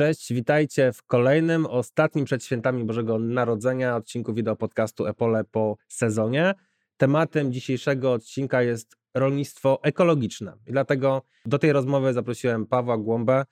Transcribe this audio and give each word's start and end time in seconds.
Cześć, 0.00 0.32
witajcie 0.32 0.92
w 0.92 1.02
kolejnym, 1.02 1.66
ostatnim 1.66 2.24
przed 2.24 2.44
świętami 2.44 2.84
Bożego 2.84 3.18
Narodzenia 3.18 3.96
odcinku 3.96 4.34
wideo 4.34 4.56
podcastu 4.56 5.06
Epole 5.06 5.44
po 5.44 5.76
sezonie. 5.88 6.54
Tematem 6.96 7.52
dzisiejszego 7.52 8.12
odcinka 8.12 8.62
jest 8.62 8.96
rolnictwo 9.14 9.80
ekologiczne. 9.82 10.56
I 10.66 10.72
dlatego 10.72 11.22
do 11.46 11.58
tej 11.58 11.72
rozmowy 11.72 12.12
zaprosiłem 12.12 12.66
Pawła 12.66 12.98
Głąbę, 12.98 13.44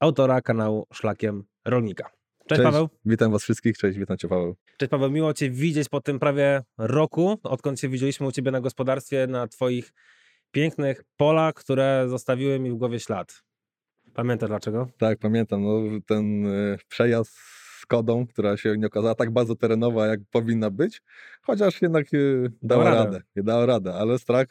autora 0.00 0.40
kanału 0.40 0.86
Szlakiem 0.92 1.44
Rolnika. 1.64 2.04
Cześć, 2.04 2.48
Cześć, 2.48 2.62
Paweł. 2.62 2.88
Witam 3.04 3.32
Was 3.32 3.42
wszystkich, 3.42 3.78
cześć, 3.78 3.98
witam 3.98 4.16
Cię 4.16 4.28
Paweł. 4.28 4.56
Cześć 4.76 4.90
Paweł, 4.90 5.10
miło 5.10 5.34
Cię 5.34 5.50
widzieć 5.50 5.88
po 5.88 6.00
tym 6.00 6.18
prawie 6.18 6.62
roku, 6.78 7.40
odkąd 7.42 7.80
się 7.80 7.88
widzieliśmy 7.88 8.26
u 8.26 8.32
Ciebie 8.32 8.50
na 8.50 8.60
gospodarstwie, 8.60 9.26
na 9.26 9.48
Twoich 9.48 9.92
pięknych 10.50 11.04
polach, 11.16 11.54
które 11.54 12.04
zostawiły 12.08 12.58
mi 12.58 12.70
w 12.70 12.74
głowie 12.74 13.00
ślad. 13.00 13.45
Pamiętasz 14.16 14.48
dlaczego? 14.48 14.88
Tak, 14.98 15.18
pamiętam, 15.18 15.62
no, 15.62 15.80
ten 16.06 16.46
y, 16.46 16.78
przejazd 16.88 17.32
z 17.80 17.86
Kodą, 17.86 18.26
która 18.26 18.56
się 18.56 18.74
nie 18.78 18.86
okazała 18.86 19.14
tak 19.14 19.30
bardzo 19.30 19.56
terenowa, 19.56 20.06
jak 20.06 20.20
powinna 20.30 20.70
być, 20.70 21.02
chociaż 21.42 21.82
jednak 21.82 22.14
y, 22.14 22.52
dała 22.62 22.84
Dała 22.84 22.96
radę. 22.96 23.04
radę. 23.18 23.22
Dała 23.36 23.66
radę, 23.66 23.94
ale 23.94 24.18
strach 24.18 24.46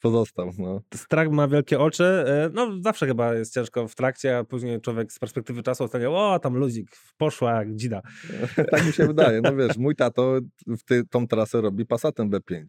pozostał. 0.00 0.50
No. 0.58 0.80
Strach 0.94 1.30
ma 1.30 1.48
wielkie 1.48 1.78
oczy. 1.80 2.04
e, 2.04 2.50
No, 2.54 2.68
zawsze 2.80 3.06
chyba 3.06 3.34
jest 3.34 3.54
ciężko 3.54 3.88
w 3.88 3.94
trakcie, 3.94 4.38
a 4.38 4.44
później 4.44 4.80
człowiek 4.80 5.12
z 5.12 5.18
perspektywy 5.18 5.62
czasu 5.62 5.84
ocenia, 5.84 6.10
o, 6.10 6.38
tam 6.38 6.56
luzik, 6.56 6.88
poszła 7.16 7.52
jak 7.52 7.74
dzida. 7.74 8.00
tak 8.70 8.86
mi 8.86 8.92
się 8.92 9.06
wydaje. 9.06 9.40
No 9.40 9.56
wiesz, 9.56 9.76
mój 9.76 9.94
tato 9.96 10.38
w 10.66 10.82
ty, 10.84 11.02
tą 11.10 11.26
trasę 11.28 11.60
robi 11.60 11.86
Passatem 11.86 12.30
B5. 12.30 12.64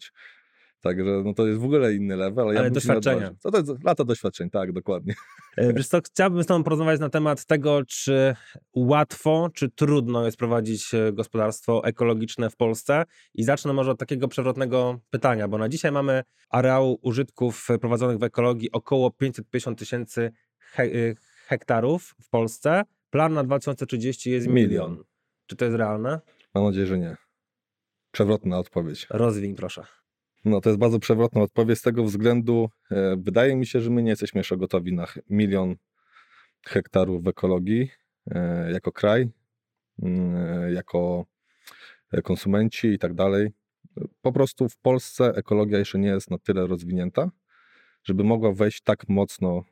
Także 0.82 1.04
no, 1.26 1.34
to 1.34 1.48
jest 1.48 1.60
w 1.60 1.64
ogóle 1.64 1.94
inny 1.94 2.16
level. 2.16 2.44
Ale, 2.46 2.54
ja 2.54 2.60
Ale 2.60 2.70
nie 2.70 2.74
doświadczenia. 2.74 3.16
odważył. 3.16 3.38
Co 3.40 3.52
to 3.52 3.58
jest 3.58 3.84
lata 3.84 4.04
doświadczeń, 4.04 4.50
tak, 4.50 4.72
dokładnie. 4.72 5.14
E, 5.58 5.74
Wiesz 5.74 5.88
co, 5.88 6.02
chciałbym 6.02 6.44
z 6.44 6.46
Tobą 6.46 6.64
porozmawiać 6.64 7.00
na 7.00 7.10
temat 7.10 7.46
tego, 7.46 7.82
czy 7.88 8.36
łatwo, 8.76 9.50
czy 9.54 9.70
trudno 9.70 10.26
jest 10.26 10.38
prowadzić 10.38 10.94
e, 10.94 11.14
gospodarstwo 11.14 11.86
ekologiczne 11.86 12.50
w 12.50 12.56
Polsce. 12.56 13.04
I 13.34 13.44
zacznę 13.44 13.74
może 13.74 13.92
od 13.92 14.00
takiego 14.00 14.28
przewrotnego 14.28 15.00
pytania, 15.10 15.48
bo 15.48 15.58
na 15.58 15.70
dzisiaj 15.70 15.92
mamy 15.92 16.24
areału 16.50 17.00
użytków 17.02 17.68
prowadzonych 17.82 18.18
w 18.18 18.24
ekologii 18.24 18.72
około 18.72 19.12
550 19.12 19.80
tysięcy 19.80 20.32
he 20.60 20.84
e, 20.84 20.90
hektarów 21.48 22.16
w 22.22 22.30
Polsce. 22.30 22.82
Plan 23.10 23.34
na 23.34 23.44
2030 23.44 24.32
jest 24.32 24.48
milion. 24.48 24.70
Milion. 24.92 25.04
Czy 25.48 25.56
to 25.56 25.66
jest 25.66 25.78
realne? 25.78 26.20
Mam 26.56 26.64
nadzieję, 26.64 26.86
że 26.86 26.98
nie. 26.98 27.18
Przewrotna 28.12 28.60
odpowiedź. 28.60 29.08
Rozwiń 29.10 29.56
proszę. 29.56 29.84
No 30.48 30.62
to 30.62 30.70
jest 30.70 30.80
bardzo 30.80 31.00
przewrotna 31.00 31.42
odpowiedź 31.42 31.80
z 31.80 31.82
tego 31.82 32.04
względu, 32.04 32.70
e, 32.92 33.16
wydaje 33.18 33.56
mi 33.56 33.66
się, 33.66 33.82
że 33.82 33.90
my 33.90 34.04
nie 34.04 34.10
jesteśmy 34.10 34.40
jeszcze 34.40 34.58
gotowi 34.58 34.94
na 34.94 35.08
milion 35.30 35.76
hektarów 36.66 37.24
w 37.24 37.28
ekologii 37.28 37.92
e, 38.32 38.72
jako 38.72 38.92
kraj, 38.92 39.30
mm, 40.02 40.36
e, 40.36 40.72
jako 40.72 41.26
konsumenci 42.24 42.88
i 42.88 43.00
tak 43.00 43.14
dalej. 43.14 43.50
Po 44.22 44.32
prostu 44.32 44.70
w 44.70 44.78
Polsce 44.78 45.34
ekologia 45.36 45.80
jeszcze 45.80 46.00
nie 46.00 46.08
jest 46.08 46.32
na 46.32 46.38
tyle 46.38 46.68
rozwinięta, 46.68 47.32
żeby 48.04 48.24
mogła 48.24 48.52
wejść 48.52 48.82
tak 48.82 49.10
mocno, 49.10 49.64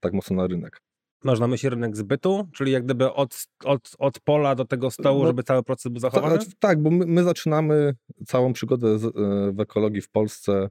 tak 0.00 0.12
mocno 0.12 0.36
na 0.36 0.46
rynek. 0.46 0.85
Masz 1.26 1.40
na 1.40 1.48
myśli 1.48 1.68
rynek 1.70 1.96
zbytu, 1.96 2.48
czyli 2.52 2.72
jak 2.72 2.84
gdyby 2.84 3.12
od, 3.12 3.46
od, 3.64 3.90
od 3.98 4.20
pola 4.20 4.54
do 4.54 4.64
tego 4.64 4.90
stołu, 4.90 5.20
No, 5.20 5.26
żeby 5.26 5.42
cały 5.42 5.62
proces 5.62 5.92
był 5.92 6.00
zachowany? 6.00 6.38
tak, 6.58 6.82
bo 6.82 6.90
my, 6.90 7.06
my 7.06 7.24
zaczynamy 7.24 7.94
całą 8.26 8.52
przygodę 8.52 8.98
z, 8.98 9.04
e, 9.04 9.10
w 9.52 9.60
ekologii 9.60 10.00
w 10.00 10.08
Polsce 10.08 10.70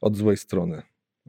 od 0.00 0.16
złej 0.16 0.36
strony. 0.36 0.82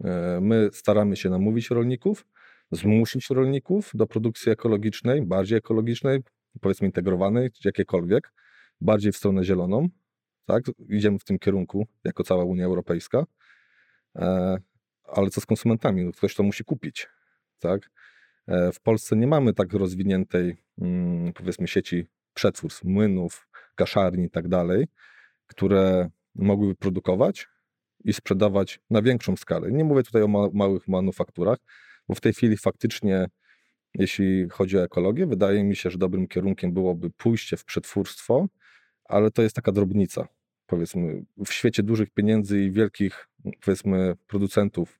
E, 0.03 0.39
My 0.41 0.69
staramy 0.73 1.15
się 1.15 1.29
namówić 1.29 1.69
rolników, 1.69 2.25
zmusić 2.71 3.29
rolników 3.29 3.91
do 3.93 4.07
produkcji 4.07 4.51
ekologicznej, 4.51 5.21
bardziej 5.21 5.57
ekologicznej, 5.57 6.19
powiedzmy 6.61 6.87
integrowanej, 6.87 7.51
czy 7.51 7.67
jakiekolwiek, 7.67 8.33
bardziej 8.81 9.11
w 9.11 9.17
stronę 9.17 9.43
zieloną. 9.43 9.87
Tak? 10.45 10.63
Idziemy 10.89 11.19
w 11.19 11.23
tym 11.23 11.39
kierunku, 11.39 11.87
jako 12.03 12.23
cała 12.23 12.43
Unia 12.43 12.65
Europejska. 12.65 13.25
E, 14.15 14.57
Ale 15.07 15.29
co 15.29 15.41
z 15.41 15.45
konsumentami? 15.45 16.05
No, 16.05 16.11
ktoś 16.11 16.35
to 16.35 16.43
musi 16.43 16.63
kupić. 16.63 17.07
Tak? 17.59 17.89
E, 18.47 18.71
W 18.71 18.79
Polsce 18.79 19.15
nie 19.15 19.27
mamy 19.27 19.53
tak 19.53 19.73
rozwiniętej, 19.73 20.57
mm, 20.81 21.33
powiedzmy, 21.33 21.67
sieci 21.67 22.05
przetwórstw, 22.33 22.83
młynów, 22.83 23.47
kaszarni 23.75 24.25
i 24.25 24.29
tak 24.29 24.47
dalej, 24.47 24.87
które 25.47 26.09
mogłyby 26.35 26.75
produkować 26.75 27.47
i 28.03 28.13
sprzedawać 28.13 28.79
na 28.89 29.01
większą 29.01 29.35
skalę. 29.37 29.71
Nie 29.71 29.83
mówię 29.83 30.03
tutaj 30.03 30.21
o 30.21 30.27
ma 30.27 30.47
małych 30.53 30.87
manufakturach, 30.87 31.57
bo 32.07 32.15
w 32.15 32.21
tej 32.21 32.33
chwili 32.33 32.57
faktycznie, 32.57 33.25
jeśli 33.93 34.49
chodzi 34.49 34.77
o 34.77 34.83
ekologię, 34.83 35.27
wydaje 35.27 35.63
mi 35.63 35.75
się, 35.75 35.89
że 35.89 35.97
dobrym 35.97 36.27
kierunkiem 36.27 36.73
byłoby 36.73 37.09
pójście 37.09 37.57
w 37.57 37.65
przetwórstwo, 37.65 38.47
ale 39.05 39.31
to 39.31 39.41
jest 39.41 39.55
taka 39.55 39.71
drobnica. 39.71 40.27
Powiedzmy, 40.65 41.23
w 41.45 41.53
świecie 41.53 41.83
dużych 41.83 42.09
pieniędzy 42.09 42.61
i 42.61 42.71
wielkich, 42.71 43.27
powiedzmy, 43.65 44.15
producentów 44.27 44.99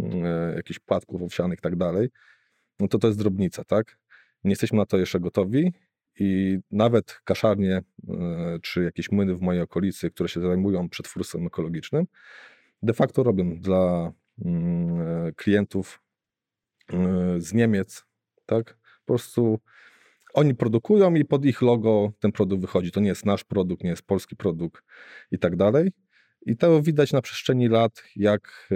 e, 0.00 0.52
jakichś 0.56 0.78
płatków 0.78 1.22
owsianych 1.22 1.58
i 1.58 1.62
tak 1.62 1.76
dalej, 1.76 2.08
no 2.80 2.88
to 2.88 2.98
to 2.98 3.06
jest 3.06 3.18
drobnica, 3.18 3.64
tak? 3.64 3.98
Nie 4.44 4.50
jesteśmy 4.50 4.78
na 4.78 4.86
to 4.86 4.98
jeszcze 4.98 5.20
gotowi 5.20 5.72
i 6.18 6.58
nawet 6.70 7.20
kaszarnie 7.24 7.82
e, 8.08 8.58
czy 8.62 8.82
jakieś 8.84 9.12
młyny 9.12 9.34
w 9.34 9.40
mojej 9.40 9.62
okolicy, 9.62 10.10
które 10.10 10.28
się 10.28 10.40
zajmują 10.40 10.88
przetwórstwem 10.88 11.46
ekologicznym, 11.46 12.06
de 12.82 12.92
facto 12.92 13.22
robią 13.22 13.60
dla 13.60 14.12
mm, 14.44 15.00
e, 15.00 15.32
klientów 15.32 16.00
e, 16.92 16.96
z 17.38 17.52
Niemiec, 17.52 18.04
tak? 18.46 18.78
Po 19.04 19.12
prostu 19.12 19.60
oni 20.34 20.54
produkują 20.54 21.14
i 21.14 21.24
pod 21.24 21.44
ich 21.44 21.62
logo 21.62 22.12
ten 22.20 22.32
produkt 22.32 22.62
wychodzi. 22.62 22.92
To 22.92 23.00
nie 23.00 23.08
jest 23.08 23.26
nasz 23.26 23.44
produkt, 23.44 23.84
nie 23.84 23.90
jest 23.90 24.02
polski 24.02 24.36
produkt 24.36 24.82
i 25.30 25.38
tak 25.38 25.56
dalej. 25.56 25.92
I 26.42 26.56
to 26.56 26.82
widać 26.82 27.12
na 27.12 27.22
przestrzeni 27.22 27.68
lat, 27.68 28.02
jak, 28.16 28.68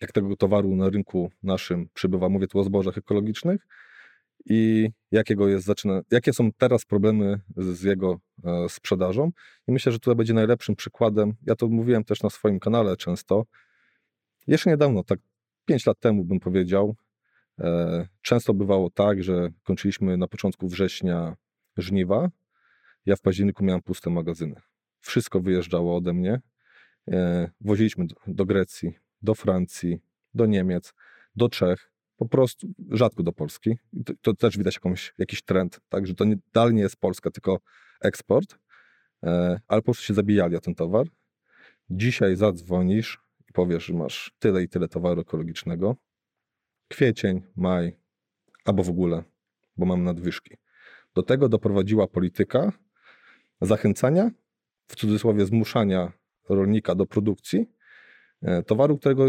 jak 0.00 0.12
tego 0.12 0.36
towaru 0.36 0.76
na 0.76 0.90
rynku 0.90 1.30
naszym 1.42 1.88
przybywa. 1.94 2.28
Mówię 2.28 2.46
tu 2.46 2.58
o 2.58 2.64
zbożach 2.64 2.98
ekologicznych 2.98 3.66
i 4.44 4.90
jakiego 5.10 5.48
jest, 5.48 5.66
zaczyna, 5.66 6.00
jakie 6.10 6.32
są 6.32 6.52
teraz 6.52 6.84
problemy 6.84 7.40
z 7.56 7.82
jego 7.82 8.20
e, 8.44 8.68
sprzedażą. 8.68 9.30
I 9.68 9.72
myślę, 9.72 9.92
że 9.92 9.98
tutaj 9.98 10.16
będzie 10.16 10.34
najlepszym 10.34 10.76
przykładem. 10.76 11.34
Ja 11.46 11.54
to 11.54 11.68
mówiłem 11.68 12.04
też 12.04 12.22
na 12.22 12.30
swoim 12.30 12.60
kanale 12.60 12.96
często. 12.96 13.44
Jeszcze 14.46 14.70
niedawno, 14.70 15.04
tak 15.04 15.18
5 15.64 15.86
lat 15.86 16.00
temu 16.00 16.24
bym 16.24 16.40
powiedział, 16.40 16.96
e, 17.60 18.06
często 18.22 18.54
bywało 18.54 18.90
tak, 18.90 19.22
że 19.22 19.48
kończyliśmy 19.62 20.16
na 20.16 20.28
początku 20.28 20.68
września 20.68 21.36
żniwa. 21.76 22.28
Ja 23.06 23.16
w 23.16 23.20
październiku 23.20 23.64
miałem 23.64 23.82
puste 23.82 24.10
magazyny. 24.10 24.54
Wszystko 25.00 25.40
wyjeżdżało 25.40 25.96
ode 25.96 26.12
mnie. 26.12 26.40
E, 27.10 27.50
Woziliśmy 27.60 28.06
do 28.26 28.44
Grecji, 28.46 28.94
do 29.22 29.34
Francji, 29.34 29.98
do 30.34 30.46
Niemiec, 30.46 30.94
do 31.36 31.48
Czech 31.48 31.90
po 32.18 32.28
prostu 32.28 32.68
rzadko 32.90 33.22
do 33.22 33.32
Polski. 33.32 33.78
To, 34.04 34.12
to 34.22 34.34
też 34.34 34.58
widać 34.58 34.74
jakąś, 34.74 35.14
jakiś 35.18 35.42
trend, 35.42 35.80
tak, 35.88 36.06
że 36.06 36.14
to 36.14 36.24
nie, 36.24 36.36
dalej 36.52 36.74
nie 36.74 36.82
jest 36.82 36.96
Polska, 36.96 37.30
tylko 37.30 37.60
eksport, 38.00 38.58
e, 39.22 39.60
ale 39.68 39.80
po 39.80 39.84
prostu 39.84 40.04
się 40.04 40.14
zabijali 40.14 40.56
o 40.56 40.60
ten 40.60 40.74
towar. 40.74 41.06
Dzisiaj 41.90 42.36
zadzwonisz 42.36 43.20
i 43.48 43.52
powiesz, 43.52 43.84
że 43.84 43.94
masz 43.94 44.34
tyle 44.38 44.62
i 44.62 44.68
tyle 44.68 44.88
towaru 44.88 45.20
ekologicznego. 45.20 45.96
Kwiecień, 46.88 47.42
maj, 47.56 47.96
albo 48.64 48.82
w 48.82 48.90
ogóle, 48.90 49.24
bo 49.76 49.86
mam 49.86 50.04
nadwyżki. 50.04 50.56
Do 51.14 51.22
tego 51.22 51.48
doprowadziła 51.48 52.06
polityka 52.06 52.72
zachęcania, 53.60 54.30
w 54.86 54.96
cudzysłowie 54.96 55.46
zmuszania 55.46 56.12
rolnika 56.48 56.94
do 56.94 57.06
produkcji 57.06 57.66
towaru, 58.66 58.98
którego 58.98 59.24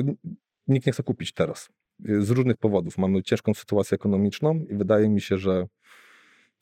nikt 0.67 0.85
nie 0.85 0.91
chce 0.91 1.03
kupić 1.03 1.33
teraz 1.33 1.69
z 2.00 2.29
różnych 2.29 2.57
powodów. 2.57 2.97
Mamy 2.97 3.23
ciężką 3.23 3.53
sytuację 3.53 3.95
ekonomiczną 3.95 4.65
i 4.69 4.75
wydaje 4.75 5.09
mi 5.09 5.21
się, 5.21 5.38
że 5.38 5.67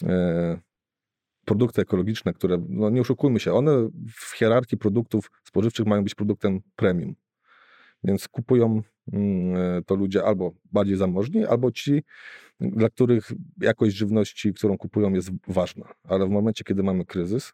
e, 0.03 0.59
produkty 1.45 1.81
ekologiczne, 1.81 2.33
które, 2.33 2.65
no 2.69 2.89
nie 2.89 3.01
oszukujmy 3.01 3.39
się, 3.39 3.53
one 3.53 3.89
w 4.09 4.37
hierarchii 4.37 4.77
produktów 4.77 5.31
spożywczych 5.43 5.85
mają 5.85 6.03
być 6.03 6.15
produktem 6.15 6.61
premium. 6.75 7.15
Więc 8.03 8.27
kupują 8.27 8.81
mm, 9.13 9.55
e, 9.55 9.81
to 9.81 9.95
ludzie 9.95 10.23
albo 10.23 10.53
bardziej 10.71 10.97
zamożni, 10.97 11.45
albo 11.45 11.71
ci, 11.71 12.03
dla 12.59 12.89
których 12.89 13.31
jakość 13.61 13.95
żywności, 13.95 14.53
którą 14.53 14.77
kupują, 14.77 15.13
jest 15.13 15.29
ważna. 15.47 15.93
Ale 16.03 16.25
w 16.25 16.29
momencie, 16.29 16.63
kiedy 16.63 16.83
mamy 16.83 17.05
kryzys 17.05 17.53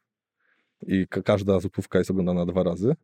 i 0.87 1.07
ka- 1.07 1.21
każda 1.21 1.59
złotówka 1.59 1.97
jest 1.97 2.11
oglądana 2.11 2.45
dwa 2.45 2.63
razy, 2.63 2.95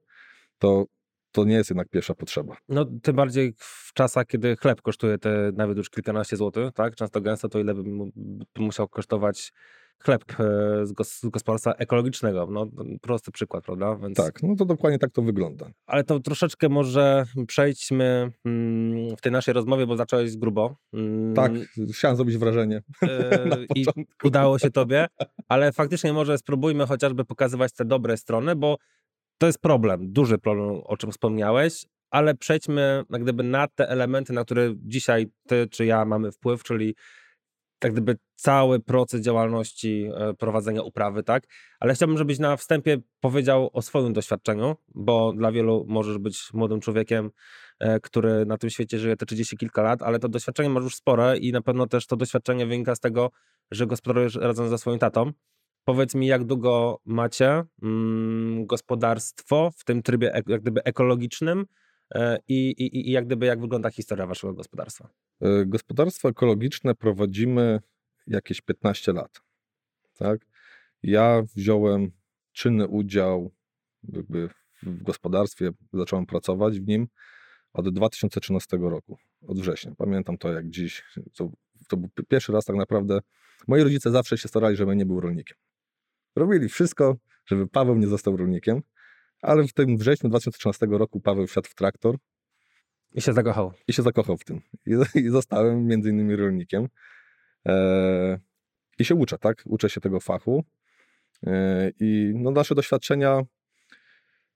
to 0.58 0.86
to 1.32 1.44
nie 1.44 1.56
jest 1.56 1.70
jednak 1.70 1.90
pierwsza 1.90 2.16
potrzeba. 2.16 2.58
No, 2.70 2.86
tym 3.04 3.16
bardziej 3.16 3.54
w 3.58 3.92
czasach, 3.94 4.26
kiedy 4.26 4.56
chleb 4.56 4.82
kosztuje 4.82 5.18
te 5.18 5.52
nawet 5.56 5.78
już 5.78 5.90
kilkanaście 5.90 6.38
złotych, 6.38 6.74
tak? 6.74 6.96
Często 6.96 7.22
gęsto, 7.22 7.50
to 7.50 7.60
ile 7.60 7.74
by 7.74 7.84
mu- 7.84 8.10
by 8.56 8.62
musiał 8.62 8.88
kosztować 8.88 9.52
chleb 10.04 10.24
e, 10.40 10.86
z, 10.86 10.94
gos- 10.94 11.20
z 11.20 11.30
gospodarstwa 11.30 11.74
ekologicznego. 11.74 12.48
No, 12.52 12.68
prosty 13.02 13.32
przykład, 13.32 13.64
prawda? 13.64 13.96
Więc... 13.96 14.18
Tak, 14.18 14.44
no 14.44 14.56
to 14.56 14.66
dokładnie 14.66 15.00
tak 15.00 15.12
to 15.12 15.22
wygląda. 15.22 15.72
Ale 15.86 16.04
to 16.04 16.20
troszeczkę 16.20 16.70
może 16.70 17.26
przejdźmy 17.48 18.32
mm, 18.46 19.18
w 19.18 19.22
tej 19.22 19.32
naszej 19.32 19.54
rozmowie, 19.54 19.88
bo 19.88 19.98
zacząłeś 19.98 20.38
grubo. 20.38 20.76
Mm, 20.94 21.34
Tak, 21.34 21.52
chciałem 21.94 22.16
zrobić 22.18 22.38
wrażenie. 22.38 22.82
na 23.46 23.58
I 23.76 23.86
udało 24.24 24.60
się 24.60 24.72
tobie, 24.72 25.08
ale 25.48 25.72
faktycznie 25.72 26.14
może 26.14 26.38
spróbujmy 26.38 26.86
chociażby 26.88 27.26
pokazywać 27.26 27.74
te 27.74 27.86
dobre 27.86 28.18
strony, 28.18 28.56
bo 28.56 28.78
to 29.40 29.48
jest 29.48 29.62
problem, 29.62 30.12
duży 30.12 30.38
problem, 30.38 30.82
o 30.84 30.98
czym 30.98 31.12
wspomniałeś, 31.12 31.86
ale 32.10 32.36
przejdźmy 32.36 33.04
jak 33.10 33.24
gdyby 33.24 33.44
na 33.44 33.68
te 33.68 33.90
elementy, 33.90 34.34
na 34.34 34.46
które 34.46 34.74
dzisiaj 34.78 35.28
ty 35.48 35.68
czy 35.72 35.86
ja 35.86 36.06
mamy 36.06 36.32
wpływ, 36.32 36.64
czyli 36.64 36.96
tak 37.80 37.92
gdyby 37.92 38.18
cały 38.36 38.80
proces 38.80 39.22
działalności 39.22 40.10
e, 40.16 40.34
prowadzenia 40.34 40.82
uprawy, 40.82 41.24
tak? 41.24 41.44
Ale 41.80 41.94
chciałbym, 41.94 42.18
żebyś 42.18 42.40
na 42.40 42.58
wstępie 42.58 42.98
powiedział 43.20 43.70
o 43.74 43.82
swoim 43.82 44.14
doświadczeniu, 44.14 44.76
bo 44.96 45.34
dla 45.34 45.52
wielu 45.52 45.86
możesz 45.88 46.18
być 46.18 46.54
młodym 46.54 46.80
człowiekiem, 46.80 47.32
e, 47.80 48.00
który 48.00 48.46
na 48.46 48.58
tym 48.58 48.70
świecie 48.70 49.00
żyje 49.00 49.16
te 49.16 49.26
30 49.26 49.58
kilka 49.58 49.82
lat, 49.82 50.02
ale 50.02 50.20
to 50.20 50.30
doświadczenie 50.30 50.70
masz 50.70 50.84
już 50.84 50.96
spore 50.96 51.38
i 51.38 51.52
na 51.52 51.62
pewno 51.62 51.88
też 51.88 52.08
to 52.08 52.16
doświadczenie 52.16 52.66
wynika 52.66 52.96
z 52.96 53.00
tego, 53.00 53.32
że 53.72 53.88
gospodarujesz 53.88 54.36
razem 54.36 54.70
ze 54.70 54.78
swoim 54.78 55.00
tatą. 55.00 55.32
Powiedz 55.90 56.16
mi, 56.16 56.28
jak 56.28 56.44
długo 56.44 57.02
macie 57.06 57.64
mm, 57.84 58.66
gospodarstwo 58.66 59.72
w 59.78 59.84
tym 59.84 60.02
trybie 60.04 60.34
ek- 60.34 60.50
jak 60.50 60.62
gdyby 60.62 60.84
ekologicznym 60.84 61.66
e, 62.16 62.38
i, 62.48 63.12
jak 63.12 63.26
gdyby 63.26 63.46
jak 63.46 63.62
wygląda 63.62 63.90
historia 63.90 64.28
waszego 64.28 64.54
gospodarstwa? 64.54 65.10
E, 65.42 65.66
Gospodarstwo 65.66 66.30
ekologiczne 66.30 66.96
prowadzimy 66.96 67.80
jakieś 68.28 68.62
15 68.62 69.14
lat. 69.14 69.42
Tak? 70.18 70.40
Ja 71.04 71.42
wziąłem 71.56 72.12
czynny 72.52 72.88
udział 72.88 73.52
jakby 74.04 74.50
w 74.84 75.04
gospodarstwie, 75.04 75.70
zacząłem 75.94 76.26
pracować 76.26 76.80
w 76.80 76.88
nim 76.88 77.08
od 77.74 77.90
2013 77.94 78.78
roku, 78.82 79.18
od 79.48 79.60
września. 79.60 79.92
Pamiętam 79.98 80.38
to 80.38 80.52
jak 80.54 80.70
dziś. 80.70 81.04
To, 81.38 81.50
to 81.88 81.98
był 81.98 82.10
pi- 82.10 82.26
pierwszy 82.26 82.52
raz 82.52 82.66
tak 82.66 82.76
naprawdę. 82.76 83.20
Moi 83.68 83.84
rodzice 83.84 84.12
zawsze 84.12 84.38
się 84.38 84.48
starali, 84.48 84.76
żebym 84.76 84.98
nie 84.98 85.06
był 85.06 85.20
rolnikiem. 85.20 85.58
Robili 86.36 86.70
wszystko, 86.70 87.16
żeby 87.46 87.68
Paweł 87.68 87.98
nie 87.98 88.08
został 88.08 88.38
rolnikiem, 88.38 88.82
ale 89.42 89.68
w 89.68 89.74
tym 89.74 89.98
wrześniu 89.98 90.30
2013 90.30 90.88
roku 90.90 91.20
Paweł 91.20 91.48
wsiadł 91.48 91.70
w 91.70 91.76
traktor 91.76 92.16
I 93.12 93.22
się 93.22 93.34
zakochał. 93.34 93.74
i 93.88 93.94
się 93.94 94.02
zakochał 94.02 94.38
w 94.38 94.44
tym. 94.44 94.62
I, 94.86 94.96
i 95.26 95.30
zostałem 95.30 95.86
między 95.86 96.10
innymi 96.10 96.36
rolnikiem. 96.36 96.88
E, 97.68 98.40
I 99.00 99.06
się 99.06 99.16
uczę, 99.16 99.38
tak? 99.38 99.64
Uczę 99.66 99.90
się 99.90 100.02
tego 100.02 100.20
fachu. 100.20 100.64
E, 101.48 101.92
I 102.00 102.32
no, 102.36 102.52
nasze 102.52 102.76
doświadczenia 102.76 103.42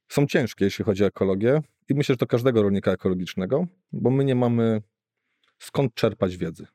są 0.07 0.27
ciężkie, 0.27 0.65
jeśli 0.65 0.85
chodzi 0.85 1.03
o 1.03 1.07
ekologię. 1.07 1.61
I 1.89 1.93
myślę, 1.93 2.13
że 2.13 2.17
to 2.17 2.27
każdego 2.27 2.63
rolnika 2.63 2.91
ekologicznego, 2.91 3.67
bo 3.91 4.09
my 4.09 4.25
nie 4.25 4.35
mamy 4.35 4.81
skąd 5.59 5.93
czerpać 5.93 6.37
wiedzy. 6.37 6.67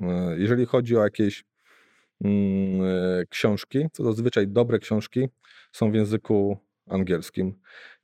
E, 0.00 0.38
jeżeli 0.38 0.66
chodzi 0.66 0.96
o 0.96 1.04
jakieś 1.04 1.44
książki, 3.28 3.86
to 3.92 4.04
zazwyczaj 4.04 4.48
dobre 4.48 4.78
książki 4.78 5.28
są 5.72 5.90
w 5.90 5.94
języku 5.94 6.58
angielskim. 6.88 7.54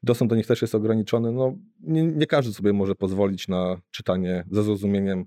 Dostęp 0.03 0.31
do 0.31 0.37
nich 0.37 0.47
też 0.47 0.62
jest 0.62 0.75
ograniczony. 0.75 1.32
No, 1.32 1.56
nie, 1.81 2.03
nie 2.06 2.26
każdy 2.26 2.53
sobie 2.53 2.73
może 2.73 2.94
pozwolić 2.94 3.49
na 3.49 3.81
czytanie 3.91 4.44
ze 4.50 4.62
zrozumieniem 4.62 5.25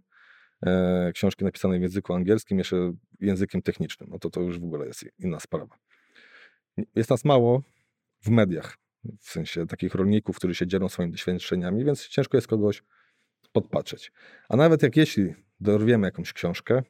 e, 0.65 1.11
książki 1.13 1.45
napisanej 1.45 1.79
w 1.79 1.81
języku 1.81 2.13
angielskim, 2.13 2.57
jeszcze 2.57 2.93
językiem 3.19 3.61
technicznym. 3.61 4.09
No 4.11 4.19
to 4.19 4.29
to 4.29 4.41
już 4.41 4.59
w 4.59 4.63
ogóle 4.63 4.85
jest 4.85 5.05
inna 5.19 5.39
sprawa. 5.39 5.77
Jest 6.95 7.09
nas 7.09 7.25
mało 7.25 7.63
w 8.21 8.29
mediach, 8.29 8.77
w 9.19 9.29
sensie 9.29 9.67
takich 9.67 9.95
rolników, 9.95 10.35
którzy 10.35 10.55
się 10.55 10.67
dzielą 10.67 10.89
swoimi 10.89 11.11
doświadczeniami, 11.11 11.85
więc 11.85 12.07
ciężko 12.07 12.37
jest 12.37 12.47
kogoś 12.47 12.83
podpatrzeć. 13.51 14.11
A 14.49 14.55
nawet 14.55 14.83
jak 14.83 14.97
jeśli 14.97 15.33
dorwiemy 15.59 16.07
jakąś 16.07 16.33
książkę, 16.33 16.83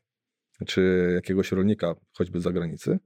czy 0.66 1.12
jakiegoś 1.16 1.52
rolnika, 1.52 1.96
choćby 2.14 2.40
z 2.40 2.44
zagranicy, 2.44 3.00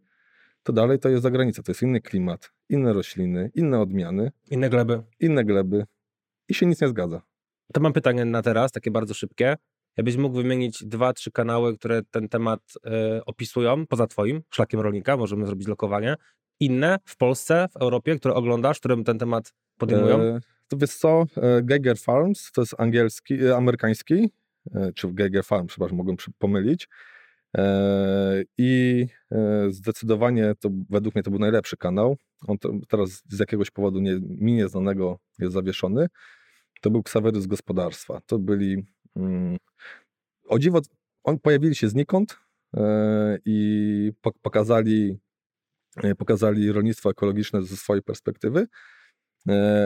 to 0.64 0.74
dalej 0.74 1.00
to 1.00 1.10
jest 1.10 1.24
zagranica. 1.24 1.64
To 1.64 1.72
jest 1.72 1.82
inny 1.82 2.02
klimat, 2.02 2.52
inne 2.70 2.94
rośliny, 2.94 3.52
inne 3.56 3.80
odmiany, 3.80 4.32
Inne 4.52 4.70
gleby. 4.70 5.02
inne 5.20 5.44
gleby 5.46 5.86
i 6.50 6.54
się 6.54 6.66
nic 6.66 6.82
nie 6.82 6.88
zgadza. 6.88 7.22
To 7.74 7.82
mam 7.82 7.94
pytanie 7.94 8.26
na 8.26 8.42
teraz, 8.42 8.72
takie 8.72 8.92
bardzo 8.92 9.14
szybkie. 9.14 9.56
Jakbyś 9.98 10.18
mógł 10.18 10.36
wymienić 10.38 10.84
dwa, 10.86 11.14
trzy 11.14 11.32
kanały, 11.32 11.78
które 11.78 12.02
ten 12.12 12.30
temat 12.30 12.60
e, 12.86 13.26
opisują, 13.26 13.88
poza 13.88 14.08
twoim, 14.08 14.42
szlakiem 14.50 14.80
rolnika, 14.80 15.18
możemy 15.18 15.46
zrobić 15.46 15.68
lokowanie. 15.68 16.16
Inne 16.60 16.98
w 17.06 17.18
Polsce, 17.18 17.68
w 17.72 17.78
Europie, 17.78 18.16
które 18.16 18.34
oglądasz, 18.34 18.80
którym 18.80 19.04
ten 19.04 19.20
temat 19.20 19.54
podejmują? 19.78 20.22
E, 20.22 20.40
to 20.68 20.78
wiesz 20.78 20.96
co, 20.96 21.26
e, 21.38 21.62
Geiger 21.64 21.98
Farms 21.98 22.52
to 22.52 22.62
jest 22.62 22.76
angielski, 22.78 23.46
e, 23.46 23.56
amerykański, 23.56 24.30
czy 24.96 25.14
Geiger 25.14 25.44
Farms, 25.44 25.68
przepraszam, 25.68 25.98
mogłem 25.98 26.18
pomylić. 26.40 26.88
E, 27.58 28.44
I 28.58 29.06
e, 29.32 29.68
zdecydowanie 29.72 30.54
to 30.60 30.70
według 30.90 31.16
mnie 31.16 31.24
to 31.24 31.32
był 31.32 31.40
najlepszy 31.40 31.78
kanał. 31.78 32.18
On 32.48 32.58
to, 32.58 32.72
teraz 32.88 33.24
z 33.30 33.40
jakiegoś 33.40 33.72
powodu 33.72 34.00
nie, 34.00 34.20
mi 34.22 34.54
nieznanego 34.54 35.20
jest 35.40 35.54
zawieszony. 35.54 36.08
To 36.82 36.92
był 36.92 37.04
Ksawery 37.04 37.42
z 37.42 37.48
gospodarstwa. 37.48 38.22
To 38.26 38.40
byli. 38.40 38.86
Mm, 39.16 39.58
o 40.48 40.60
dziwo, 40.60 40.82
on 41.24 41.40
pojawili 41.40 41.76
się 41.76 41.90
znikąd 41.90 42.40
e, 42.78 43.38
i 43.46 44.12
po, 44.22 44.32
pokazali, 44.42 45.20
pokazali 46.18 46.72
rolnictwo 46.72 47.10
ekologiczne 47.10 47.64
ze 47.64 47.78
swojej 47.78 48.04
perspektywy. 48.04 48.68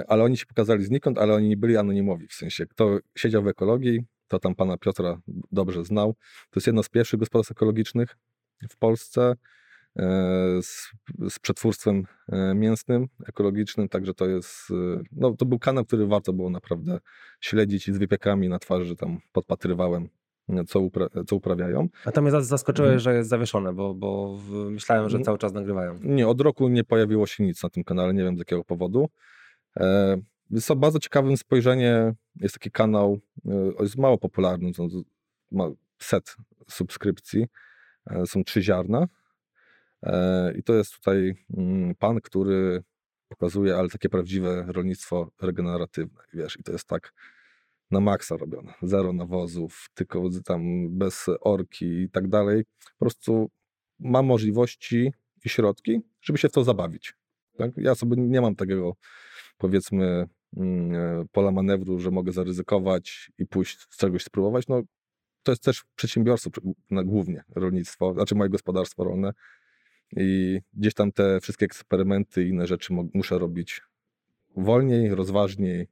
Ale 0.07 0.23
oni 0.23 0.37
się 0.37 0.45
pokazali 0.45 0.83
znikąd, 0.85 1.17
ale 1.17 1.33
oni 1.33 1.47
nie 1.47 1.57
byli 1.57 1.77
anonimowi, 1.77 2.27
w 2.27 2.33
sensie 2.33 2.65
kto 2.65 2.99
siedział 3.17 3.43
w 3.43 3.47
ekologii, 3.47 4.05
to 4.33 4.39
tam 4.39 4.55
pana 4.55 4.77
Piotra 4.77 5.17
dobrze 5.51 5.85
znał. 5.85 6.13
To 6.49 6.57
jest 6.59 6.67
jedno 6.67 6.83
z 6.83 6.89
pierwszych 6.89 7.19
gospodarstw 7.19 7.51
ekologicznych 7.51 8.17
w 8.69 8.77
Polsce 8.77 9.35
e, 9.95 10.03
z, 10.61 10.91
z 11.29 11.39
przetwórstwem 11.39 12.03
e, 12.31 12.53
mięsnym, 12.55 13.07
ekologicznym, 13.27 13.89
także 13.89 14.13
to 14.13 14.25
jest, 14.25 14.71
e, 14.71 15.03
no 15.11 15.31
to 15.31 15.45
był 15.45 15.59
kanał, 15.59 15.85
który 15.85 16.07
warto 16.07 16.33
było 16.33 16.49
naprawdę 16.49 16.99
śledzić 17.41 17.87
i 17.87 17.93
z 17.93 17.97
wypiekami 17.97 18.49
na 18.49 18.59
twarzy 18.59 18.95
tam 18.95 19.19
podpatrywałem, 19.31 20.09
co, 20.67 20.79
upra 20.79 21.07
co 21.27 21.35
uprawiają. 21.35 21.87
A 22.05 22.11
to 22.11 22.21
mnie 22.21 22.31
zas- 22.31 22.41
zaskoczyłeś, 22.47 22.87
Mhm. 22.89 22.99
że 22.99 23.15
jest 23.15 23.29
zawieszone, 23.29 23.73
bo, 23.73 23.93
bo 23.93 24.39
myślałem, 24.69 25.09
że 25.09 25.19
cały 25.19 25.37
czas 25.37 25.53
nagrywają. 25.53 25.99
Nie, 26.03 26.27
od 26.27 26.41
roku 26.41 26.69
nie 26.69 26.83
pojawiło 26.83 27.27
się 27.27 27.43
nic 27.43 27.63
na 27.63 27.69
tym 27.69 27.83
kanale, 27.83 28.13
nie 28.13 28.23
wiem 28.23 28.35
z 28.35 28.39
jakiego 28.39 28.63
powodu. 28.63 29.09
Jest 30.49 30.67
to 30.67 30.75
bardzo 30.75 30.99
ciekawym 30.99 31.37
spojrzenie, 31.37 32.13
jest 32.35 32.53
taki 32.53 32.71
kanał, 32.71 33.19
e, 33.45 33.71
jest 33.79 33.97
mało 33.97 34.17
popularny, 34.17 34.71
ma 35.51 35.67
set 35.99 36.35
subskrypcji, 36.69 37.45
e, 38.07 38.25
są 38.25 38.43
trzy 38.43 38.61
ziarna 38.61 39.07
E, 40.03 40.53
i 40.57 40.63
to 40.63 40.73
jest 40.73 40.93
tutaj 40.93 41.35
mm, 41.57 41.95
pan, 41.95 42.21
który 42.21 42.83
pokazuje, 43.29 43.75
ale 43.75 43.89
takie 43.89 44.09
prawdziwe 44.09 44.65
rolnictwo 44.67 45.31
regeneratywne, 45.41 46.23
wiesz, 46.33 46.59
i 46.59 46.63
to 46.63 46.71
jest 46.71 46.87
tak 46.87 47.13
na 47.91 47.99
maksa 47.99 48.37
robione, 48.37 48.73
zero 48.81 49.13
nawozów, 49.13 49.89
tylko 49.93 50.29
tam 50.45 50.89
bez 50.97 51.25
orki 51.41 51.85
i 51.85 52.09
tak 52.09 52.27
dalej, 52.27 52.63
po 52.99 53.05
prostu 53.05 53.49
ma 53.99 54.21
możliwości 54.21 55.13
i 55.45 55.49
środki, 55.49 56.01
żeby 56.21 56.39
się 56.39 56.49
w 56.49 56.51
to 56.51 56.63
zabawić. 56.63 57.13
Tak? 57.57 57.71
Ja 57.77 57.95
sobie 57.95 58.17
nie 58.17 58.41
mam 58.41 58.55
takiego, 58.55 58.95
powiedzmy, 59.63 60.27
mm, 60.57 60.95
e, 60.95 61.25
pola 61.31 61.51
manewru, 61.51 61.99
że 61.99 62.11
mogę 62.11 62.31
zaryzykować 62.31 63.31
i 63.37 63.45
pójść 63.45 63.87
czegoś 63.87 64.23
spróbować. 64.23 64.67
No, 64.67 64.81
to 65.43 65.51
jest 65.51 65.63
też 65.63 65.83
przedsiębiorstwo, 65.95 66.49
głównie 66.91 67.43
rolnictwo, 67.55 68.13
znaczy 68.13 68.35
moje 68.35 68.49
gospodarstwo 68.49 69.03
rolne. 69.03 69.33
I 70.17 70.59
gdzieś 70.73 70.93
tam 70.93 71.11
te 71.11 71.39
wszystkie 71.41 71.65
eksperymenty 71.65 72.43
i 72.43 72.49
inne 72.49 72.67
rzeczy 72.67 72.93
muszę 73.13 73.39
robić 73.39 73.81
wolniej, 74.57 75.15
rozważniej. 75.15 75.87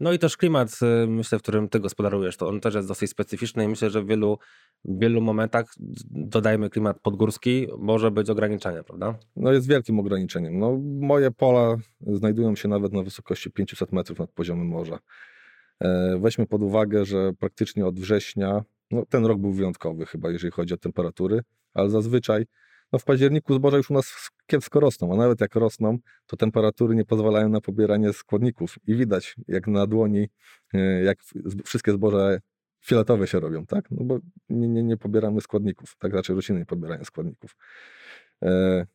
No 0.00 0.12
i 0.12 0.18
też 0.18 0.36
klimat, 0.36 0.78
y, 1.04 1.06
myślę, 1.06 1.38
w 1.38 1.42
którym 1.42 1.68
ty 1.68 1.80
gospodarujesz, 1.80 2.36
to 2.36 2.48
on 2.48 2.60
też 2.60 2.74
jest 2.74 2.88
dosyć 2.88 3.10
specyficzny 3.10 3.64
i 3.64 3.68
myślę, 3.68 3.90
że 3.90 4.02
w 4.02 4.06
wielu, 4.06 4.38
wielu 4.84 5.20
momentach, 5.20 5.74
dodajmy 6.10 6.70
klimat 6.70 7.00
podgórski, 7.00 7.66
może 7.78 8.10
być 8.10 8.30
ograniczenia, 8.30 8.82
prawda? 8.84 9.18
No 9.36 9.52
jest 9.52 9.68
wielkim 9.68 9.98
ograniczeniem. 9.98 10.58
No, 10.58 10.78
moje 11.00 11.30
pola 11.30 11.76
znajdują 12.00 12.56
się 12.56 12.68
nawet 12.68 12.92
na 12.92 13.02
wysokości 13.02 13.50
500 13.50 13.92
metrów 13.92 14.18
nad 14.18 14.30
poziomem 14.30 14.66
morza. 14.66 14.98
E, 15.80 16.18
Weźmy 16.18 16.46
pod 16.46 16.62
uwagę, 16.62 17.04
że 17.04 17.32
praktycznie 17.32 17.86
od 17.86 18.00
września, 18.00 18.64
no 18.90 19.06
ten 19.06 19.26
rok 19.26 19.38
był 19.38 19.52
wyjątkowy 19.52 20.06
chyba, 20.06 20.30
jeżeli 20.30 20.50
chodzi 20.50 20.74
o 20.74 20.76
temperatury, 20.76 21.40
ale 21.74 21.90
zazwyczaj 21.90 22.46
no 22.92 22.98
w 22.98 23.04
październiku 23.04 23.54
zboża 23.54 23.76
już 23.76 23.90
u 23.90 23.94
nas 23.94 24.30
kiepsko 24.46 24.80
rosną, 24.80 25.12
a 25.12 25.16
nawet 25.16 25.40
jak 25.40 25.54
rosną, 25.54 25.98
to 26.26 26.36
temperatury 26.36 26.94
nie 26.94 27.04
pozwalają 27.04 27.48
na 27.48 27.60
pobieranie 27.60 28.12
składników 28.12 28.78
i 28.86 28.94
widać 28.94 29.36
jak 29.48 29.66
na 29.66 29.86
dłoni, 29.86 30.28
e, 30.74 30.78
jak 31.02 31.18
wszystkie 31.64 31.92
zboża 31.92 32.38
fioletowe 32.84 33.26
się 33.26 33.40
robią, 33.40 33.66
tak? 33.66 33.90
No 33.90 34.04
bo 34.04 34.18
nie, 34.48 34.68
nie, 34.68 34.82
nie 34.82 34.96
pobieramy 34.96 35.40
składników, 35.40 35.96
tak? 35.98 36.12
Raczej 36.12 36.36
rośliny 36.36 36.60
nie 36.60 36.66
pobierają 36.66 37.04
składników. 37.04 37.56
E, 38.42 38.86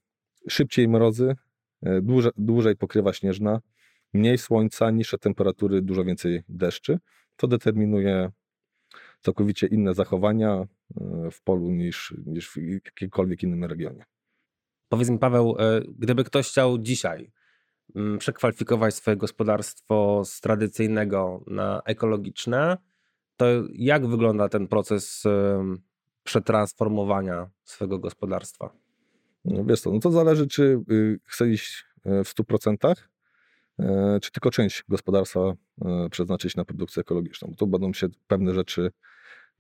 szybciej 0.50 0.88
mrozy, 0.88 1.36
e, 1.82 2.02
dłużej, 2.02 2.32
dłużej 2.38 2.76
pokrywa 2.76 3.14
śnieżna, 3.14 3.60
mniej 4.14 4.38
słońca, 4.38 4.92
niższe 4.92 5.18
temperatury, 5.18 5.82
dużo 5.82 6.04
więcej 6.04 6.42
deszczy. 6.50 7.00
To 7.36 7.48
determinuje 7.48 8.32
całkowicie 9.24 9.68
inne 9.68 9.94
zachowania 9.94 10.52
e, 10.52 10.68
w 11.32 11.42
polu 11.42 11.72
niż, 11.72 12.14
niż 12.26 12.50
w 12.50 12.58
jakimkolwiek 12.58 13.44
innym 13.44 13.64
regionie. 13.64 14.04
Powiedz 14.90 15.10
mi, 15.10 15.20
Paweł, 15.20 15.56
e, 15.60 15.82
gdyby 15.98 16.24
ktoś 16.24 16.50
chciał 16.50 16.78
dzisiaj 16.78 17.32
mm, 17.96 18.18
przekwalifikować 18.18 18.96
swoje 18.96 19.18
gospodarstwo 19.18 20.22
z 20.26 20.42
tradycyjnego 20.42 21.44
na 21.48 21.82
ekologiczne, 21.86 22.78
to 23.38 23.46
jak 23.74 24.08
wygląda 24.08 24.50
ten 24.50 24.68
proces 24.68 25.24
przetransformowania 26.24 27.50
swojego 27.64 28.00
gospodarstwa? 28.00 28.84
No 29.46 29.66
wiesz 29.66 29.82
co, 29.82 29.92
no 29.92 30.00
to 30.00 30.12
zależy, 30.12 30.48
czy 30.48 30.80
y, 30.92 31.20
chce 31.26 31.50
iść 31.50 31.86
e, 32.06 32.24
w 32.24 32.28
100%, 32.28 32.94
e, 33.80 34.20
czy 34.22 34.32
tylko 34.32 34.52
część 34.52 34.84
gospodarstwa 34.90 35.40
przeznaczyć 36.12 36.56
na 36.56 36.66
produkcję 36.66 37.02
ekologiczną. 37.02 37.48
Bo 37.52 37.56
tu 37.56 37.68
będą 37.68 37.94
się 37.94 38.08
pewne 38.28 38.54
rzeczy 38.54 38.92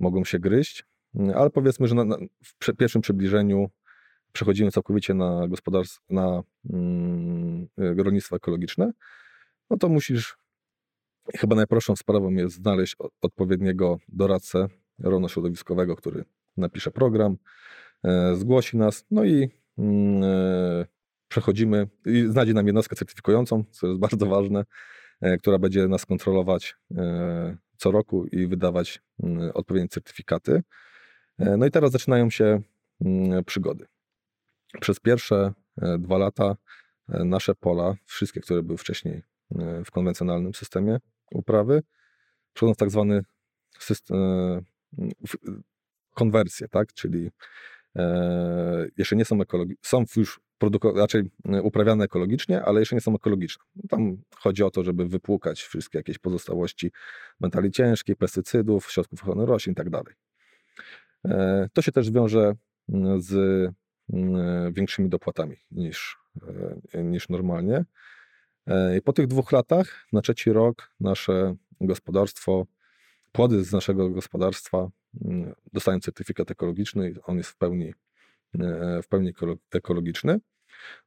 mogą 0.03 0.24
się 0.24 0.39
gryźć, 0.39 0.86
mm, 1.15 1.38
ale 1.38 1.50
powiedzmy, 1.50 1.88
że 1.88 1.95
na, 1.95 2.05
na, 2.05 2.17
w 2.41 2.74
pierwszym 2.77 3.01
przybliżeniu 3.01 3.69
przechodzimy 4.33 4.72
całkowicie 4.72 5.13
na 5.13 5.48
gospodarstwo, 5.48 6.01
na 6.10 6.43
mm, 6.69 7.67
rolnictwo 7.77 8.36
ekologiczne, 8.36 8.91
no 9.69 9.77
to 9.77 9.89
musisz, 9.89 10.38
chyba 11.38 11.55
najprostszą 11.55 11.95
sprawą 11.95 12.31
jest 12.31 12.55
znaleźć 12.55 12.95
odpowiedniego 13.22 13.98
doradcę 14.10 14.67
rolno-środowiskowego, 15.00 15.95
który 15.95 16.25
napisze 16.57 16.91
program, 16.91 17.38
zgłosi 18.33 18.77
nas, 18.77 19.05
no 19.12 19.24
i 19.24 19.50
Mm, 19.77 20.24
e, 20.24 20.86
przechodzimy 21.27 21.88
i 22.05 22.25
znajdzie 22.29 22.53
nam 22.53 22.67
jednostkę 22.67 22.95
certyfikującą, 22.95 23.63
co 23.72 23.88
jest 23.88 24.00
bardzo 24.00 24.25
ważne, 24.25 24.65
e, 25.22 25.38
która 25.38 25.60
będzie 25.60 25.88
nas 25.88 26.05
kontrolować 26.05 26.75
e, 26.98 27.57
co 27.83 27.91
roku 27.91 28.25
i 28.25 28.47
wydawać 28.47 29.01
mm, 29.23 29.51
odpowiednie 29.53 29.89
certyfikaty. 29.89 30.63
No 31.39 31.65
i 31.65 31.71
teraz 31.71 31.91
zaczynają 31.91 32.29
się 32.29 32.61
mm, 33.01 33.43
przygody. 33.43 33.85
Przez 34.81 34.99
pierwsze 34.99 35.53
dwa 35.99 36.17
lata 36.17 36.55
nasze 37.07 37.55
pola, 37.55 37.95
wszystkie, 38.05 38.41
które 38.41 38.63
były 38.63 38.77
wcześniej 38.77 39.23
w 39.85 39.91
konwencjonalnym 39.91 40.53
systemie 40.53 40.97
uprawy, 41.31 41.83
przechodzą 42.53 42.73
w 42.73 42.77
tak 42.77 42.89
zwany 42.89 43.23
system, 43.79 44.17
konwersję, 46.13 46.67
tak? 46.67 46.93
czyli 46.93 47.29
E, 47.95 48.87
jeszcze 48.97 49.15
nie 49.15 49.25
są 49.25 49.41
ekologiczne, 49.41 49.89
są 49.89 50.05
już 50.15 50.39
produko- 50.60 50.98
raczej 50.98 51.24
e, 51.45 51.62
uprawiane 51.62 52.03
ekologicznie, 52.03 52.63
ale 52.63 52.79
jeszcze 52.79 52.95
nie 52.95 53.01
są 53.01 53.15
ekologiczne. 53.15 53.63
Tam 53.89 54.17
chodzi 54.36 54.63
o 54.63 54.72
to, 54.72 54.83
żeby 54.83 55.07
wypłukać 55.07 55.62
wszystkie 55.62 55.98
jakieś 55.98 56.17
pozostałości 56.17 56.91
metali 57.39 57.72
ciężkich, 57.72 58.15
pestycydów, 58.15 58.91
środków 58.91 59.22
ochrony 59.22 59.45
roślin 59.45 59.75
itd. 59.77 60.01
Tak 60.03 60.15
e, 61.25 61.69
to 61.74 61.81
się 61.81 61.91
też 61.91 62.12
wiąże 62.12 62.53
mm, 62.89 63.22
z 63.22 63.33
mm, 64.13 64.74
większymi 64.74 65.10
dopłatami 65.10 65.57
niż, 65.72 66.17
niż 66.93 67.29
normalnie. 67.29 67.86
I 68.98 69.01
po 69.01 69.13
tych 69.13 69.27
dwóch 69.27 69.51
latach, 69.51 70.07
na 70.13 70.22
trzeci 70.22 70.53
rok, 70.53 70.89
nasze 71.00 71.55
gospodarstwo, 71.81 72.65
płody 73.31 73.63
z 73.63 73.72
naszego 73.72 74.10
gospodarstwa 74.10 74.89
dostają 75.74 76.00
certyfikat 76.00 76.51
ekologiczny, 76.51 77.13
on 77.24 77.38
jest 77.38 77.50
w 77.50 77.55
pełni, 77.55 77.88
e, 77.89 77.93
w 79.03 79.07
pełni 79.10 79.33
ekologiczny. 79.74 80.39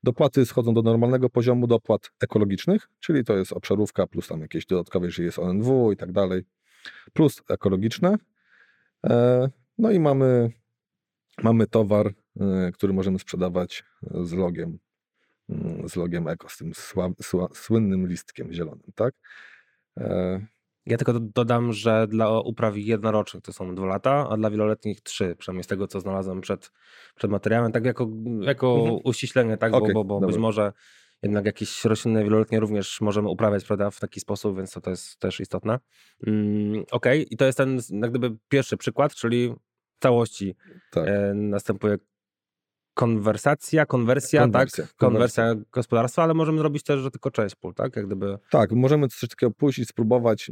Dopłaty 0.02 0.46
schodzą 0.46 0.74
do 0.74 0.82
normalnego 0.82 1.30
poziomu 1.30 1.66
dopłat 1.66 2.10
ekologicznych, 2.20 2.88
czyli 3.00 3.24
to 3.24 3.36
jest 3.36 3.52
obszarówka 3.52 4.06
plus 4.06 4.28
tam 4.28 4.40
jakieś 4.40 4.66
dodatkowe, 4.66 5.06
jeżeli 5.06 5.26
jest 5.26 5.38
ONW 5.38 5.92
i 5.92 5.96
tak 5.96 6.12
dalej, 6.12 6.42
plus 7.12 7.42
ekologiczne. 7.48 8.16
E, 9.06 9.48
no 9.78 9.90
i 9.90 10.00
mamy, 10.00 10.50
mamy 11.42 11.66
towar, 11.66 12.14
e, 12.40 12.72
który 12.72 12.92
możemy 12.92 13.18
sprzedawać 13.18 13.84
z 14.02 14.32
logiem, 14.32 14.78
mm, 15.48 15.88
z 15.88 15.96
logiem 15.96 16.28
eko, 16.28 16.48
z 16.48 16.56
tym 16.56 16.74
sła, 16.74 17.08
sła, 17.22 17.48
słynnym 17.54 18.06
listkiem 18.06 18.52
zielonym, 18.52 18.92
tak? 18.94 19.14
Ja 20.86 20.96
tylko 20.96 21.20
dodam, 21.20 21.72
że 21.72 22.06
dla 22.08 22.40
upraw 22.40 22.76
jednorocznych 22.76 23.42
to 23.42 23.52
są 23.52 23.74
dwa 23.74 23.86
lata, 23.86 24.28
a 24.30 24.36
dla 24.36 24.50
wieloletnich 24.50 25.00
trzy, 25.00 25.36
przynajmniej 25.38 25.64
z 25.64 25.66
tego, 25.66 25.86
co 25.86 26.00
znalazłem 26.00 26.40
przed, 26.40 26.72
przed 27.14 27.30
materiałem. 27.30 27.72
Tak 27.72 27.84
jako, 27.84 28.08
jako 28.40 28.76
mhm. 28.78 28.98
uściślenie, 29.04 29.56
tak, 29.56 29.74
okay, 29.74 29.94
bo, 29.94 30.04
bo, 30.04 30.20
bo 30.20 30.26
być 30.26 30.36
może 30.36 30.72
jednak 31.22 31.46
jakieś 31.46 31.84
rośliny 31.84 32.24
wieloletnie 32.24 32.60
również 32.60 33.00
możemy 33.00 33.28
uprawiać 33.28 33.64
prawda, 33.64 33.90
w 33.90 34.00
taki 34.00 34.20
sposób, 34.20 34.56
więc 34.56 34.72
to, 34.72 34.80
to 34.80 34.90
jest 34.90 35.18
też 35.18 35.40
istotne. 35.40 35.78
Mm, 36.26 36.72
Okej, 36.72 37.20
okay. 37.20 37.22
i 37.22 37.36
to 37.36 37.44
jest 37.44 37.58
ten 37.58 37.80
jak 37.90 38.10
gdyby 38.10 38.36
pierwszy 38.48 38.76
przykład, 38.76 39.14
czyli 39.14 39.48
w 39.48 40.02
całości 40.02 40.56
tak. 40.90 41.08
e, 41.08 41.34
następuje 41.34 41.98
konwersacja, 42.96 43.86
konwersja, 43.86 44.40
konwersja 44.40 44.84
tak? 44.84 44.96
Konwersja, 44.96 45.44
konwersja 45.44 45.70
gospodarstwa, 45.72 46.22
ale 46.22 46.34
możemy 46.34 46.58
zrobić 46.58 46.82
też, 46.82 47.00
że 47.00 47.10
tylko 47.10 47.30
część 47.30 47.54
pól, 47.54 47.74
tak? 47.74 47.96
Jak 47.96 48.06
gdyby... 48.06 48.38
Tak, 48.50 48.72
możemy 48.72 49.08
coś 49.08 49.28
takiego 49.30 49.50
pójść 49.50 49.78
i 49.78 49.84
spróbować. 49.84 50.50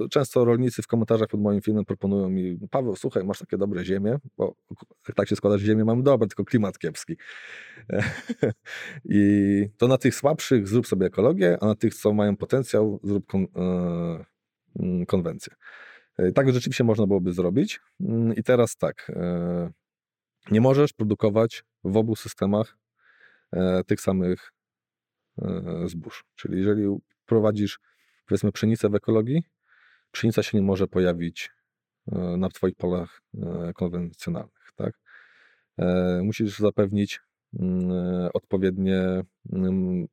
E, 0.00 0.08
często 0.08 0.44
rolnicy 0.44 0.82
w 0.82 0.86
komentarzach 0.86 1.28
pod 1.28 1.40
moim 1.40 1.60
filmem 1.60 1.84
proponują 1.84 2.28
mi, 2.28 2.58
Paweł, 2.70 2.96
słuchaj, 2.96 3.24
masz 3.24 3.38
takie 3.38 3.58
dobre 3.58 3.84
ziemie, 3.84 4.18
bo 4.36 4.54
tak 5.14 5.28
się 5.28 5.36
składa, 5.36 5.58
że 5.58 5.66
ziemię 5.66 5.84
mam 5.84 6.02
dobre, 6.02 6.28
tylko 6.28 6.44
klimat 6.44 6.78
kiepski. 6.78 7.16
I 9.04 9.66
to 9.76 9.88
na 9.88 9.98
tych 9.98 10.14
słabszych 10.14 10.68
zrób 10.68 10.86
sobie 10.86 11.06
ekologię, 11.06 11.58
a 11.60 11.66
na 11.66 11.74
tych, 11.74 11.94
co 11.94 12.12
mają 12.12 12.36
potencjał, 12.36 13.00
zrób 13.02 13.26
kon, 13.26 13.46
e, 13.56 14.24
mm, 14.80 15.06
konwencję. 15.06 15.54
E, 16.16 16.32
tak 16.32 16.52
rzeczywiście 16.52 16.84
można 16.84 17.06
byłoby 17.06 17.32
zrobić. 17.32 17.80
Mm, 18.00 18.34
I 18.34 18.42
teraz 18.42 18.76
tak, 18.76 19.12
nie 20.50 20.60
możesz 20.60 20.92
produkować 20.92 21.64
w 21.84 21.96
obu 21.96 22.16
systemach 22.16 22.78
e, 23.52 23.84
tych 23.84 24.00
samych 24.00 24.52
e, 25.42 25.82
zbóż. 25.86 26.24
Czyli 26.34 26.58
jeżeli 26.58 26.96
prowadzisz, 27.26 27.80
powiedzmy, 28.26 28.52
pszenicę 28.52 28.88
w 28.88 28.94
ekologii, 28.94 29.42
pszenica 30.12 30.42
się 30.42 30.58
nie 30.58 30.64
może 30.64 30.86
pojawić 30.86 31.50
e, 32.12 32.18
na 32.36 32.48
Twoich 32.48 32.76
polach 32.76 33.22
konwencjonalnych. 33.74 34.72
Tak? 34.76 35.00
Musisz 36.22 36.58
zapewnić 36.58 37.20
mm, 37.60 37.90
odpowiednie 38.34 39.22
mm, 39.52 40.06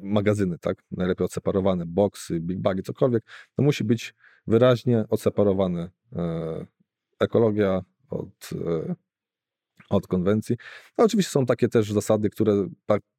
magazyny, 0.00 0.58
tak? 0.58 0.82
najlepiej 0.90 1.24
odseparowane, 1.24 1.86
boksy, 1.86 2.40
big 2.40 2.58
bagi, 2.58 2.82
cokolwiek. 2.82 3.24
To 3.56 3.62
musi 3.62 3.84
być 3.84 4.14
wyraźnie 4.46 5.04
odseparowane 5.08 5.90
ekologia 7.20 7.82
od 8.10 8.50
od 9.90 10.06
konwencji. 10.06 10.56
No, 10.98 11.04
oczywiście 11.04 11.30
są 11.30 11.46
takie 11.46 11.68
też 11.68 11.92
zasady, 11.92 12.30
które 12.30 12.68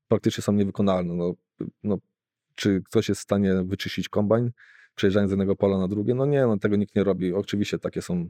praktycznie 0.08 0.42
są 0.42 0.52
niewykonalne. 0.54 1.14
No, 1.14 1.34
no, 1.84 1.98
czy 2.56 2.82
ktoś 2.86 3.10
jest 3.10 3.22
w 3.22 3.24
stanie 3.24 3.54
wyczyścić 3.64 4.10
kombajn, 4.10 4.52
przejeżdżając 4.96 5.30
z 5.30 5.32
jednego 5.32 5.56
pola 5.56 5.78
na 5.78 5.88
drugie? 5.88 6.16
No 6.16 6.26
nie, 6.26 6.42
no, 6.46 6.58
tego 6.58 6.76
nikt 6.76 6.96
nie 6.96 7.04
robi. 7.04 7.34
Oczywiście 7.34 7.80
takie 7.80 8.02
są 8.02 8.30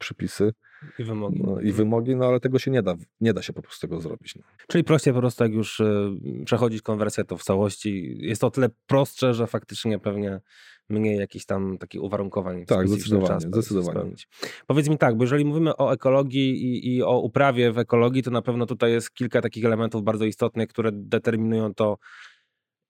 przypisy. 0.00 0.52
I 0.98 1.04
wymogi. 1.04 1.42
No, 1.42 1.60
I 1.60 1.72
wymogi, 1.72 2.16
no 2.16 2.26
ale 2.26 2.40
tego 2.40 2.58
się 2.58 2.70
nie 2.70 2.82
da, 2.82 2.94
nie 3.20 3.32
da 3.34 3.42
się 3.42 3.52
po 3.52 3.62
prostu 3.62 3.80
tego 3.86 4.00
zrobić. 4.00 4.34
No. 4.36 4.42
Czyli 4.68 4.84
prościej 4.84 5.14
po 5.14 5.20
prostu 5.20 5.44
jak 5.44 5.52
już 5.52 5.80
y, 5.80 6.10
przechodzić 6.44 6.82
konwersję, 6.82 7.24
to 7.24 7.36
w 7.36 7.42
całości 7.42 8.16
jest 8.20 8.40
to 8.40 8.50
tyle 8.50 8.68
prostsze, 8.86 9.34
że 9.34 9.46
faktycznie 9.46 9.98
pewnie 9.98 10.40
mniej 10.88 11.18
jakichś 11.18 11.44
tam 11.44 11.78
takich 11.78 12.02
uwarunkowań. 12.02 12.66
Tak, 12.66 12.88
zdecydowanie. 12.88 13.40
zdecydowanie. 13.40 13.98
Spełnić. 13.98 14.28
Powiedz 14.66 14.88
mi 14.88 14.98
tak, 14.98 15.16
bo 15.16 15.24
jeżeli 15.24 15.44
mówimy 15.44 15.76
o 15.76 15.92
ekologii 15.92 16.64
i, 16.64 16.96
i, 16.96 17.02
o 17.02 17.20
uprawie 17.20 17.72
w 17.72 17.78
ekologii, 17.78 18.22
to 18.22 18.30
na 18.30 18.42
pewno 18.42 18.66
tutaj 18.66 18.92
jest 18.92 19.14
kilka 19.14 19.42
takich 19.42 19.64
elementów 19.64 20.04
bardzo 20.04 20.24
istotnych, 20.24 20.68
które 20.68 20.90
determinują 20.92 21.74
to, 21.74 21.98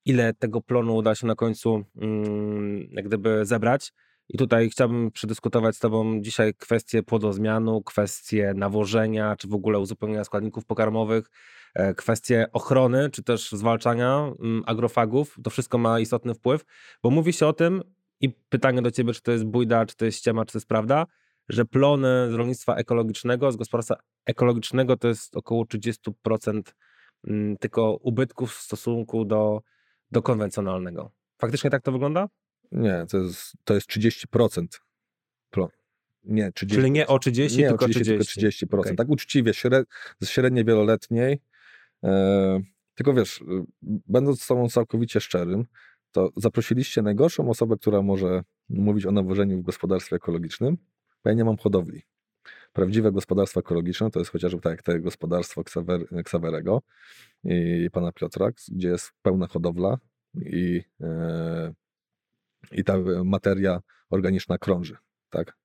ile 0.05 0.35
tego 0.35 0.61
plonu 0.61 0.97
uda 0.97 1.15
się 1.15 1.27
na 1.27 1.35
końcu 1.35 1.85
mm, 1.97 2.89
jak 2.91 3.07
gdyby 3.07 3.47
zebrać. 3.47 3.93
I 4.33 4.39
tutaj 4.39 4.71
chciałbym 4.71 5.11
przedyskutować 5.11 5.77
z 5.77 5.79
Tobą 5.79 6.21
dzisiaj 6.21 6.55
kwestie 6.55 7.03
płodozmianu, 7.03 7.83
kwestie 7.83 8.53
nawożenia, 8.57 9.37
czy 9.37 9.49
w 9.49 9.55
ogóle 9.55 9.79
uzupełnienia 9.79 10.25
składników 10.25 10.65
pokarmowych, 10.65 11.31
e, 11.75 11.95
kwestie 11.95 12.47
ochrony, 12.53 13.11
czy 13.11 13.23
też 13.23 13.53
zwalczania 13.53 14.33
mm, 14.41 14.63
agrofagów. 14.67 15.37
To 15.45 15.51
wszystko 15.51 15.79
ma 15.79 16.01
istotny 16.01 16.35
wpływ, 16.35 16.65
bo 17.03 17.11
mówi 17.11 17.33
się 17.33 17.47
o 17.47 17.53
tym, 17.53 17.83
i 18.21 18.31
pytanie 18.49 18.83
do 18.83 18.91
Ciebie, 18.91 19.13
czy 19.13 19.23
to 19.23 19.33
jest 19.33 19.45
bójda, 19.45 19.87
czy 19.87 19.97
to 19.97 20.05
jest 20.05 20.19
ściema, 20.19 20.45
czy 20.45 20.53
to 20.53 20.59
jest 20.59 20.69
prawda, 20.69 21.07
że 21.49 21.65
plony 21.65 22.29
z 22.31 22.35
rolnictwa 22.35 22.75
ekologicznego, 22.75 23.53
z 23.53 23.57
gospodarstwa 23.57 23.97
ekologicznego 24.27 24.97
to 24.97 25.09
jest 25.09 25.37
około 25.37 25.65
30% 25.65 26.63
mm, 27.27 27.57
tylko 27.57 27.97
ubytków 28.03 28.55
w 28.55 28.61
stosunku 28.61 29.25
do, 29.25 29.61
do 30.11 30.23
konwencjonalnego. 30.23 31.11
Faktycznie 31.41 31.71
tak 31.71 31.83
to 31.83 31.93
wygląda? 31.93 32.29
Nie, 32.73 33.07
to 33.11 33.19
jest, 33.19 33.53
to 33.65 33.75
jest 33.75 33.91
30%. 33.91 34.67
Nie, 36.25 36.53
30, 36.53 36.81
Czyli 36.81 36.91
nie 36.91 37.07
o 37.07 37.19
30, 37.19 37.59
nie 37.59 37.69
tylko 37.69 37.85
o 37.85 37.89
30, 37.89 38.19
30. 38.19 38.67
Tylko 38.67 38.77
30%. 38.77 38.81
Okay. 38.81 38.97
Tak 38.97 39.09
uczciwie, 39.09 39.55
śred, 39.55 39.89
z 40.21 40.29
średniej 40.29 40.65
wieloletniej 40.65 41.41
E, 42.05 42.61
tylko 42.95 43.15
wiesz, 43.15 43.41
y, 43.41 43.45
będąc 43.83 44.43
z 44.43 44.47
tobą 44.47 44.69
całkowicie 44.69 45.21
szczerym, 45.21 45.67
to 46.13 46.31
zaprosiliście 46.37 47.03
najgorszą 47.03 47.51
osobę, 47.51 47.77
która 47.77 48.03
może 48.03 48.43
mówić 48.69 49.07
o 49.07 49.13
nawożeniu 49.13 49.59
w 49.59 49.63
gospodarstwie 49.63 50.17
ekologicznym, 50.17 50.77
bo 51.25 51.31
ja 51.31 51.37
nie 51.37 51.45
mam 51.45 51.57
hodowli. 51.57 52.03
Prawdziwe 52.73 53.13
gospodarstwo 53.13 53.61
ekologiczne 53.61 54.11
to 54.11 54.19
jest 54.19 54.31
chociażby 54.31 54.61
tak 54.61 54.71
jak 54.71 54.83
te 54.83 55.01
gospodarstwo 55.01 55.65
Ksawer, 55.65 56.07
Ksawerego 56.25 56.83
i 57.45 57.89
pana 57.93 58.13
Piotra, 58.13 58.51
gdzie 58.69 58.89
jest 58.89 59.13
pełna 59.23 59.47
hodowla 59.47 59.99
i, 60.35 60.83
e, 61.01 61.75
i 62.73 62.85
ta 62.85 62.95
materia 63.25 63.81
organiczna 64.11 64.59
krąży. 64.59 64.97
Tak? 65.31 65.57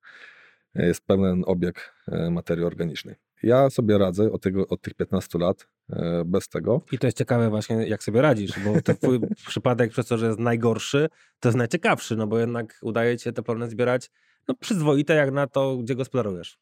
Jest 0.74 1.06
pełen 1.06 1.42
obieg 1.46 1.94
e, 2.08 2.30
materii 2.30 2.64
organicznej. 2.64 3.14
Ja 3.42 3.70
sobie 3.70 3.98
radzę 3.98 4.32
od, 4.32 4.42
tego, 4.42 4.68
od 4.68 4.80
tych 4.80 4.94
15 4.94 5.38
lat 5.38 5.68
e, 5.90 6.22
bez 6.26 6.48
tego. 6.48 6.80
I 6.92 6.98
to 6.98 7.06
jest 7.06 7.18
ciekawe 7.18 7.50
właśnie, 7.50 7.76
jak 7.88 8.02
sobie 8.02 8.22
radzisz, 8.22 8.52
bo 8.64 8.82
ten 8.82 8.96
twój 8.96 9.20
przypadek 9.48 9.90
przez 9.90 10.06
to, 10.06 10.18
że 10.18 10.26
jest 10.26 10.38
najgorszy, 10.38 11.08
to 11.40 11.48
jest 11.48 11.58
najciekawszy, 11.58 12.16
no 12.16 12.26
bo 12.26 12.38
jednak 12.38 12.78
udaje 12.82 13.18
ci 13.18 13.24
się 13.24 13.32
te 13.32 13.42
plony 13.42 13.70
zbierać 13.70 14.10
no, 14.48 14.54
przyzwoite 14.54 15.14
jak 15.14 15.32
na 15.32 15.46
to, 15.46 15.76
gdzie 15.76 15.94
gospodarujesz. 15.94 16.58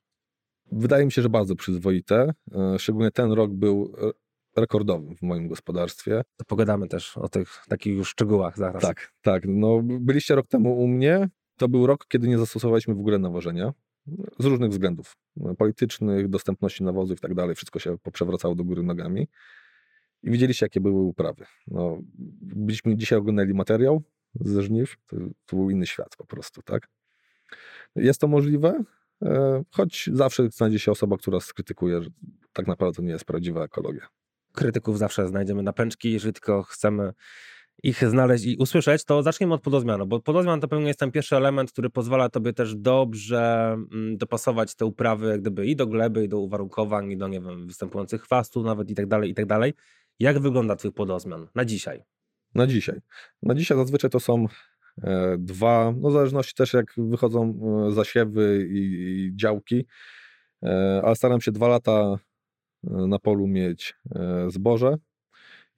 Wydaje 0.72 1.04
mi 1.04 1.12
się, 1.12 1.22
że 1.22 1.28
bardzo 1.28 1.56
przyzwoite. 1.56 2.34
E, 2.54 2.78
szczególnie 2.78 3.10
ten 3.10 3.32
rok 3.32 3.50
był 3.52 3.96
rekordowy 4.56 5.14
w 5.14 5.22
moim 5.22 5.48
gospodarstwie. 5.48 6.22
To 6.36 6.44
pogadamy 6.44 6.88
też 6.88 7.18
o 7.18 7.28
tych 7.28 7.64
takich 7.68 7.96
już 7.96 8.08
szczegółach 8.08 8.58
zaraz. 8.58 8.82
Tak, 8.82 9.12
tak. 9.22 9.42
No, 9.46 9.82
byliście 9.82 10.34
rok 10.34 10.46
temu 10.46 10.80
u 10.80 10.88
mnie. 10.88 11.28
To 11.56 11.68
był 11.68 11.86
rok, 11.86 12.06
kiedy 12.08 12.28
nie 12.28 12.38
zastosowaliśmy 12.38 12.94
w 12.94 12.98
ogóle 12.98 13.18
nawożenia 13.18 13.72
z 14.38 14.44
różnych 14.44 14.70
względów 14.70 15.16
politycznych, 15.58 16.28
dostępności 16.28 16.84
nawozów 16.84 17.18
i 17.18 17.20
tak 17.20 17.34
dalej. 17.34 17.54
Wszystko 17.54 17.78
się 17.78 17.98
poprzewracało 17.98 18.54
do 18.54 18.64
góry 18.64 18.82
nogami. 18.82 19.28
I 20.22 20.30
widzieliście, 20.30 20.66
jakie 20.66 20.80
były 20.80 21.02
uprawy. 21.02 21.44
No, 21.66 21.98
byliśmy 22.40 22.96
dzisiaj 22.96 23.18
oglądali 23.18 23.54
materiał 23.54 24.02
ze 24.34 24.62
żniw, 24.62 24.96
to, 25.06 25.16
to 25.46 25.56
był 25.56 25.70
inny 25.70 25.86
świat 25.86 26.16
po 26.16 26.26
prostu, 26.26 26.62
tak? 26.62 26.88
Jest 27.96 28.20
to 28.20 28.28
możliwe, 28.28 28.84
e, 29.22 29.64
choć 29.70 30.10
zawsze 30.12 30.50
znajdzie 30.50 30.78
się 30.78 30.92
osoba, 30.92 31.16
która 31.16 31.40
skrytykuje, 31.40 32.02
że 32.02 32.10
tak 32.52 32.66
naprawdę 32.66 32.96
to 32.96 33.02
nie 33.02 33.12
jest 33.12 33.24
prawdziwa 33.24 33.64
ekologia. 33.64 34.06
Krytyków 34.54 34.98
zawsze 34.98 35.28
znajdziemy 35.28 35.62
na 35.62 35.72
pęczki, 35.72 36.12
jeżeli 36.12 36.32
tylko 36.32 36.62
chcemy 36.62 37.12
ich 37.82 38.08
znaleźć 38.08 38.44
i 38.44 38.56
usłyszeć, 38.56 39.04
to 39.04 39.22
zaczniemy 39.22 39.54
od 39.54 39.62
podozmianu, 39.62 40.06
bo 40.06 40.20
podozmian 40.20 40.60
to 40.60 40.68
pewnie 40.68 40.86
jest 40.86 40.98
ten 40.98 41.10
pierwszy 41.10 41.36
element, 41.36 41.72
który 41.72 41.90
pozwala 41.90 42.28
tobie 42.28 42.52
też 42.52 42.76
dobrze 42.76 43.72
mm, 43.92 44.16
dopasować 44.16 44.74
te 44.74 44.86
uprawy 44.86 45.28
jak 45.28 45.40
gdyby 45.40 45.66
i 45.66 45.76
do 45.76 45.86
gleby, 45.86 46.24
i 46.24 46.28
do 46.28 46.38
uwarunkowań, 46.38 47.10
i 47.10 47.16
do, 47.16 47.28
nie 47.28 47.40
wiem, 47.40 47.66
występujących 47.66 48.22
chwastów 48.22 48.64
nawet 48.64 48.90
i 48.90 48.94
tak 48.94 49.06
dalej, 49.06 49.30
i 49.30 49.34
tak 49.34 49.46
dalej. 49.46 49.72
Jak 50.18 50.38
wygląda 50.38 50.76
twój 50.76 50.92
podozmian 50.92 51.46
na 51.54 51.64
dzisiaj? 51.64 52.02
Na 52.54 52.66
dzisiaj. 52.66 53.00
Na 53.42 53.54
dzisiaj 53.54 53.78
zazwyczaj 53.78 54.10
to 54.10 54.20
są 54.20 54.46
e, 55.02 55.36
dwa, 55.38 55.94
no 56.00 56.10
w 56.10 56.12
zależności 56.12 56.54
też 56.54 56.72
jak 56.72 56.86
wychodzą 56.96 57.60
e, 57.88 57.92
zasiewy 57.92 58.68
i, 58.70 58.78
i 58.78 59.36
działki, 59.36 59.86
e, 60.62 61.00
ale 61.04 61.16
staram 61.16 61.40
się 61.40 61.52
dwa 61.52 61.68
lata 61.68 62.16
na 62.90 63.18
polu 63.18 63.46
mieć 63.46 63.94
e, 64.14 64.50
zboże, 64.50 64.96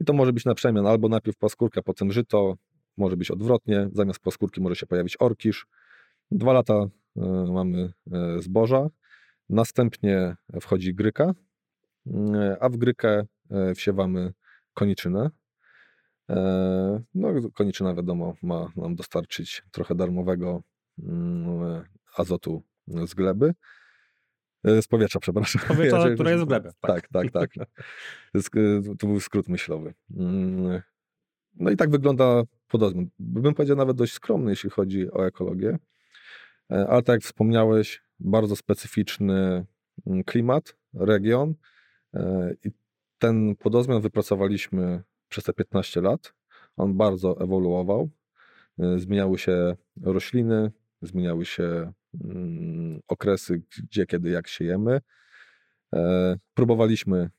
i 0.00 0.04
to 0.04 0.12
może 0.12 0.32
być 0.32 0.44
na 0.44 0.54
przemian 0.54 0.86
albo 0.86 1.08
najpierw 1.08 1.36
płaskórka, 1.36 1.82
potem 1.82 2.12
żyto, 2.12 2.54
może 2.96 3.16
być 3.16 3.30
odwrotnie, 3.30 3.88
zamiast 3.92 4.18
płaskórki 4.20 4.60
może 4.60 4.76
się 4.76 4.86
pojawić 4.86 5.16
orkisz. 5.20 5.66
Dwa 6.30 6.52
lata 6.52 6.74
e, 6.74 6.90
mamy 7.52 7.92
e, 8.12 8.42
zboża, 8.42 8.88
następnie 9.48 10.36
wchodzi 10.60 10.94
gryka, 10.94 11.34
a 12.60 12.68
w 12.68 12.76
grykę 12.76 13.26
wsiewamy 13.74 14.32
koniczynę. 14.74 15.30
No, 17.14 17.28
koniczyna 17.54 17.94
wiadomo 17.94 18.34
ma 18.42 18.68
nam 18.76 18.94
dostarczyć 18.94 19.62
trochę 19.70 19.94
darmowego 19.94 20.62
mm, 20.98 21.84
azotu 22.16 22.62
z 22.88 23.14
gleby. 23.14 23.54
E, 24.66 24.82
z 24.82 24.86
powietrza, 24.88 25.20
przepraszam. 25.20 25.62
Powietrza, 25.68 26.08
ja, 26.08 26.14
które 26.14 26.30
jest 26.30 26.44
w 26.44 26.46
glebie. 26.46 26.70
Tak, 26.80 27.08
tak, 27.08 27.30
tak. 27.30 27.50
tak. 27.54 27.68
To 28.98 29.06
był 29.06 29.20
skrót 29.20 29.48
myślowy. 29.48 29.94
Mm. 30.16 30.82
No 31.54 31.70
i 31.70 31.76
tak 31.76 31.90
wygląda 31.90 32.42
podozmian. 32.68 33.08
Bym 33.18 33.54
powiedział 33.54 33.76
nawet 33.76 33.96
dość 33.96 34.12
skromny, 34.12 34.50
jeśli 34.50 34.70
chodzi 34.70 35.12
o 35.12 35.26
ekologię. 35.26 35.78
E, 36.70 36.86
ale 36.88 37.02
tak 37.02 37.14
jak 37.14 37.22
wspomniałeś, 37.22 38.02
bardzo 38.20 38.56
specyficzny 38.56 39.66
mm, 40.06 40.24
klimat, 40.24 40.76
region 40.94 41.54
i 42.64 42.70
ten 43.18 43.56
podozmian 43.56 44.00
wypracowaliśmy 44.00 45.02
przez 45.28 45.44
te 45.44 45.52
15 45.52 46.00
lat. 46.00 46.32
On 46.76 46.96
bardzo 46.96 47.40
ewoluował. 47.40 48.10
Zmieniały 48.96 49.38
się 49.38 49.76
rośliny, 50.02 50.72
zmieniały 51.02 51.44
się 51.44 51.92
okresy, 53.08 53.62
gdzie, 53.82 54.06
kiedy, 54.06 54.30
jak 54.30 54.48
siejemy. 54.48 55.00
E, 55.94 56.36
próbowaliśmy 56.54 57.30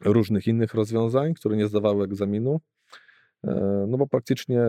różnych 0.00 0.46
innych 0.46 0.74
rozwiązań, 0.74 1.34
które 1.34 1.56
nie 1.56 1.66
zdawały 1.68 2.04
egzaminu. 2.04 2.60
E, 3.44 3.86
no 3.88 3.98
bo 3.98 4.06
praktycznie 4.06 4.60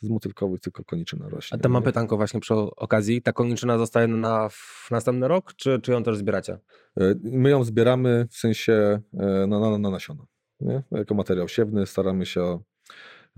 z 0.00 0.08
motylkowych 0.08 0.60
tylko 0.60 0.84
koniczyna 0.84 1.28
rośnie. 1.28 1.58
A 1.58 1.60
to 1.60 1.68
mam 1.68 1.82
pytanko 1.82 2.16
właśnie 2.16 2.40
przy 2.40 2.54
okazji. 2.54 3.22
Ta 3.22 3.32
koniczyna 3.32 3.78
zostaje 3.78 4.06
na 4.06 4.48
następny 4.90 5.28
rok, 5.28 5.54
czy, 5.54 5.80
czy 5.82 5.92
ją 5.92 6.02
też 6.02 6.16
zbieracie? 6.16 6.58
E, 7.00 7.14
my 7.22 7.50
ją 7.50 7.64
zbieramy 7.64 8.26
w 8.30 8.36
sensie 8.36 9.00
na, 9.48 9.60
na, 9.60 9.78
na 9.78 9.90
nasiona. 9.90 10.24
Nie? 10.60 10.82
Jako 10.90 11.14
materiał 11.14 11.48
siewny 11.48 11.86
staramy 11.86 12.26
się 12.26 12.60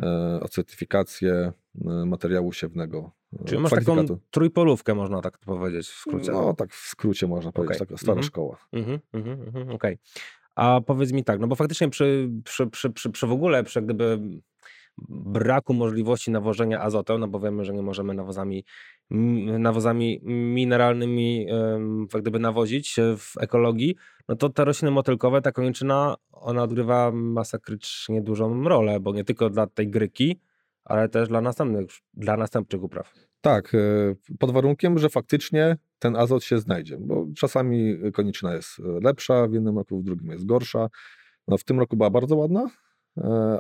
o, 0.03 0.41
o 0.41 0.49
certyfikację 0.49 1.53
materiału 2.05 2.53
siewnego 2.53 3.11
Czyli 3.47 3.61
masz 3.61 3.71
taką 3.71 3.97
trójpolówkę, 4.31 4.95
można 4.95 5.21
tak 5.21 5.39
powiedzieć 5.39 5.89
w 5.89 5.95
skrócie. 5.95 6.33
No, 6.33 6.55
tak 6.55 6.73
w 6.73 6.89
skrócie 6.89 7.27
można 7.27 7.53
powiedzieć, 7.53 7.77
okay. 7.77 7.87
taka 7.87 7.97
stara 7.97 8.13
mm 8.13 8.23
-hmm. 8.23 8.27
szkoła. 8.27 8.59
Mm 8.73 8.85
-hmm, 8.87 8.99
mm 9.13 9.25
-hmm, 9.25 9.63
Okej. 9.63 9.75
Okay. 9.75 9.99
A 10.55 10.81
powiedz 10.87 11.13
mi 11.13 11.25
tak, 11.25 11.41
no 11.41 11.47
bo 11.47 11.55
faktycznie 11.55 11.89
przy, 11.89 12.31
przy, 12.45 12.67
przy, 12.67 12.91
przy, 12.91 13.11
przy 13.11 13.27
w 13.27 13.33
ogóle, 13.33 13.65
przy 13.65 13.83
gdyby 13.83 14.19
braku 15.09 15.75
możliwości 15.75 16.31
nawożenia 16.31 16.81
azotem, 16.81 17.21
no 17.21 17.29
bo 17.29 17.41
wiemy, 17.41 17.65
że 17.65 17.73
nie 17.73 17.83
możemy 17.83 18.15
nawozami, 18.15 18.65
nawozami 19.59 20.21
mineralnymi 20.25 21.47
jak 22.15 22.23
gdyby 22.23 22.39
nawozić 22.39 22.97
w 23.17 23.39
ekologii, 23.41 23.97
no 24.29 24.37
to 24.37 24.49
te 24.49 24.65
rośliny 24.65 24.91
motylkowe, 24.91 25.43
ta 25.43 25.53
koniczyna, 25.53 26.17
ona 26.33 26.63
odgrywa 26.63 27.13
masakrycznie 27.13 28.23
dużą 28.23 28.65
rolę, 28.65 29.01
bo 29.01 29.13
nie 29.13 29.25
tylko 29.25 29.51
dla 29.51 29.67
tej 29.67 29.89
gryki, 29.89 30.41
ale 30.85 31.09
też 31.09 31.29
dla 31.29 31.41
następnych, 31.41 31.87
dla 32.15 32.37
następnych 32.37 32.83
upraw. 32.83 33.15
Tak, 33.41 33.75
e, 33.75 33.79
pod 34.39 34.51
warunkiem, 34.51 34.99
że 34.99 35.09
faktycznie 35.09 35.77
ten 35.99 36.17
azot 36.17 36.45
się 36.45 36.59
znajdzie, 36.59 36.99
bo 37.01 37.27
czasami 37.37 37.99
konieczna 38.13 38.55
jest 38.55 38.79
lepsza, 39.03 39.49
w 39.49 39.53
jednym 39.53 39.79
roku, 39.79 40.01
w 40.01 40.05
drugim 40.05 40.31
jest 40.31 40.47
gorsza. 40.47 40.89
No, 41.49 41.59
w 41.59 41.65
tym 41.65 41.79
roku 41.81 41.97
była 41.97 42.11
bardzo 42.11 42.37
ładna, 42.37 42.71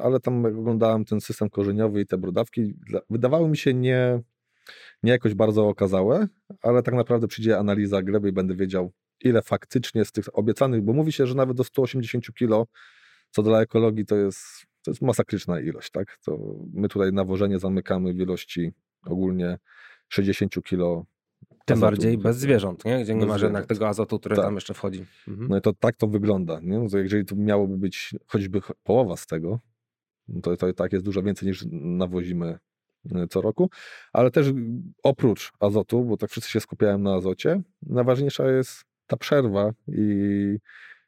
ale 0.02 0.20
tam 0.20 0.44
oglądałem 0.44 1.04
ten 1.04 1.20
system 1.20 1.50
korzeniowy 1.50 2.00
i 2.00 2.06
te 2.06 2.18
brodawki, 2.18 2.74
wydawały 3.10 3.48
mi 3.48 3.56
się 3.56 3.74
nie, 3.74 4.20
nie 5.02 5.12
jakoś 5.12 5.34
bardzo 5.34 5.68
okazałe, 5.68 6.28
ale 6.62 6.82
tak 6.82 6.94
naprawdę 6.94 7.28
przyjdzie 7.28 7.58
analiza 7.58 8.02
gleby 8.02 8.28
i 8.28 8.32
będę 8.32 8.54
wiedział, 8.54 8.92
ile 9.20 9.42
faktycznie 9.42 10.04
z 10.04 10.12
tych 10.12 10.38
obiecanych, 10.38 10.82
bo 10.82 10.92
mówi 10.92 11.12
się, 11.12 11.26
że 11.26 11.34
nawet 11.34 11.56
do 11.56 11.64
180 11.64 12.24
kg, 12.34 12.70
co 13.30 13.42
dla 13.42 13.60
ekologii 13.60 14.06
to 14.06 14.16
jest 14.16 14.70
to 14.82 14.90
jest 14.90 15.02
masakryczna 15.02 15.60
ilość, 15.60 15.90
tak? 15.90 16.18
To 16.24 16.38
my 16.72 16.88
tutaj 16.88 17.12
nawożenie 17.12 17.58
zamykamy 17.58 18.12
w 18.14 18.20
ilości 18.20 18.72
ogólnie 19.04 19.58
60 20.08 20.62
kilo. 20.64 21.04
Tym 21.64 21.76
azotu. 21.76 21.80
bardziej 21.80 22.18
bez 22.18 22.36
zwierząt, 22.36 22.84
nie? 22.84 23.04
gdzie 23.04 23.14
nie 23.14 23.26
ma 23.26 23.38
jednak 23.38 23.66
tego 23.66 23.88
azotu, 23.88 24.18
który 24.18 24.36
tak. 24.36 24.44
tam 24.44 24.54
jeszcze 24.54 24.74
wchodzi. 24.74 25.06
Mhm. 25.28 25.48
No 25.48 25.58
i 25.58 25.60
to 25.60 25.72
tak 25.72 25.96
to 25.96 26.06
wygląda. 26.06 26.60
Nie? 26.62 26.78
No 26.78 26.98
jeżeli 26.98 27.24
to 27.24 27.36
miałoby 27.36 27.78
być 27.78 28.14
choćby 28.26 28.60
połowa 28.84 29.16
z 29.16 29.26
tego, 29.26 29.60
no 30.28 30.40
to, 30.40 30.56
to 30.56 30.72
tak 30.72 30.92
jest 30.92 31.04
dużo 31.04 31.22
więcej 31.22 31.48
niż 31.48 31.64
nawozimy 31.72 32.58
e, 33.14 33.26
co 33.26 33.40
roku, 33.40 33.70
ale 34.12 34.30
też 34.30 34.52
oprócz 35.02 35.52
azotu, 35.60 36.04
bo 36.04 36.16
tak 36.16 36.30
wszyscy 36.30 36.50
się 36.50 36.60
skupiają 36.60 36.98
na 36.98 37.14
azocie, 37.14 37.62
najważniejsza 37.82 38.50
jest 38.50 38.84
ta 39.06 39.16
przerwa 39.16 39.72
i 39.88 40.56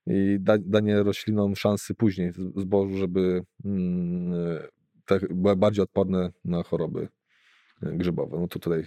i 0.06 0.38
da, 0.40 0.58
danie 0.58 1.02
roślinom 1.02 1.56
szansy 1.56 1.94
później 1.94 2.32
zbożu, 2.56 2.96
żeby 2.96 3.44
mm, 3.64 4.58
te, 5.04 5.20
były 5.30 5.56
bardziej 5.56 5.82
odporne 5.82 6.32
na 6.44 6.62
choroby 6.62 7.08
e, 7.82 7.92
grzybowe. 7.92 8.38
No 8.40 8.48
to 8.48 8.58
tutaj, 8.58 8.86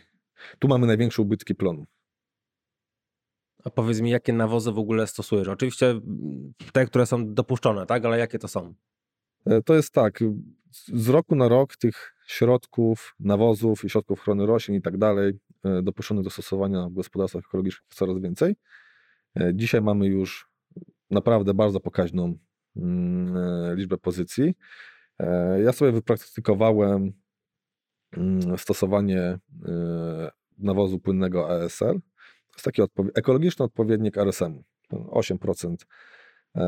tu 0.59 0.67
mamy 0.67 0.87
największe 0.87 1.21
ubytki 1.21 1.55
plonu. 1.55 1.85
A 3.63 3.69
powiedz 3.69 4.01
mi, 4.01 4.09
jakie 4.09 4.33
nawozy 4.33 4.71
w 4.71 4.79
ogóle 4.79 5.07
stosujesz? 5.07 5.47
Oczywiście 5.47 6.01
te, 6.73 6.85
które 6.85 7.05
są 7.05 7.33
dopuszczone, 7.33 7.85
tak? 7.85 8.05
Ale 8.05 8.19
jakie 8.19 8.39
to 8.39 8.47
są? 8.47 8.73
E, 9.45 9.61
to 9.61 9.75
jest 9.75 9.93
tak, 9.93 10.19
z 10.93 11.09
roku 11.09 11.35
na 11.35 11.47
rok 11.47 11.75
tych 11.75 12.15
środków, 12.27 13.15
nawozów 13.19 13.85
i 13.85 13.89
środków 13.89 14.19
ochrony 14.19 14.45
roślin 14.45 14.77
i 14.77 14.81
tak 14.81 14.97
dalej 14.97 15.33
e, 15.63 15.81
dopuszczonych 15.81 16.23
do 16.23 16.29
stosowania 16.29 16.89
w 16.89 16.93
gospodarstwach 16.93 17.43
ekologicznych 17.45 17.87
coraz 17.89 18.19
więcej. 18.19 18.55
Dzisiaj 19.53 19.81
mamy 19.81 20.07
już 20.07 20.49
naprawdę 21.09 21.53
bardzo 21.53 21.79
pokaźną 21.79 22.37
mm, 22.75 23.75
liczbę 23.75 23.97
pozycji. 23.97 24.53
Ja 25.63 25.71
sobie 25.71 25.91
wypraktykowałem 25.91 26.95
mm, 26.95 27.13
stosowanie 28.57 29.39
nawozu 30.57 30.99
płynnego 30.99 31.49
ASR. 31.49 31.93
To 32.47 32.55
jest 32.55 32.65
taki 32.65 32.81
ekologiczny 33.15 33.65
odpowiednik 33.65 34.17
RSM. 34.17 34.63
8% 34.91 35.75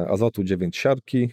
azotu, 0.08 0.44
9 0.44 0.78
siarki. 0.78 1.32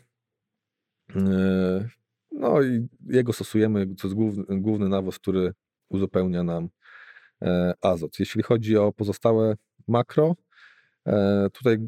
No 2.33 2.63
i 2.63 2.89
jego 3.07 3.33
stosujemy, 3.33 3.87
to 3.87 4.09
jest 4.09 4.15
główny, 4.15 4.61
główny 4.61 4.89
nawóz, 4.89 5.19
który 5.19 5.53
uzupełnia 5.89 6.43
nam 6.43 6.69
e, 7.43 7.75
azot. 7.81 8.21
Jeśli 8.21 8.43
chodzi 8.43 8.77
o 8.77 8.93
pozostałe 8.93 9.57
makro, 9.89 10.37
e, 11.07 11.49
tutaj 11.53 11.79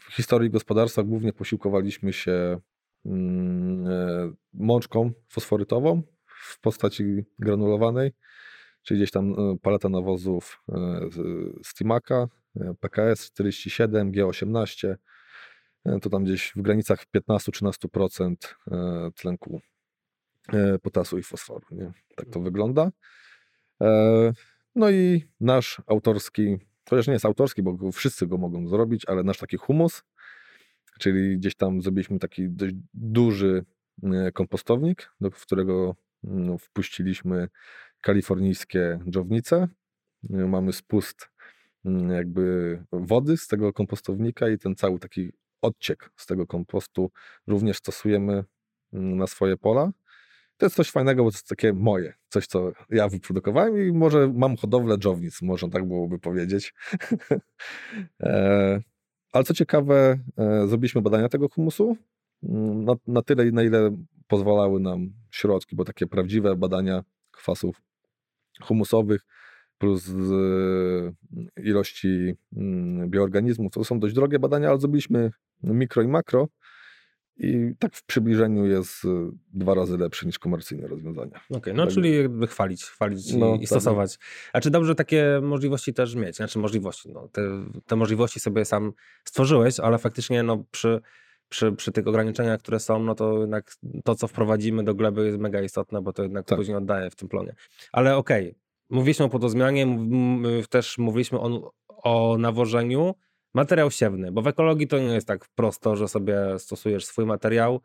w 0.00 0.14
historii 0.14 0.50
gospodarstwa 0.50 1.02
głównie 1.02 1.32
posiłkowaliśmy 1.32 2.12
się 2.12 2.60
mm, 3.06 3.86
e, 3.86 4.32
mączką 4.54 5.12
fosforytową 5.28 6.02
w 6.46 6.60
postaci 6.60 7.24
granulowanej, 7.38 8.12
czyli 8.82 9.00
gdzieś 9.00 9.10
tam 9.10 9.34
paleta 9.62 9.88
nawozów 9.88 10.62
z 11.64 11.74
Timaka, 11.74 12.28
PKS 12.80 13.30
47, 13.30 14.12
G18, 14.12 14.94
to 16.02 16.10
tam 16.10 16.24
gdzieś 16.24 16.52
w 16.56 16.62
granicach 16.62 17.04
15-13% 17.14 18.34
tlenku 19.14 19.60
potasu 20.82 21.18
i 21.18 21.22
fosforu. 21.22 21.66
Nie? 21.70 21.92
Tak 22.16 22.28
to 22.30 22.40
wygląda. 22.40 22.90
E, 23.82 24.32
no 24.74 24.90
i 24.90 25.24
nasz 25.40 25.82
autorski, 25.86 26.58
chociaż 26.90 27.06
nie 27.06 27.12
jest 27.12 27.24
autorski, 27.24 27.62
bo 27.62 27.92
wszyscy 27.92 28.26
go 28.26 28.38
mogą 28.38 28.68
zrobić, 28.68 29.02
ale 29.06 29.22
nasz 29.22 29.38
taki 29.38 29.56
humus, 29.56 30.02
czyli 31.00 31.38
gdzieś 31.38 31.54
tam 31.54 31.82
zrobiliśmy 31.82 32.18
taki 32.18 32.50
dość 32.50 32.74
duży 32.94 33.64
e, 34.02 34.32
kompostownik, 34.32 35.12
do 35.20 35.30
którego 35.30 35.96
wpuściliśmy 36.58 37.48
kalifornijskie 38.00 38.98
dżownice. 39.10 39.68
Mamy 40.30 40.72
spust 40.72 41.28
mm, 41.84 42.10
jakby 42.10 42.78
wody 42.92 43.36
z 43.36 43.46
tego 43.46 43.72
kompostownika 43.72 44.48
i 44.48 44.58
ten 44.58 44.74
cały 44.74 44.98
taki 44.98 45.32
odciek 45.62 46.10
z 46.16 46.26
tego 46.26 46.46
kompostu 46.46 47.10
również 47.46 47.76
stosujemy 47.76 48.44
mm, 48.92 49.16
na 49.16 49.26
swoje 49.26 49.56
pola. 49.56 49.90
To 50.56 50.66
jest 50.66 50.76
coś 50.76 50.90
fajnego, 50.90 51.24
bo 51.24 51.30
to 51.30 51.34
jest 51.34 51.48
takie 51.48 51.72
moje, 51.72 52.14
coś, 52.28 52.46
co 52.46 52.72
ja 52.90 53.08
wyprodukowałem 53.08 53.88
i 53.88 53.92
może 53.92 54.32
mam 54.34 54.56
hodowlę 54.56 54.98
dżownic, 54.98 55.42
można 55.42 55.68
tak 55.68 55.88
byłoby 55.88 56.18
powiedzieć. 56.18 56.74
e, 58.20 58.80
ale 59.32 59.44
co 59.44 59.54
ciekawe, 59.54 60.18
e, 60.38 60.66
zrobiliśmy 60.68 61.02
badania 61.02 61.28
tego 61.28 61.48
humusu 61.48 61.96
mm, 62.42 62.84
na, 62.84 62.94
na 63.06 63.22
tyle, 63.22 63.44
na 63.44 63.62
ile 63.62 63.96
pozwalały 64.26 64.80
nam 64.80 65.12
środki, 65.30 65.76
bo 65.76 65.84
takie 65.84 66.06
prawdziwe 66.06 66.56
badania 66.56 67.04
kwasów 67.30 67.82
humusowych 68.62 69.20
plus 69.78 70.08
e, 70.08 70.12
ilości 71.62 72.34
mm, 72.56 73.10
bioorganizmów, 73.10 73.72
to 73.72 73.84
są 73.84 74.00
dość 74.00 74.14
drogie 74.14 74.38
badania, 74.38 74.68
ale 74.68 74.80
zrobiliśmy 74.80 75.30
mikro 75.62 76.02
i 76.02 76.08
makro 76.08 76.48
i 77.38 77.74
tak 77.78 77.96
w 77.96 78.04
przybliżeniu 78.04 78.66
jest 78.66 79.04
y, 79.04 79.08
dwa 79.52 79.74
razy 79.74 79.98
lepszy 79.98 80.26
niż 80.26 80.38
komercyjne 80.38 80.88
rozwiązania. 80.88 81.36
Okej, 81.36 81.58
okay, 81.58 81.74
no 81.74 81.84
tak. 81.84 81.94
czyli 81.94 82.16
jakby 82.16 82.46
chwalić, 82.46 82.84
chwalić 82.84 83.32
no, 83.32 83.54
i 83.54 83.58
tak. 83.58 83.68
stosować. 83.68 84.18
A 84.52 84.60
czy 84.60 84.70
dobrze 84.70 84.94
takie 84.94 85.40
możliwości 85.42 85.94
też 85.94 86.14
mieć? 86.14 86.36
Znaczy 86.36 86.58
możliwości, 86.58 87.08
no, 87.12 87.28
te, 87.28 87.42
te 87.86 87.96
możliwości 87.96 88.40
sobie 88.40 88.64
sam 88.64 88.92
stworzyłeś, 89.24 89.80
ale 89.80 89.98
faktycznie 89.98 90.42
no, 90.42 90.64
przy, 90.70 91.00
przy, 91.48 91.72
przy 91.72 91.92
tych 91.92 92.08
ograniczeniach, 92.08 92.60
które 92.60 92.80
są, 92.80 92.98
no 93.02 93.14
to 93.14 93.40
jednak 93.40 93.74
to, 94.04 94.14
co 94.14 94.28
wprowadzimy 94.28 94.84
do 94.84 94.94
gleby 94.94 95.26
jest 95.26 95.38
mega 95.38 95.62
istotne, 95.62 96.02
bo 96.02 96.12
to 96.12 96.22
jednak 96.22 96.46
tak. 96.46 96.58
później 96.58 96.76
oddaje 96.76 97.10
w 97.10 97.16
tym 97.16 97.28
plonie. 97.28 97.54
Ale 97.92 98.16
okej, 98.16 98.48
okay, 98.48 98.60
mówiliśmy 98.90 99.24
o 99.24 99.28
podozmianie, 99.28 99.98
też 100.70 100.98
mówiliśmy 100.98 101.40
o, 101.40 101.72
o 101.88 102.36
nawożeniu, 102.38 103.14
Materiał 103.56 103.90
siewny, 103.90 104.32
bo 104.32 104.42
w 104.42 104.46
ekologii 104.46 104.88
to 104.88 104.98
nie 104.98 105.14
jest 105.14 105.26
tak 105.26 105.48
prosto, 105.54 105.96
że 105.96 106.08
sobie 106.08 106.58
stosujesz 106.58 107.06
swój 107.06 107.26
materiał. 107.26 107.80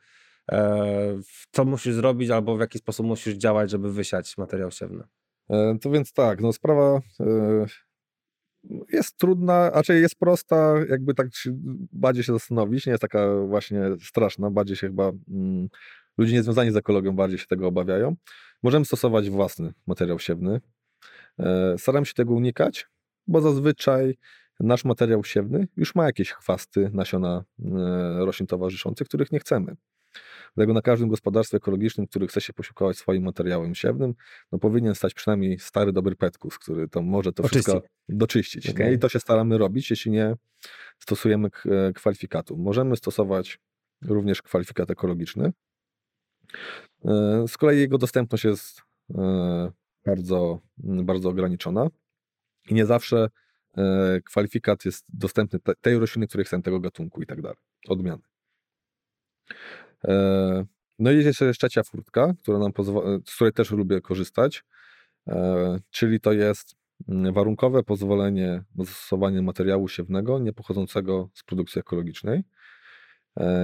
E, 0.51 1.19
co 1.51 1.65
musisz 1.65 1.93
zrobić 1.95 2.29
albo 2.29 2.57
w 2.57 2.59
jaki 2.59 2.77
sposób 2.77 3.05
musisz 3.05 3.33
działać, 3.33 3.69
żeby 3.69 3.93
wysiać 3.93 4.37
materiał 4.37 4.71
siewny? 4.71 5.03
E, 5.49 5.77
to 5.81 5.89
więc 5.89 6.13
tak, 6.13 6.41
no 6.41 6.53
sprawa 6.53 7.01
e, 7.19 7.65
jest 8.89 9.17
trudna, 9.17 9.69
raczej 9.69 10.01
jest 10.01 10.15
prosta, 10.15 10.73
jakby 10.89 11.13
tak 11.13 11.27
bardziej 11.91 12.23
się 12.23 12.33
zastanowić, 12.33 12.85
nie 12.85 12.91
jest 12.91 13.01
taka 13.01 13.35
właśnie 13.47 13.81
straszna, 14.01 14.51
bardziej 14.51 14.75
się 14.75 14.87
chyba 14.87 15.11
mm, 15.29 15.67
ludzie 16.17 16.33
niezwiązani 16.33 16.71
z 16.71 16.75
ekologią 16.75 17.15
bardziej 17.15 17.39
się 17.39 17.45
tego 17.45 17.67
obawiają. 17.67 18.15
Możemy 18.63 18.85
stosować 18.85 19.29
własny 19.29 19.73
materiał 19.87 20.19
siewny. 20.19 20.61
Staram 21.77 22.05
się 22.05 22.13
tego 22.13 22.33
unikać, 22.33 22.87
bo 23.27 23.41
zazwyczaj 23.41 24.17
nasz 24.59 24.85
materiał 24.85 25.23
siewny 25.23 25.67
już 25.77 25.95
ma 25.95 26.05
jakieś 26.05 26.31
chwasty, 26.31 26.89
nasiona 26.93 27.43
e, 27.59 28.25
roślin 28.25 28.47
towarzyszących, 28.47 29.07
których 29.07 29.31
nie 29.31 29.39
chcemy. 29.39 29.75
Dlatego 30.55 30.73
na 30.73 30.81
każdym 30.81 31.09
gospodarstwie 31.09 31.57
ekologicznym, 31.57 32.07
który 32.07 32.27
chce 32.27 32.41
się 32.41 32.53
posiłkować 32.53 32.97
swoim 32.97 33.23
materiałem 33.23 33.75
siewnym, 33.75 34.13
no 34.51 34.59
powinien 34.59 34.95
stać 34.95 35.13
przynajmniej 35.13 35.59
stary, 35.59 35.93
dobry 35.93 36.15
petkus, 36.15 36.57
który 36.57 36.89
to 36.89 37.01
może 37.01 37.33
to 37.33 37.43
Oczyści. 37.43 37.63
wszystko 37.63 37.87
doczyścić. 38.09 38.69
Okay. 38.69 38.93
I 38.93 38.99
to 38.99 39.09
się 39.09 39.19
staramy 39.19 39.57
robić, 39.57 39.89
jeśli 39.89 40.11
nie 40.11 40.35
stosujemy 40.99 41.49
e, 41.65 41.93
kwalifikatu. 41.93 42.57
Możemy 42.57 42.95
stosować 42.95 43.59
również 44.01 44.41
kwalifikat 44.41 44.89
ekologiczny. 44.89 45.51
E, 47.05 47.45
z 47.47 47.57
kolei 47.57 47.79
jego 47.79 47.97
dostępność 47.97 48.43
jest 48.43 48.81
bardzo, 50.05 50.59
bardzo 50.77 51.29
ograniczona 51.29 51.87
i 52.69 52.73
nie 52.73 52.85
zawsze 52.85 53.27
E, 53.77 54.21
kwalifikat 54.21 54.85
jest 54.85 55.05
dostępny 55.09 55.59
tej 55.81 55.99
rośliny, 55.99 56.27
której 56.27 56.45
chcę, 56.45 56.61
tego 56.61 56.79
gatunku 56.79 57.21
i 57.21 57.25
tak 57.25 57.41
dalej. 57.41 57.57
Odmiany. 57.87 58.21
E, 60.07 60.65
no 60.99 61.11
i 61.11 61.15
jest 61.15 61.25
jeszcze 61.27 61.53
trzecia 61.53 61.83
furtka, 61.83 62.33
która 62.43 62.59
nam 62.59 62.73
pozwala, 62.73 63.17
z 63.25 63.35
której 63.35 63.53
też 63.53 63.71
lubię 63.71 64.01
korzystać, 64.01 64.63
e, 65.27 65.79
czyli 65.91 66.19
to 66.19 66.31
jest 66.31 66.75
mm, 67.09 67.33
warunkowe 67.33 67.83
pozwolenie 67.83 68.63
na 68.75 68.85
zastosowanie 68.85 69.41
materiału 69.41 69.87
siewnego 69.87 70.39
niepochodzącego 70.39 71.29
z 71.33 71.43
produkcji 71.43 71.79
ekologicznej. 71.79 72.43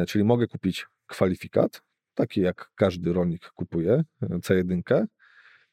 Czyli 0.08 0.24
mogę 0.24 0.48
kupić 0.48 0.86
kwalifikat, 1.08 1.82
taki 2.14 2.42
jak 2.42 2.72
każdy 2.76 3.14
rolnik 3.14 3.52
kupuje, 3.52 4.04
C1, 4.22 5.06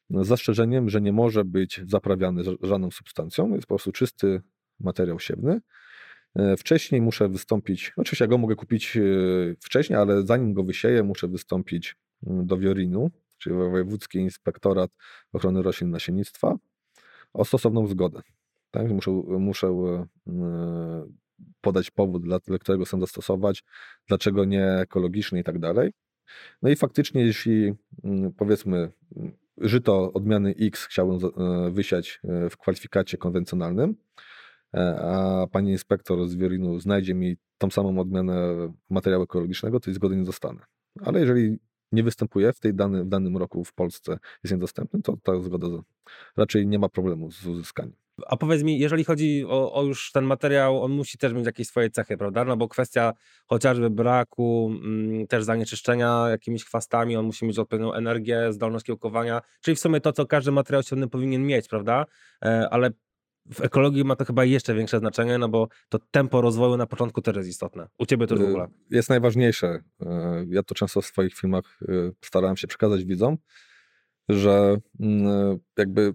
no, 0.09 0.23
z 0.23 0.27
zastrzeżeniem, 0.27 0.89
że 0.89 1.01
nie 1.01 1.13
może 1.13 1.45
być 1.45 1.81
zaprawiany 1.87 2.43
żadną 2.61 2.91
substancją, 2.91 3.53
jest 3.55 3.67
po 3.67 3.75
prostu 3.75 3.91
czysty 3.91 4.41
materiał 4.79 5.19
siewny. 5.19 5.61
E, 6.35 6.57
wcześniej 6.57 7.01
muszę 7.01 7.29
wystąpić, 7.29 7.93
oczywiście 7.97 8.23
ja 8.23 8.29
go 8.29 8.37
mogę 8.37 8.55
kupić 8.55 8.97
e, 8.97 9.01
wcześniej, 9.59 9.99
ale 9.99 10.25
zanim 10.25 10.53
go 10.53 10.63
wysieję, 10.63 11.03
muszę 11.03 11.27
wystąpić 11.27 11.95
mm, 12.27 12.45
do 12.45 12.57
Wiorinu, 12.57 13.11
czyli 13.37 13.55
Wojewódzki 13.55 14.17
Inspektorat 14.17 14.91
Ochrony 15.33 15.61
Roślin 15.61 15.89
i 15.89 15.91
Nasiennictwa, 15.91 16.55
o 17.33 17.45
stosowną 17.45 17.87
zgodę. 17.87 18.21
Tak? 18.71 18.91
Muszę, 18.91 19.11
muszę 19.27 19.67
e, 19.67 20.05
podać 21.61 21.91
powód, 21.91 22.23
dla, 22.23 22.39
którego 22.59 22.85
chcę 22.85 22.99
zastosować, 22.99 23.63
dlaczego 24.07 24.45
nie 24.45 24.65
ekologiczny 24.65 25.39
i 25.39 25.43
tak 25.43 25.59
dalej. 25.59 25.91
No 26.61 26.69
i 26.69 26.75
faktycznie, 26.75 27.25
jeśli 27.25 27.73
mm, 28.03 28.33
powiedzmy 28.33 28.91
żyto 29.57 30.13
odmiany 30.13 30.55
X 30.59 30.85
chciałbym 30.85 31.19
wysiać 31.71 32.19
w 32.49 32.57
kwalifikacie 32.57 33.17
konwencjonalnym, 33.17 33.95
a 34.81 35.47
pani 35.51 35.71
inspektor 35.71 36.27
z 36.27 36.35
Wiorinu 36.35 36.79
znajdzie 36.79 37.13
mi 37.13 37.35
tą 37.57 37.69
samą 37.69 37.99
odmianę 37.99 38.55
materiału 38.89 39.23
ekologicznego, 39.23 39.79
to 39.79 39.85
tej 39.85 39.93
zgody 39.93 40.15
nie 40.15 40.23
dostanę. 40.23 40.59
Ale 41.01 41.19
jeżeli 41.19 41.57
nie 41.91 42.03
występuje 42.03 42.53
w, 42.53 42.59
tej 42.59 42.73
dany, 42.73 43.03
w 43.03 43.07
danym 43.07 43.37
roku 43.37 43.63
w 43.63 43.73
Polsce, 43.73 44.17
jest 44.43 44.53
niedostępny, 44.53 45.01
to 45.01 45.17
ta 45.23 45.39
zgoda 45.39 45.67
raczej 46.37 46.67
nie 46.67 46.79
ma 46.79 46.89
problemu 46.89 47.31
z 47.31 47.45
uzyskaniem. 47.45 47.95
A 48.27 48.37
powiedz 48.37 48.63
mi, 48.63 48.79
jeżeli 48.79 49.03
chodzi 49.03 49.45
o, 49.47 49.73
o, 49.73 49.83
już 49.83 50.11
ten 50.11 50.25
materiał, 50.25 50.83
on 50.83 50.91
musi 50.91 51.17
też 51.17 51.33
mieć 51.33 51.45
jakieś 51.45 51.67
swoje 51.67 51.89
cechy, 51.89 52.17
prawda? 52.17 52.45
No 52.45 52.57
bo 52.57 52.67
kwestia 52.67 53.13
chociażby 53.45 53.89
braku 53.89 54.71
mm, 54.83 55.27
też 55.27 55.43
zanieczyszczenia 55.43 56.25
jakimiś 56.29 56.65
chwastami, 56.65 57.17
on 57.17 57.25
musi 57.25 57.45
mieć 57.45 57.59
odpowiednią 57.59 57.93
energię, 57.93 58.53
zdolność 58.53 58.85
kiełkowania, 58.85 59.41
czyli 59.61 59.75
w 59.75 59.79
sumie 59.79 60.01
to, 60.01 60.11
co 60.11 60.25
każdy 60.25 60.51
materiał 60.51 60.83
siewny 60.83 61.07
powinien 61.07 61.45
mieć, 61.45 61.67
prawda? 61.67 62.05
E, 62.45 62.69
ale 62.69 62.89
w 63.53 63.61
ekologii 63.61 64.03
ma 64.03 64.15
to 64.15 64.25
chyba 64.25 64.45
jeszcze 64.45 64.75
większe 64.75 64.99
znaczenie, 64.99 65.37
no 65.37 65.49
bo 65.49 65.67
to 65.89 65.99
tempo 66.11 66.41
rozwoju 66.41 66.77
na 66.77 66.87
początku 66.87 67.21
też 67.21 67.37
jest 67.37 67.49
istotne. 67.49 67.87
U 67.97 68.05
ciebie 68.05 68.27
to 68.27 68.35
w 68.35 68.41
y, 68.41 68.47
ogóle. 68.47 68.67
Jest 68.89 69.09
najważniejsze. 69.09 69.67
Y, 70.01 70.05
ja 70.49 70.63
to 70.63 70.75
często 70.75 71.01
w 71.01 71.05
swoich 71.05 71.33
filmach 71.33 71.79
y, 71.81 72.11
starałem 72.21 72.57
się 72.57 72.67
przekazać 72.67 73.05
widzom, 73.05 73.37
że 74.29 74.77
mm, 74.99 75.57
jakby 75.77 76.13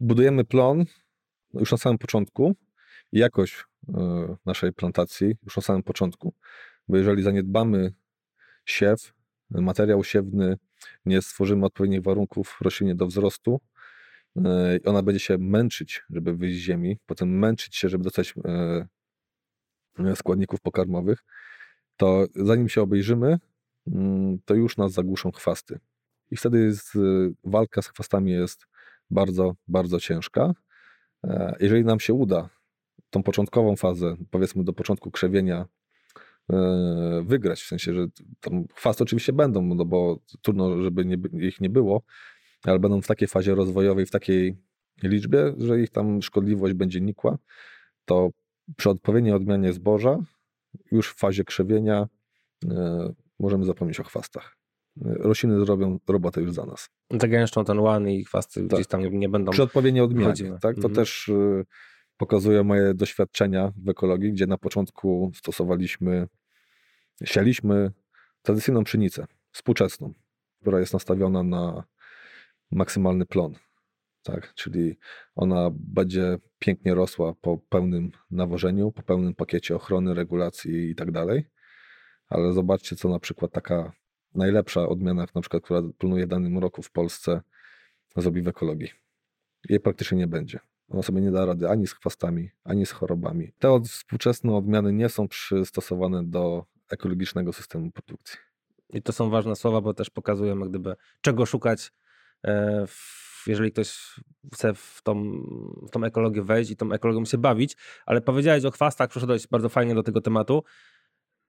budujemy 0.00 0.44
plon 0.44 0.84
już 1.54 1.72
na 1.72 1.78
samym 1.78 1.98
początku 1.98 2.54
i 3.12 3.18
jakość 3.18 3.64
naszej 4.46 4.72
plantacji 4.72 5.34
już 5.44 5.56
na 5.56 5.62
samym 5.62 5.82
początku. 5.82 6.34
bo 6.88 6.96
jeżeli 6.96 7.22
zaniedbamy 7.22 7.94
siew, 8.64 9.12
materiał 9.50 10.04
siewny, 10.04 10.56
nie 11.06 11.22
stworzymy 11.22 11.66
odpowiednich 11.66 12.02
warunków 12.02 12.58
roślinie 12.60 12.94
do 12.94 13.06
wzrostu, 13.06 13.60
ona 14.84 15.02
będzie 15.02 15.20
się 15.20 15.38
męczyć, 15.38 16.02
żeby 16.10 16.36
wyjść 16.36 16.56
z 16.56 16.60
ziemi, 16.60 16.98
potem 17.06 17.38
męczyć 17.38 17.76
się, 17.76 17.88
żeby 17.88 18.04
dostać 18.04 18.34
e, 18.44 20.16
składników 20.16 20.60
pokarmowych, 20.60 21.24
to 21.96 22.26
zanim 22.36 22.68
się 22.68 22.82
obejrzymy, 22.82 23.38
mm, 23.86 24.38
to 24.44 24.54
już 24.54 24.76
nas 24.76 24.92
zagłuszą 24.92 25.32
chwasty. 25.32 25.80
I 26.30 26.36
wtedy 26.36 26.58
jest, 26.58 26.92
walka 27.44 27.82
z 27.82 27.88
chwastami 27.88 28.32
jest 28.32 28.66
bardzo, 29.10 29.54
bardzo 29.68 30.00
ciężka. 30.00 30.52
E, 31.24 31.56
jeżeli 31.60 31.84
nam 31.84 32.00
się 32.00 32.14
uda 32.14 32.48
tą 33.10 33.22
początkową 33.22 33.76
fazę, 33.76 34.16
powiedzmy 34.30 34.64
do 34.64 34.72
początku 34.72 35.10
krzewienia, 35.10 35.66
wygrać, 37.22 37.62
w 37.62 37.66
sensie, 37.66 37.94
że 37.94 38.06
tam 38.40 38.64
chwasty 38.74 39.02
oczywiście 39.04 39.32
będą, 39.32 39.62
no 39.62 39.84
bo 39.84 40.18
trudno, 40.42 40.82
żeby 40.82 41.04
nie, 41.04 41.16
ich 41.48 41.60
nie 41.60 41.70
było, 41.70 42.02
ale 42.64 42.78
będą 42.78 43.00
w 43.00 43.06
takiej 43.06 43.28
fazie 43.28 43.54
rozwojowej, 43.54 44.06
w 44.06 44.10
takiej 44.10 44.56
liczbie, 45.02 45.54
że 45.58 45.80
ich 45.80 45.90
tam 45.90 46.22
szkodliwość 46.22 46.74
będzie 46.74 47.00
nikła, 47.00 47.38
to 48.04 48.30
przy 48.76 48.90
odpowiedniej 48.90 49.34
odmianie 49.34 49.72
zboża, 49.72 50.18
już 50.92 51.08
w 51.08 51.18
fazie 51.18 51.44
krzewienia, 51.44 52.08
e, 52.70 53.12
możemy 53.38 53.64
zapomnieć 53.64 54.00
o 54.00 54.04
chwastach. 54.04 54.56
Rośliny 55.00 55.60
zrobią 55.60 55.98
robotę 56.08 56.40
już 56.40 56.52
za 56.52 56.66
nas. 56.66 56.90
Zagęszczą 57.10 57.64
ten 57.64 57.78
łan 57.78 58.08
i 58.08 58.24
chwasty 58.24 58.60
tak. 58.60 58.68
gdzieś 58.68 58.86
tam 58.86 59.02
nie 59.02 59.28
będą. 59.28 59.52
Przy 59.52 59.62
odpowiedniej 59.62 60.04
odmianie. 60.04 60.50
Tak? 60.50 60.74
To 60.74 60.88
mhm. 60.88 60.94
też 60.94 61.28
y, 61.28 61.64
pokazuje 62.16 62.64
moje 62.64 62.94
doświadczenia 62.94 63.72
w 63.76 63.88
ekologii, 63.88 64.32
gdzie 64.32 64.46
na 64.46 64.58
początku 64.58 65.32
stosowaliśmy, 65.34 66.28
sialiśmy 67.24 67.92
tradycyjną 68.42 68.84
pszenicę, 68.84 69.26
współczesną, 69.52 70.12
która 70.60 70.80
jest 70.80 70.92
nastawiona 70.92 71.42
na 71.42 71.84
maksymalny 72.74 73.26
plon. 73.26 73.54
Tak? 74.22 74.54
Czyli 74.54 74.96
ona 75.34 75.70
będzie 75.72 76.38
pięknie 76.58 76.94
rosła 76.94 77.34
po 77.40 77.58
pełnym 77.58 78.10
nawożeniu, 78.30 78.92
po 78.92 79.02
pełnym 79.02 79.34
pakiecie 79.34 79.76
ochrony, 79.76 80.14
regulacji 80.14 80.90
i 80.90 80.94
tak 80.94 81.10
dalej. 81.10 81.46
Ale 82.28 82.52
zobaczcie, 82.52 82.96
co 82.96 83.08
na 83.08 83.18
przykład 83.18 83.52
taka 83.52 83.92
najlepsza 84.34 84.88
odmiana, 84.88 85.26
na 85.34 85.40
przykład, 85.40 85.62
która 85.62 85.82
planuje 85.98 86.26
w 86.26 86.28
danym 86.28 86.58
roku 86.58 86.82
w 86.82 86.90
Polsce, 86.90 87.42
zrobi 88.16 88.42
w 88.42 88.48
ekologii. 88.48 88.90
Jej 89.68 89.80
praktycznie 89.80 90.18
nie 90.18 90.26
będzie. 90.26 90.60
Ona 90.88 91.02
sobie 91.02 91.20
nie 91.20 91.30
da 91.30 91.46
rady 91.46 91.68
ani 91.68 91.86
z 91.86 91.92
chwastami, 91.92 92.50
ani 92.64 92.86
z 92.86 92.90
chorobami. 92.90 93.52
Te 93.58 93.70
od, 93.70 93.88
współczesne 93.88 94.56
odmiany 94.56 94.92
nie 94.92 95.08
są 95.08 95.28
przystosowane 95.28 96.24
do 96.24 96.64
ekologicznego 96.90 97.52
systemu 97.52 97.90
produkcji. 97.90 98.38
I 98.90 99.02
to 99.02 99.12
są 99.12 99.30
ważne 99.30 99.56
słowa, 99.56 99.80
bo 99.80 99.94
też 99.94 100.10
pokazują, 100.10 100.58
jak 100.58 100.68
gdyby, 100.68 100.96
czego 101.20 101.46
szukać, 101.46 101.92
jeżeli 103.46 103.72
ktoś 103.72 104.20
chce 104.54 104.74
w 104.74 105.00
tą, 105.02 105.22
w 105.88 105.90
tą 105.90 106.04
ekologię 106.04 106.42
wejść 106.42 106.70
i 106.70 106.76
tą 106.76 106.92
ekologią 106.92 107.24
się 107.24 107.38
bawić. 107.38 107.76
Ale 108.06 108.20
powiedziałeś 108.20 108.64
o 108.64 108.70
chwastach, 108.70 109.10
przeszedłeś 109.10 109.46
bardzo 109.46 109.68
fajnie 109.68 109.94
do 109.94 110.02
tego 110.02 110.20
tematu. 110.20 110.64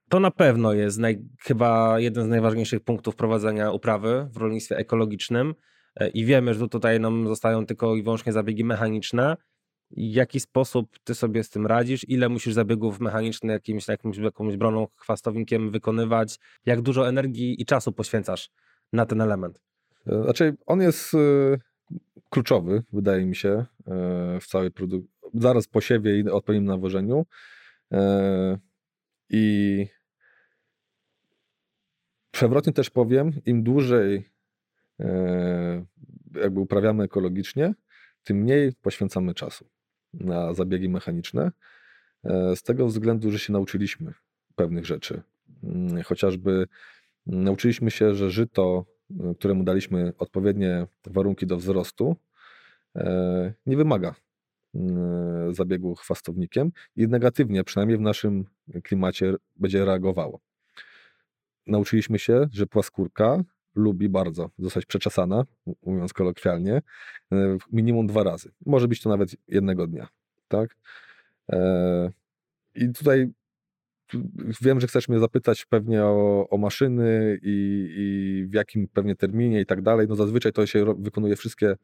To 0.10 0.20
na 0.20 0.32
pewno 0.32 0.74
jest 0.74 1.00
naj, 1.00 1.18
chyba 1.40 2.00
jeden 2.00 2.26
z 2.26 2.28
najważniejszych 2.28 2.80
punktów 2.80 3.16
prowadzenia 3.16 3.72
uprawy 3.72 4.28
w 4.32 4.38
rolnictwie 4.38 4.78
ekologicznym 4.78 5.56
e, 5.96 6.10
i 6.10 6.26
wiemy, 6.26 6.54
że 6.54 6.68
tutaj 6.68 7.00
nam 7.00 7.28
zostają 7.28 7.66
tylko 7.66 7.96
i 7.96 8.04
wyłącznie 8.04 8.34
zabiegi 8.34 8.64
mechaniczne. 8.64 9.38
W 9.92 9.96
jaki 9.98 10.40
sposób 10.40 11.00
ty 11.04 11.16
sobie 11.16 11.44
z 11.44 11.50
tym 11.50 11.68
radzisz? 11.68 12.10
Ile 12.10 12.30
musisz 12.30 12.54
zabiegów 12.54 13.00
mechanicznych 13.00 13.54
jakimś, 13.54 13.88
jakimś 13.88 14.18
jakąś 14.18 14.58
broną, 14.58 14.88
chwastownikiem 14.96 15.72
wykonywać? 15.72 16.40
Jak 16.66 16.82
dużo 16.82 17.10
energii 17.10 17.62
i 17.62 17.66
czasu 17.66 17.92
poświęcasz 17.92 18.50
na 18.94 19.06
ten 19.06 19.22
element? 19.22 19.62
Znaczy, 20.06 20.56
on 20.66 20.82
jest 20.82 21.14
e, 21.14 21.18
kluczowy, 22.30 22.84
wydaje 22.94 23.26
mi 23.26 23.36
się, 23.36 23.66
w 24.42 24.48
całej 24.48 24.72
produkcji. 24.72 25.12
Zaraz 25.34 25.68
po 25.68 25.82
siewie 25.82 26.20
i 26.20 26.30
odpowiednim 26.30 26.70
nawożeniu. 26.70 27.26
I 29.30 29.88
przewrotnie 32.32 32.74
też 32.74 32.90
powiem, 32.90 33.32
im 33.46 33.64
dłużej 33.64 34.30
jakby 36.36 36.60
uprawiamy 36.60 37.04
ekologicznie, 37.04 37.74
tym 38.24 38.38
mniej 38.38 38.74
poświęcamy 38.74 39.34
czasu 39.34 39.70
na 40.14 40.54
zabiegi 40.54 40.90
mechaniczne. 40.90 41.52
Z 42.56 42.64
tego 42.64 42.88
względu, 42.88 43.32
że 43.32 43.40
się 43.40 43.54
nauczyliśmy 43.54 44.14
pewnych 44.56 44.86
rzeczy. 44.86 45.22
Mm, 45.64 46.04
chociażby 46.04 46.68
nauczyliśmy 47.26 47.92
się, 47.92 48.16
że 48.16 48.30
żyto, 48.30 48.86
któremu 49.38 49.64
daliśmy 49.64 50.14
odpowiednie 50.18 50.88
warunki 51.06 51.48
do 51.48 51.58
wzrostu, 51.58 52.16
e, 52.96 53.54
nie 53.66 53.78
wymaga 53.78 54.16
mm, 54.76 55.54
zabiegu 55.54 55.96
chwastownikiem 55.96 56.72
i 56.96 57.08
negatywnie, 57.08 57.64
przynajmniej 57.64 57.98
w 57.98 58.02
naszym 58.02 58.46
klimacie, 58.84 59.34
będzie 59.56 59.86
reagowało 59.86 60.40
nauczyliśmy 61.68 62.20
się, 62.20 62.48
że 62.52 62.68
płaskórka 62.68 63.44
lubi 63.76 64.10
bardzo 64.10 64.50
zostać 64.60 64.86
przeczesana, 64.86 65.46
mówiąc 65.84 66.14
kolokwialnie, 66.14 66.82
e, 67.32 67.58
minimum 67.72 68.08
dwa 68.08 68.24
razy. 68.24 68.52
Może 68.66 68.88
być 68.88 69.02
to 69.02 69.10
nawet 69.10 69.36
jednego 69.48 69.88
dnia. 69.88 70.08
Tak? 70.48 70.76
E, 71.52 72.12
I 72.76 72.90
tutaj 72.94 73.32
wiem, 74.62 74.80
że 74.80 74.88
chcesz 74.88 75.10
mnie 75.10 75.20
zapytać 75.20 75.66
pewnie 75.66 76.04
o, 76.04 76.48
o 76.50 76.58
maszyny 76.58 77.40
i, 77.42 77.88
i, 77.98 78.48
w 78.48 78.54
jakim 78.54 78.88
pewnie 78.88 79.16
terminie 79.16 79.62
i 79.62 79.66
tak 79.66 79.82
dalej. 79.82 80.08
No 80.10 80.16
zazwyczaj 80.16 80.54
to 80.54 80.66
się 80.66 80.86
wykonuje 81.00 81.36
wszystkie 81.36 81.76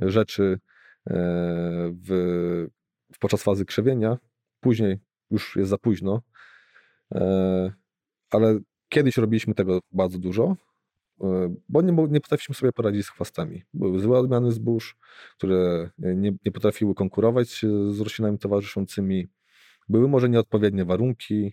rzeczy 0.00 0.58
e, 1.06 1.14
w, 2.06 2.66
podczas 3.20 3.42
fazy 3.42 3.64
krzewienia. 3.64 4.18
Później 4.60 4.98
już 5.30 5.56
jest 5.56 5.70
za 5.70 5.78
późno. 5.78 6.22
Ale 8.30 8.60
Kiedyś 8.88 9.16
robiliśmy 9.16 9.54
tego 9.54 9.80
bardzo 9.92 10.18
dużo, 10.18 10.56
e, 11.20 11.54
bo 11.68 11.82
nie, 11.82 11.92
nie 11.92 12.20
potrafiliśmy 12.20 12.54
sobie 12.54 12.72
poradzić 12.72 13.06
z 13.06 13.10
chwastami. 13.10 13.62
Były 13.74 14.00
złe 14.00 14.18
odmiany 14.18 14.52
zbóż, 14.52 14.96
które 15.36 15.90
nie, 15.98 16.32
nie 16.44 16.52
potrafiły 16.52 16.94
konkurować 16.94 17.64
z 17.90 18.00
roślinami 18.00 18.38
towarzyszącymi. 18.38 19.28
Były 19.88 20.08
może 20.08 20.28
nieodpowiednie 20.28 20.84
warunki, 20.84 21.46
e, 21.46 21.50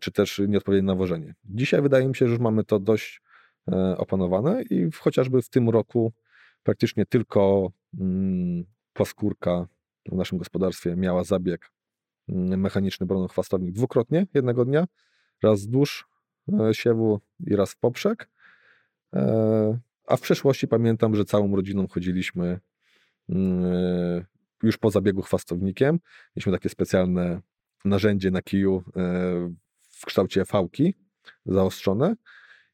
czy 0.00 0.12
też 0.12 0.40
nieodpowiednie 0.48 0.86
nawożenie. 0.86 1.34
Dzisiaj 1.44 1.82
wydaje 1.82 2.08
mi 2.08 2.16
się, 2.16 2.26
że 2.26 2.32
już 2.32 2.40
mamy 2.40 2.64
to 2.64 2.78
dość 2.78 3.22
e, 3.72 3.96
opanowane 3.96 4.62
i 4.62 4.90
chociażby 5.00 5.42
w 5.42 5.48
tym 5.48 5.68
roku 5.68 6.12
praktycznie 6.62 7.06
tylko 7.06 7.72
mm, 8.00 8.64
płaskórka 8.92 9.66
w 10.08 10.14
naszym 10.14 10.38
gospodarstwie 10.38 10.96
miała 10.96 11.24
zabieg 11.24 11.70
mm, 12.28 12.60
mechaniczny 12.60 13.06
chwastownik 13.28 13.72
dwukrotnie 13.72 14.26
jednego 14.34 14.64
dnia 14.64 14.86
raz 15.42 15.60
wzdłuż 15.60 16.08
e, 16.60 16.74
siewu 16.74 17.20
i 17.46 17.56
raz 17.56 17.72
w 17.72 17.78
poprzek. 17.78 18.28
E, 19.14 19.78
a 20.06 20.16
w 20.16 20.20
przeszłości 20.20 20.68
pamiętam, 20.68 21.14
że 21.14 21.24
całą 21.24 21.56
rodziną 21.56 21.88
chodziliśmy 21.88 22.60
mm, 23.28 23.64
e, 23.64 24.24
już 24.62 24.78
po 24.78 24.90
zabiegu 24.90 25.22
chwastownikiem. 25.22 26.00
Mieliśmy 26.36 26.52
takie 26.52 26.68
specjalne 26.68 27.40
narzędzie 27.84 28.30
na 28.30 28.42
kiju 28.42 28.82
w 29.90 30.06
kształcie 30.06 30.44
fałki 30.44 30.94
zaostrzone 31.46 32.14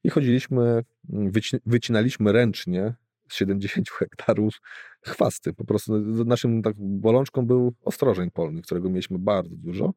i 0.05 0.11
chodziliśmy, 0.11 0.85
mm, 1.13 1.33
wycinaliśmy 1.67 2.33
ręcznie 2.33 2.95
z 3.29 3.35
70 3.35 3.91
hektarów 3.91 4.61
chwasty. 5.03 5.53
Po 5.53 5.65
prostu 5.65 5.99
naszym 6.25 6.63
tak 6.63 6.75
bolączką 6.79 7.47
był 7.47 7.75
ostrożeń 7.85 8.31
polny, 8.31 8.63
którego 8.63 8.89
mieliśmy 8.89 9.19
bardzo 9.19 9.57
dużo 9.57 9.93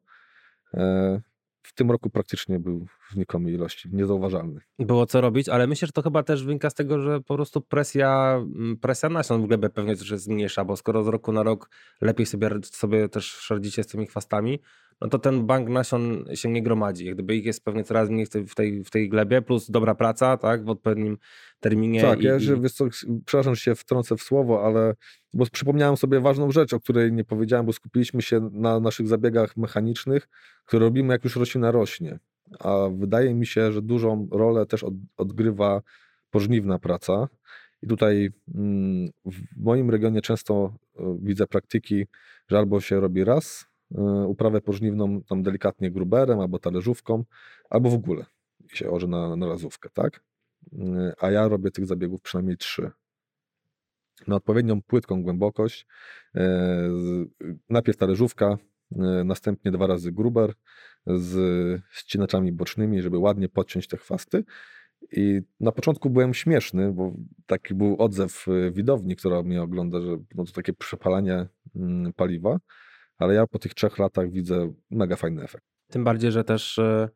w 1.64 1.74
tym 1.74 1.92
roku 1.92 2.10
praktycznie 2.10 2.60
był 2.60 2.86
w 3.10 3.14
znikomej 3.14 3.54
ilości, 3.54 3.90
niezauważalny. 3.92 4.62
Było 4.80 5.06
co 5.06 5.22
robić, 5.22 5.50
ale 5.50 5.68
myślę, 5.68 5.86
że 5.86 5.92
to 5.92 6.02
chyba 6.02 6.24
też 6.24 6.44
wynika 6.44 6.70
z 6.70 6.74
tego, 6.74 7.00
że 7.00 7.22
po 7.22 7.36
prostu 7.36 7.62
presja, 7.62 8.42
mm, 8.56 8.78
presja 8.78 9.10
nasion 9.10 9.44
w 9.44 9.48
glebie 9.48 9.70
pewnie 9.70 9.96
też 9.96 10.12
jest 10.12 10.28
mniejsza, 10.28 10.66
bo 10.66 10.78
skoro 10.78 11.04
z 11.04 11.08
roku 11.08 11.32
na 11.32 11.44
rok 11.44 11.70
lepiej 12.02 12.26
sobie, 12.26 12.50
sobie 12.64 13.10
też 13.10 13.50
radzicie 13.50 13.84
z 13.84 13.88
tymi 13.88 14.06
chwastami, 14.06 14.60
no 15.02 15.08
to 15.08 15.20
ten 15.20 15.46
bank 15.46 15.70
nasion 15.70 16.26
się 16.34 16.50
nie 16.50 16.64
gromadzi. 16.64 17.12
Gdyby 17.12 17.36
ich 17.36 17.46
jest 17.46 17.64
pewnie 17.64 17.84
coraz 17.84 18.10
mniej 18.10 18.26
w 18.26 18.56
tej, 18.56 18.84
w 18.84 18.90
tej 18.90 19.10
glebie, 19.10 19.42
plus 19.42 19.72
dobra 19.72 19.96
praca, 19.96 20.38
tak, 20.38 20.66
w 20.66 20.70
odpowiednim 20.70 21.18
terminie. 21.60 22.02
Tak, 22.02 22.22
i, 22.22 22.24
ja 22.24 22.40
że, 22.40 22.60
wiesz 22.60 22.74
co, 22.74 22.86
przepraszam, 23.26 23.56
że 23.56 23.62
się 23.62 23.76
wtrącę 23.76 24.18
w 24.18 24.22
słowo, 24.22 24.66
ale 24.66 24.96
bo 25.34 25.46
przypomniałem 25.52 25.98
sobie 25.98 26.20
ważną 26.20 26.52
rzecz, 26.52 26.74
o 26.74 26.80
której 26.80 27.14
nie 27.14 27.24
powiedziałem, 27.24 27.66
bo 27.66 27.74
skupiliśmy 27.74 28.22
się 28.22 28.50
na 28.52 28.80
naszych 28.80 29.08
zabiegach 29.08 29.58
mechanicznych, 29.58 30.28
które 30.66 30.86
robimy 30.86 31.14
jak 31.14 31.24
już 31.24 31.36
roślina 31.36 31.72
rośnie. 31.72 32.20
A 32.60 32.76
wydaje 32.96 33.34
mi 33.34 33.46
się, 33.46 33.72
że 33.72 33.82
dużą 33.82 34.28
rolę 34.32 34.66
też 34.66 34.84
od, 34.84 34.94
odgrywa 35.18 35.82
pożniwna 36.30 36.80
praca. 36.80 37.28
I 37.82 37.88
tutaj 37.88 38.30
mm, 38.56 39.10
w 39.26 39.64
moim 39.64 39.90
regionie 39.90 40.22
często 40.22 40.74
e, 41.00 41.18
widzę 41.22 41.48
praktyki, 41.48 42.06
że 42.48 42.58
albo 42.58 42.82
się 42.82 43.00
robi 43.00 43.24
raz 43.24 43.66
e, 43.96 44.02
uprawę 44.28 44.62
pożniwną 44.62 45.22
tam 45.22 45.44
delikatnie 45.44 45.92
gruberem 45.92 46.40
albo 46.40 46.60
talerzówką, 46.60 47.24
albo 47.70 47.90
w 47.90 47.94
ogóle 47.94 48.26
się 48.68 48.90
orze 48.90 49.08
na, 49.08 49.36
na 49.36 49.48
razówkę, 49.48 49.90
tak? 49.94 50.24
E, 50.80 51.14
a 51.20 51.32
ja 51.32 51.48
robię 51.48 51.72
tych 51.72 51.86
zabiegów 51.86 52.22
przynajmniej 52.22 52.58
trzy. 52.58 52.92
Na 54.28 54.36
odpowiednią 54.36 54.82
płytką 54.82 55.24
głębokość. 55.24 55.88
e, 56.36 56.90
Najpierw 57.70 57.98
talerzówka, 57.98 58.58
e, 58.92 58.98
następnie 59.24 59.72
dwa 59.72 59.88
razy 59.88 60.12
gruber 60.12 60.54
z 61.08 61.82
ścinaczami 61.92 62.52
bocznymi, 62.52 63.02
żeby 63.02 63.18
ładnie 63.18 63.50
podciąć 63.50 63.88
te 63.88 63.98
chwasty. 63.98 64.44
I 65.12 65.42
na 65.60 65.72
początku 65.72 66.10
byłem 66.10 66.34
śmieszny, 66.34 66.92
bo 66.92 67.14
taki 67.46 67.74
był 67.74 67.96
odzew 68.02 68.48
y, 68.48 68.72
widowni, 68.72 69.16
która 69.16 69.44
mnie 69.44 69.62
ogląda, 69.62 70.02
że 70.02 70.18
no 70.36 70.46
to 70.46 70.52
takie 70.52 70.74
przepalanie 70.74 71.48
mm, 71.76 72.14
paliwa, 72.14 72.58
ale 73.18 73.34
ja 73.34 73.48
po 73.48 73.60
tych 73.60 73.74
trzech 73.74 73.98
latach 73.98 74.32
widzę 74.32 74.74
mega 74.92 75.16
fajny 75.16 75.44
efekt. 75.44 75.66
Tym 75.88 76.04
bardziej, 76.04 76.32
że 76.32 76.44
też 76.44 76.80
e, 76.80 77.10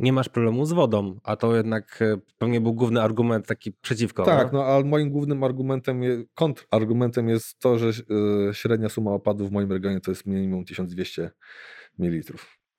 nie 0.00 0.12
masz 0.12 0.28
problemu 0.28 0.66
z 0.66 0.72
wodą, 0.72 1.20
a 1.22 1.36
to 1.36 1.56
jednak 1.56 2.02
e, 2.02 2.16
pewnie 2.38 2.60
był 2.60 2.74
główny 2.74 3.02
argument 3.02 3.46
taki 3.46 3.72
przeciwko. 3.72 4.24
Tak, 4.24 4.52
no? 4.52 4.58
no 4.58 4.64
ale 4.64 4.84
moim 4.84 5.10
głównym 5.10 5.44
argumentem, 5.44 6.02
kontrargumentem 6.34 7.28
jest 7.28 7.58
to, 7.58 7.78
że 7.78 7.88
y, 7.88 8.54
średnia 8.54 8.88
suma 8.88 9.10
opadów 9.10 9.48
w 9.48 9.52
moim 9.52 9.72
regionie 9.72 10.00
to 10.00 10.10
jest 10.10 10.26
minimum 10.26 10.64
1200 10.64 11.30
ml. 11.98 12.34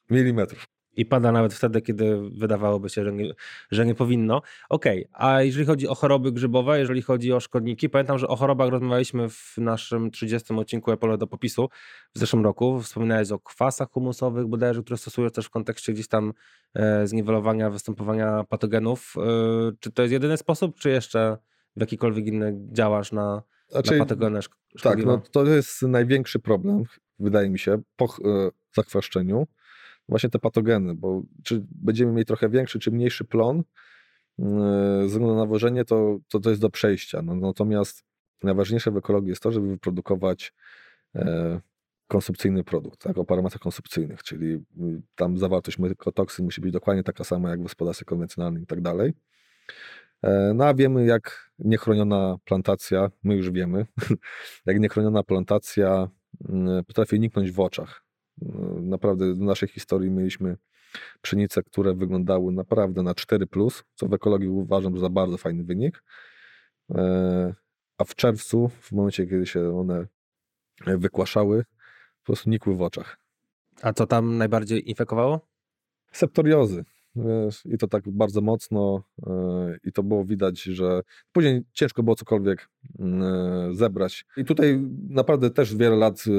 Milimetrów. 0.10 0.68
I 0.96 1.06
pada 1.06 1.32
nawet 1.32 1.54
wtedy, 1.54 1.82
kiedy 1.82 2.30
wydawałoby 2.30 2.90
się, 2.90 3.04
że 3.04 3.14
nie, 3.14 3.34
że 3.72 3.86
nie 3.86 3.96
powinno. 3.96 4.42
Okej, 4.70 5.08
a 5.14 5.42
jeżeli 5.42 5.66
chodzi 5.66 5.88
o 5.88 5.96
choroby 5.96 6.32
grzybowe, 6.32 6.80
jeżeli 6.80 7.02
chodzi 7.02 7.34
o 7.34 7.40
szkodniki, 7.40 7.90
pamiętam, 7.90 8.18
że 8.18 8.28
o 8.28 8.36
chorobach 8.36 8.70
rozmawialiśmy 8.70 9.30
w 9.30 9.58
naszym 9.58 10.12
30 10.12 10.54
odcinku 10.54 10.92
Epole 10.92 11.18
do 11.18 11.28
popisu 11.28 11.70
w 12.16 12.20
zeszłym 12.20 12.44
roku. 12.44 12.82
Wspominałeś 12.82 13.32
o 13.32 13.40
kwasach 13.40 13.92
humusowych 13.92 14.48
bodajże, 14.48 14.84
które 14.84 14.98
stosujesz 14.98 15.32
też 15.32 15.46
w 15.46 15.50
kontekście 15.50 15.94
gdzieś 15.94 16.08
tam 16.08 16.34
e, 16.74 17.08
zniwelowania 17.08 17.70
występowania 17.70 18.44
patogenów. 18.44 19.14
E, 19.18 19.22
czy 19.80 19.92
to 19.92 20.02
jest 20.02 20.12
jedyny 20.12 20.38
sposób, 20.38 20.80
czy 20.80 20.90
jeszcze 20.90 21.38
w 21.78 21.82
jakikolwiek 21.82 22.28
inny 22.28 22.58
działasz 22.72 23.12
na, 23.12 23.44
Znaczy, 23.68 23.98
na 23.98 24.06
patogeny 24.06 24.40
tak, 24.84 25.06
no 25.06 25.22
to 25.32 25.46
jest 25.46 25.82
największy 25.82 26.40
problem, 26.40 26.84
wydaje 27.20 27.50
mi 27.50 27.60
się, 27.60 27.82
po 27.96 28.06
y, 28.06 28.52
zachwaszczeniu. 28.76 29.48
Właśnie 30.10 30.30
te 30.30 30.40
patogeny, 30.40 30.96
bo 30.96 31.22
czy 31.44 31.66
będziemy 31.72 32.12
mieli 32.12 32.26
trochę 32.26 32.50
większy 32.50 32.80
czy 32.80 32.92
mniejszy 32.92 33.26
plon, 33.26 33.60
y, 33.60 34.44
ze 35.02 35.08
względu 35.08 35.36
na 35.36 35.42
nawożenie, 35.42 35.86
to, 35.86 36.18
to 36.28 36.40
to 36.40 36.50
jest 36.50 36.62
do 36.62 36.70
przejścia. 36.70 37.22
No, 37.22 37.36
natomiast 37.36 38.04
najważniejsze 38.44 38.92
w 38.92 38.98
ekologii 38.98 39.30
jest 39.30 39.44
to, 39.44 39.52
żeby 39.52 39.68
wyprodukować 39.68 40.54
e, 41.16 41.62
konsumpcyjny 42.08 42.64
produkt, 42.64 43.02
tak, 43.02 43.18
o 43.18 43.26
parametrach 43.26 43.62
konsumpcyjnych, 43.62 44.24
czyli 44.24 44.48
y, 44.54 44.62
tam 45.16 45.38
zawartość 45.38 45.80
mykotoksyn 45.80 46.46
musi 46.46 46.62
być 46.62 46.72
dokładnie 46.74 47.04
taka 47.04 47.24
sama 47.24 47.50
jak 47.50 47.60
w 47.60 47.64
gospodarstwie 47.64 48.06
konwencjonalnym 48.06 48.64
i 48.64 48.66
tak 48.66 48.82
dalej. 48.82 49.14
E, 50.24 50.54
No 50.56 50.66
a 50.66 50.74
wiemy, 50.74 51.06
jak 51.06 51.52
niechroniona 51.60 52.38
plantacja, 52.46 53.12
my 53.24 53.36
już 53.36 53.52
wiemy, 53.52 53.86
jak 54.66 54.80
niechroniona 54.80 55.24
plantacja 55.24 56.10
mm, 56.50 56.86
potrafi 56.86 57.20
niknąć 57.20 57.52
w 57.52 57.60
oczach. 57.60 58.11
Naprawdę 58.82 59.34
w 59.34 59.40
naszej 59.40 59.70
historii 59.70 60.12
mieliśmy 60.12 60.58
pszenice, 61.22 61.64
które 61.64 61.94
wyglądały 61.94 62.52
naprawdę 62.52 63.04
na 63.04 63.16
4, 63.16 63.46
co 63.96 64.08
w 64.08 64.14
ekologii 64.14 64.48
uważam 64.50 65.00
za 65.00 65.10
bardzo 65.10 65.38
fajny 65.38 65.64
wynik. 65.64 66.04
E, 66.96 67.54
A 67.98 68.04
w 68.04 68.16
czerwcu, 68.16 68.70
w 68.82 68.92
momencie, 68.92 69.28
kiedy 69.28 69.46
się 69.46 69.80
one 69.80 70.08
wykłaszały, 70.86 71.64
po 72.20 72.26
prostu 72.26 72.50
nikły 72.50 72.76
w 72.76 72.82
oczach. 72.82 73.18
A 73.82 73.94
co 73.94 74.08
tam 74.08 74.38
najbardziej 74.38 74.90
infekowało? 74.90 75.52
septoriozy. 76.12 76.86
I 77.66 77.78
to 77.78 77.88
tak 77.88 78.04
bardzo 78.10 78.42
mocno, 78.42 79.04
e, 79.28 79.78
i 79.84 79.92
to 79.92 80.04
było 80.04 80.26
widać, 80.26 80.64
że 80.64 81.02
później 81.32 81.64
ciężko 81.74 82.04
było 82.04 82.16
cokolwiek 82.16 82.70
mm, 83.00 83.76
zebrać. 83.76 84.26
I 84.38 84.46
tutaj 84.46 84.80
naprawdę 85.10 85.50
też 85.50 85.76
wiele 85.76 85.96
lat 85.96 86.24
e, 86.28 86.32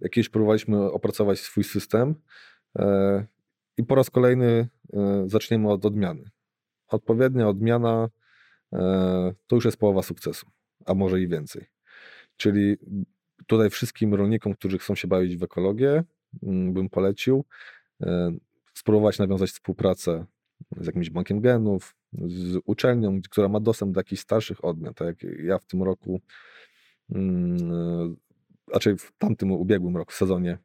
jakieś 0.00 0.28
próbowaliśmy 0.28 0.82
opracować 0.92 1.38
swój 1.38 1.64
system. 1.64 2.14
e, 2.78 3.26
I 3.76 3.84
po 3.84 3.94
raz 3.94 4.10
kolejny 4.10 4.68
e, 4.92 5.24
zaczniemy 5.26 5.70
od 5.70 5.86
odmiany. 5.86 6.30
Odpowiednia 6.88 7.48
odmiana 7.48 8.08
e, 8.72 8.78
to 9.46 9.56
już 9.56 9.64
jest 9.64 9.76
połowa 9.76 10.02
sukcesu, 10.02 10.46
a 10.86 10.94
może 10.94 11.20
i 11.20 11.28
więcej. 11.28 11.66
Czyli 12.36 12.76
tutaj 13.46 13.70
wszystkim 13.70 14.14
rolnikom, 14.14 14.54
którzy 14.54 14.78
chcą 14.78 14.94
się 14.94 15.08
bawić 15.08 15.36
w 15.36 15.42
ekologię, 15.42 16.04
mm, 16.42 16.72
bym 16.72 16.88
polecił 16.88 17.44
e, 18.02 18.32
spróbować 18.84 19.18
nawiązać 19.18 19.50
współpracę 19.50 20.24
z 20.76 20.86
jakimś 20.86 21.10
bankiem 21.10 21.40
genów, 21.40 21.96
z 22.12 22.58
uczelnią, 22.64 23.20
która 23.30 23.48
ma 23.48 23.60
dostęp 23.60 23.92
do 23.92 24.00
jakichś 24.00 24.22
starszych 24.22 24.64
odmian. 24.64 24.94
Tak 24.94 25.06
jak 25.06 25.32
ja 25.44 25.58
w 25.58 25.66
tym 25.66 25.82
roku, 25.82 26.20
mm, 27.10 28.16
raczej 28.72 28.98
w 28.98 29.12
tamtym 29.18 29.52
ubiegłym 29.52 29.96
roku, 29.96 30.12
sezonie, 30.12 30.58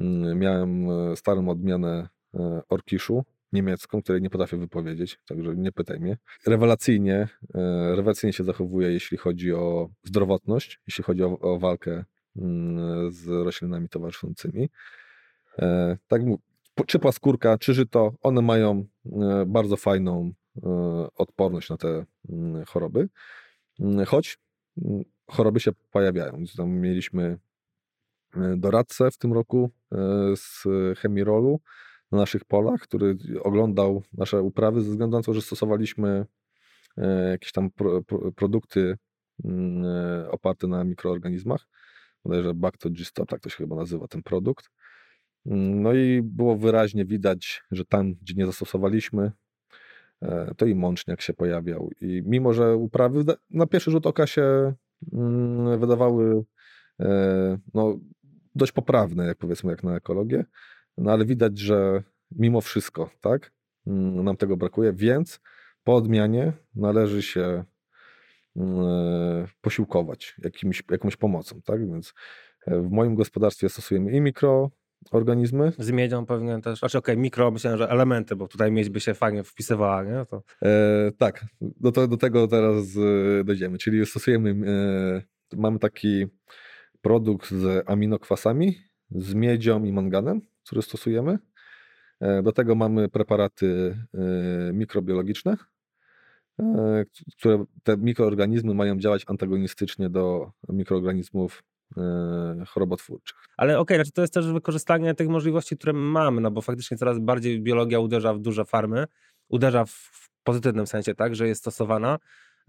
mm, 0.00 0.38
miałem 0.38 0.90
e, 0.90 1.16
starą 1.16 1.48
odmianę 1.48 2.08
e, 2.34 2.62
orkiszu 2.68 3.24
niemiecką, 3.52 4.02
której 4.02 4.22
nie 4.22 4.30
potrafię 4.30 4.56
wypowiedzieć, 4.56 5.18
także 5.26 5.56
nie 5.56 5.72
pytaj 5.72 6.00
mnie. 6.00 6.16
Rewelacyjnie, 6.46 7.28
e, 7.54 7.96
rewelacyjnie 7.96 8.32
się 8.32 8.44
zachowuje, 8.44 8.92
jeśli 8.92 9.18
chodzi 9.18 9.52
o 9.52 9.88
zdrowotność, 10.04 10.80
jeśli 10.86 11.04
chodzi 11.04 11.22
o, 11.22 11.38
o 11.38 11.58
walkę 11.58 12.04
mm, 12.36 13.12
z 13.12 13.28
roślinami 13.28 13.88
towarzyszącymi. 13.88 14.68
Tak 16.08 16.22
czy 16.86 16.98
płaskórka, 16.98 17.58
czy 17.58 17.74
żyto, 17.74 18.14
one 18.22 18.42
mają 18.42 18.86
e, 19.06 19.44
bardzo 19.46 19.76
fajną 19.76 20.32
e, 20.62 20.68
odporność 21.14 21.70
na 21.70 21.76
te 21.76 22.04
mm, 22.28 22.64
choroby. 22.64 23.08
Mm, 23.80 24.04
Choć 24.04 24.38
mm, 24.84 25.02
choroby 25.26 25.60
się 25.60 25.70
pojawiają. 25.90 26.44
Tam 26.56 26.70
mieliśmy 26.70 27.38
e, 28.36 28.56
doradcę 28.56 29.10
w 29.10 29.18
tym 29.18 29.32
roku 29.32 29.70
z 30.36 30.64
Chemirolu 30.98 31.60
na 32.12 32.18
naszych 32.18 32.44
polach, 32.44 32.80
który 32.80 33.16
oglądał 33.42 34.02
nasze 34.12 34.42
uprawy 34.42 34.80
ze 34.80 34.90
względu 34.90 35.16
na 35.16 35.22
to, 35.22 35.34
że 35.34 35.42
stosowaliśmy 35.42 36.26
jakieś 37.30 37.52
tam 37.52 37.70
pro, 37.70 38.02
pro, 38.02 38.32
produkty 38.32 38.96
oparte 40.30 40.66
na 40.66 40.84
mikroorganizmach. 40.84 41.66
Bodajże 42.24 42.54
Bactogistop, 42.54 43.28
tak 43.28 43.40
to 43.40 43.48
się 43.48 43.56
chyba 43.56 43.76
nazywa 43.76 44.08
ten 44.08 44.22
produkt. 44.22 44.70
Mm, 45.46 45.82
No 45.82 45.92
i 45.94 46.22
było 46.22 46.56
wyraźnie 46.56 47.04
widać, 47.04 47.62
że 47.70 47.84
tam, 47.84 48.14
gdzie 48.14 48.34
nie 48.34 48.46
zastosowaliśmy, 48.46 49.32
e, 50.22 50.54
to 50.56 50.66
i 50.66 50.74
mączniak 50.74 51.20
się 51.20 51.34
pojawiał. 51.34 51.90
I 52.00 52.22
mimo, 52.26 52.52
że 52.52 52.76
uprawy 52.76 53.24
na 53.50 53.66
pierwszy 53.66 53.90
rzut 53.90 54.06
oka 54.06 54.26
się 54.26 54.74
mm, 55.12 55.80
wydawały 55.80 56.44
e, 57.00 57.58
no, 57.74 57.98
dość 58.54 58.72
poprawne, 58.72 59.26
jak 59.26 59.38
powiedzmy, 59.38 59.70
jak 59.70 59.84
na 59.84 59.96
ekologię, 59.96 60.44
no 60.98 61.12
ale 61.12 61.24
widać, 61.24 61.58
że 61.58 62.02
mimo 62.30 62.60
wszystko, 62.60 63.10
tak, 63.20 63.52
mm, 63.86 64.24
nam 64.24 64.36
tego 64.36 64.56
brakuje, 64.56 64.92
więc 64.92 65.40
po 65.84 65.96
odmianie 65.96 66.52
należy 66.74 67.22
się 67.22 67.64
mm, 68.56 69.46
posiłkować 69.60 70.34
jakimś, 70.44 70.82
jakąś 70.90 71.16
pomocą, 71.16 71.62
tak, 71.62 71.88
więc 71.88 72.14
e, 72.66 72.80
w 72.80 72.90
moim 72.90 73.14
gospodarstwie 73.14 73.68
stosujemy 73.68 74.12
i 74.12 74.20
mikroorganizmy, 75.02 75.72
Z 75.78 75.90
miedzią 75.90 76.26
pewnie 76.26 76.60
też. 76.60 76.78
Znaczy, 76.78 76.98
okej, 76.98 77.16
mikro, 77.16 77.50
myślałem, 77.50 77.78
że 77.78 77.90
elementy, 77.90 78.36
bo 78.36 78.48
tutaj 78.48 78.72
miedź 78.72 78.88
by 78.90 79.00
się 79.00 79.14
fajnie 79.14 79.44
wpisywała, 79.44 80.04
nie? 80.04 80.26
To... 80.30 80.42
E, 80.62 81.12
tak, 81.18 81.44
do, 81.60 81.92
to, 81.92 82.08
do 82.08 82.16
tego 82.16 82.48
teraz 82.48 82.84
e, 83.40 83.44
dojdziemy. 83.44 83.78
Czyli 83.78 84.06
stosujemy, 84.06 84.50
e, 84.50 85.56
mamy 85.56 85.78
taki 85.78 86.26
produkt 87.02 87.50
z 87.50 87.84
aminokwasami, 87.90 88.78
z 89.10 89.34
miedzią 89.34 89.84
i 89.84 89.92
manganem, 89.92 90.40
który 90.64 90.82
stosujemy. 90.82 91.38
E, 92.20 92.42
do 92.42 92.52
tego 92.52 92.74
mamy 92.74 93.08
preparaty 93.08 93.96
e, 94.14 94.72
mikrobiologiczne, 94.72 95.56
e, 96.60 97.04
które 97.38 97.64
te 97.82 97.96
mikroorganizmy 97.96 98.74
mają 98.74 98.98
działać 98.98 99.24
antagonistycznie 99.26 100.10
do 100.10 100.52
mikroorganizmów 100.68 101.62
chorobotwórczych. 102.68 103.36
Ale 103.56 103.78
okej, 103.78 103.96
znaczy 103.96 104.12
to 104.12 104.20
jest 104.20 104.34
też 104.34 104.46
wykorzystanie 104.46 105.14
tych 105.14 105.28
możliwości, 105.28 105.76
które 105.76 105.92
mamy, 105.92 106.40
no 106.40 106.50
bo 106.50 106.60
faktycznie 106.60 106.96
coraz 106.96 107.18
bardziej 107.18 107.60
biologia 107.60 108.00
uderza 108.00 108.34
w 108.34 108.38
duże 108.38 108.64
farmy, 108.64 109.06
uderza 109.48 109.84
w, 109.84 110.30
pozytywnym 110.44 110.86
sensie, 110.86 111.14
tak, 111.14 111.36
że 111.36 111.48
jest 111.48 111.60
stosowana 111.60 112.18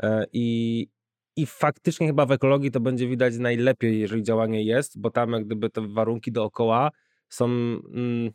e, 0.03 0.25
i, 0.33 0.87
i 1.35 1.45
faktycznie 1.45 2.07
chyba 2.07 2.25
w 2.25 2.31
ekologii 2.31 2.71
to 2.71 2.79
będzie 2.79 3.07
widać 3.07 3.37
najlepiej, 3.37 3.99
jeżeli 3.99 4.23
działanie 4.23 4.63
jest, 4.63 4.99
bo 4.99 5.11
tam 5.11 5.31
jak 5.31 5.45
gdyby 5.45 5.69
te 5.69 5.87
warunki 5.87 6.31
dookoła 6.31 6.91
są, 7.29 7.45
mm, 7.45 8.31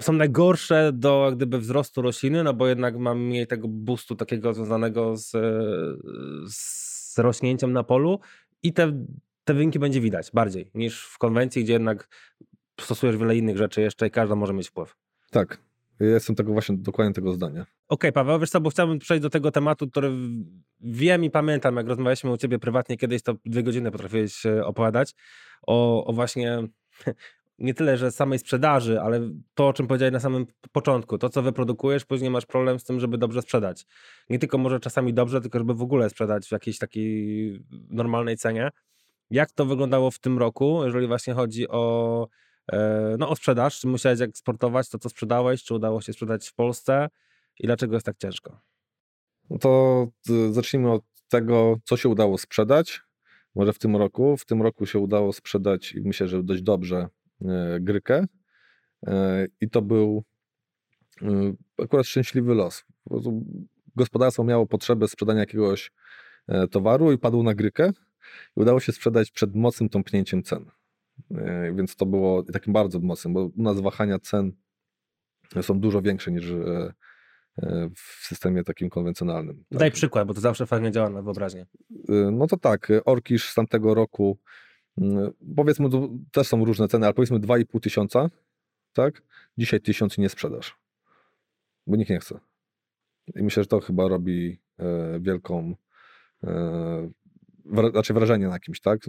są 0.00 0.12
najgorsze 0.12 0.90
do 0.94 1.22
jak 1.26 1.36
gdyby 1.36 1.58
wzrostu 1.58 2.02
rośliny, 2.02 2.44
no 2.44 2.54
bo 2.54 2.66
jednak 2.66 2.98
mamy 2.98 3.20
mniej 3.20 3.46
tego 3.46 3.68
boostu 3.68 4.16
takiego 4.16 4.54
związanego 4.54 5.16
z, 5.16 5.30
z 6.52 7.18
rośnięciem 7.18 7.72
na 7.72 7.84
polu 7.84 8.20
i 8.62 8.72
te, 8.72 9.04
te 9.50 9.54
wyniki 9.54 9.78
będzie 9.78 10.00
widać 10.00 10.30
bardziej 10.34 10.70
niż 10.74 11.06
w 11.06 11.18
konwencji, 11.18 11.64
gdzie 11.64 11.72
jednak 11.72 12.08
stosujesz 12.80 13.16
wiele 13.16 13.36
innych 13.36 13.56
rzeczy 13.56 13.80
jeszcze 13.80 14.06
i 14.06 14.10
każda 14.10 14.34
może 14.34 14.52
mieć 14.52 14.68
wpływ. 14.68 14.96
Tak, 15.30 15.58
ja 16.00 16.06
jestem 16.06 16.36
tego 16.36 16.52
właśnie 16.52 16.76
dokładnie 16.76 17.14
tego 17.14 17.32
zdania. 17.32 17.62
Okej, 17.62 17.72
okay, 17.88 18.12
Paweł, 18.12 18.38
wiesz 18.40 18.50
co, 18.50 18.60
bo 18.60 18.70
chciałbym 18.70 18.98
przejść 18.98 19.22
do 19.22 19.30
tego 19.30 19.50
tematu, 19.50 19.90
który 19.90 20.12
wiem 20.80 21.24
i 21.24 21.30
pamiętam, 21.30 21.76
jak 21.76 21.86
rozmawialiśmy 21.86 22.30
u 22.30 22.36
ciebie 22.36 22.58
prywatnie 22.58 22.96
kiedyś, 22.96 23.22
to 23.22 23.34
dwie 23.44 23.62
godziny 23.62 23.90
potrafiłeś 23.90 24.42
opowiadać 24.64 25.14
o, 25.66 26.04
o 26.04 26.12
właśnie 26.12 26.62
nie 27.58 27.74
tyle, 27.74 27.96
że 27.96 28.10
samej 28.10 28.38
sprzedaży, 28.38 29.00
ale 29.00 29.20
to, 29.54 29.68
o 29.68 29.72
czym 29.72 29.86
powiedziałeś 29.86 30.12
na 30.12 30.20
samym 30.20 30.46
początku, 30.72 31.18
to, 31.18 31.28
co 31.28 31.42
wyprodukujesz, 31.42 32.04
później 32.04 32.30
masz 32.30 32.46
problem 32.46 32.78
z 32.78 32.84
tym, 32.84 33.00
żeby 33.00 33.18
dobrze 33.18 33.42
sprzedać. 33.42 33.86
Nie 34.30 34.38
tylko 34.38 34.58
może 34.58 34.80
czasami 34.80 35.14
dobrze, 35.14 35.40
tylko 35.40 35.58
żeby 35.58 35.74
w 35.74 35.82
ogóle 35.82 36.10
sprzedać 36.10 36.48
w 36.48 36.52
jakiejś 36.52 36.78
takiej 36.78 37.60
normalnej 37.88 38.36
cenie. 38.36 38.70
Jak 39.30 39.52
to 39.52 39.66
wyglądało 39.66 40.10
w 40.10 40.18
tym 40.18 40.38
roku, 40.38 40.84
jeżeli 40.84 41.06
właśnie 41.06 41.34
chodzi 41.34 41.68
o, 41.68 42.28
e, 42.72 43.16
no, 43.18 43.28
o 43.28 43.36
sprzedaż? 43.36 43.80
Czy 43.80 43.86
musiałeś 43.86 44.20
eksportować 44.20 44.88
to, 44.88 44.98
co 44.98 45.08
sprzedałeś? 45.08 45.64
Czy 45.64 45.74
udało 45.74 46.00
się 46.00 46.12
sprzedać 46.12 46.48
w 46.48 46.54
Polsce? 46.54 47.08
I 47.58 47.66
dlaczego 47.66 47.94
jest 47.94 48.06
tak 48.06 48.16
ciężko? 48.16 48.60
No 49.50 49.58
to 49.58 50.06
zacznijmy 50.50 50.92
od 50.92 51.02
tego, 51.28 51.76
co 51.84 51.96
się 51.96 52.08
udało 52.08 52.38
sprzedać. 52.38 53.00
Może 53.54 53.72
w 53.72 53.78
tym 53.78 53.96
roku. 53.96 54.36
W 54.36 54.44
tym 54.44 54.62
roku 54.62 54.86
się 54.86 54.98
udało 54.98 55.32
sprzedać 55.32 55.94
myślę, 56.04 56.28
że 56.28 56.42
dość 56.42 56.62
dobrze 56.62 57.08
E, 57.44 57.80
Grykę 57.80 58.26
e, 59.06 59.46
i 59.60 59.70
to 59.70 59.82
był 59.82 60.24
e, 61.22 61.52
akurat 61.82 62.06
szczęśliwy 62.06 62.54
los. 62.54 62.84
Gospodarstwo 63.96 64.44
miało 64.44 64.66
potrzebę 64.66 65.08
sprzedania 65.08 65.40
jakiegoś 65.40 65.90
towaru 66.70 67.12
i 67.12 67.18
padło 67.18 67.42
na 67.42 67.54
Grykę 67.54 67.90
i 68.56 68.60
udało 68.60 68.80
się 68.80 68.92
sprzedać 68.92 69.30
przed 69.30 69.54
mocnym 69.54 69.88
tąpnięciem 69.88 70.42
cen. 70.42 70.70
Więc 71.74 71.96
to 71.96 72.06
było 72.06 72.42
takim 72.42 72.72
bardzo 72.72 73.00
mocnym, 73.00 73.34
bo 73.34 73.44
u 73.44 73.62
nas 73.62 73.80
wahania 73.80 74.18
cen 74.18 74.52
są 75.62 75.80
dużo 75.80 76.02
większe 76.02 76.30
niż 76.30 76.52
w 77.96 78.26
systemie 78.26 78.64
takim 78.64 78.90
konwencjonalnym. 78.90 79.64
Daj 79.70 79.90
tak. 79.90 79.94
przykład, 79.94 80.28
bo 80.28 80.34
to 80.34 80.40
zawsze 80.40 80.66
fajnie 80.66 80.90
działa 80.90 81.10
na 81.10 81.22
wyobraźnię. 81.22 81.66
No 82.32 82.46
to 82.46 82.56
tak, 82.56 82.88
Orkisz 83.04 83.50
z 83.50 83.54
tamtego 83.54 83.94
roku 83.94 84.38
powiedzmy, 85.56 85.88
też 86.32 86.46
są 86.46 86.64
różne 86.64 86.88
ceny, 86.88 87.06
ale 87.06 87.14
powiedzmy 87.14 87.38
2,5 87.38 87.80
tysiąca, 87.80 88.30
tak? 88.92 89.22
Dzisiaj 89.58 89.80
tysiąc 89.80 90.18
nie 90.18 90.28
sprzedasz, 90.28 90.78
bo 91.86 91.96
nikt 91.96 92.10
nie 92.10 92.18
chce. 92.18 92.40
I 93.34 93.42
myślę, 93.42 93.62
że 93.62 93.66
to 93.66 93.80
chyba 93.80 94.08
robi 94.08 94.60
e, 94.78 95.20
wielką, 95.20 95.74
wra, 97.70 97.90
znaczy 97.90 98.14
wrażenie 98.14 98.48
na 98.48 98.58
kimś, 98.58 98.80
tak? 98.80 99.00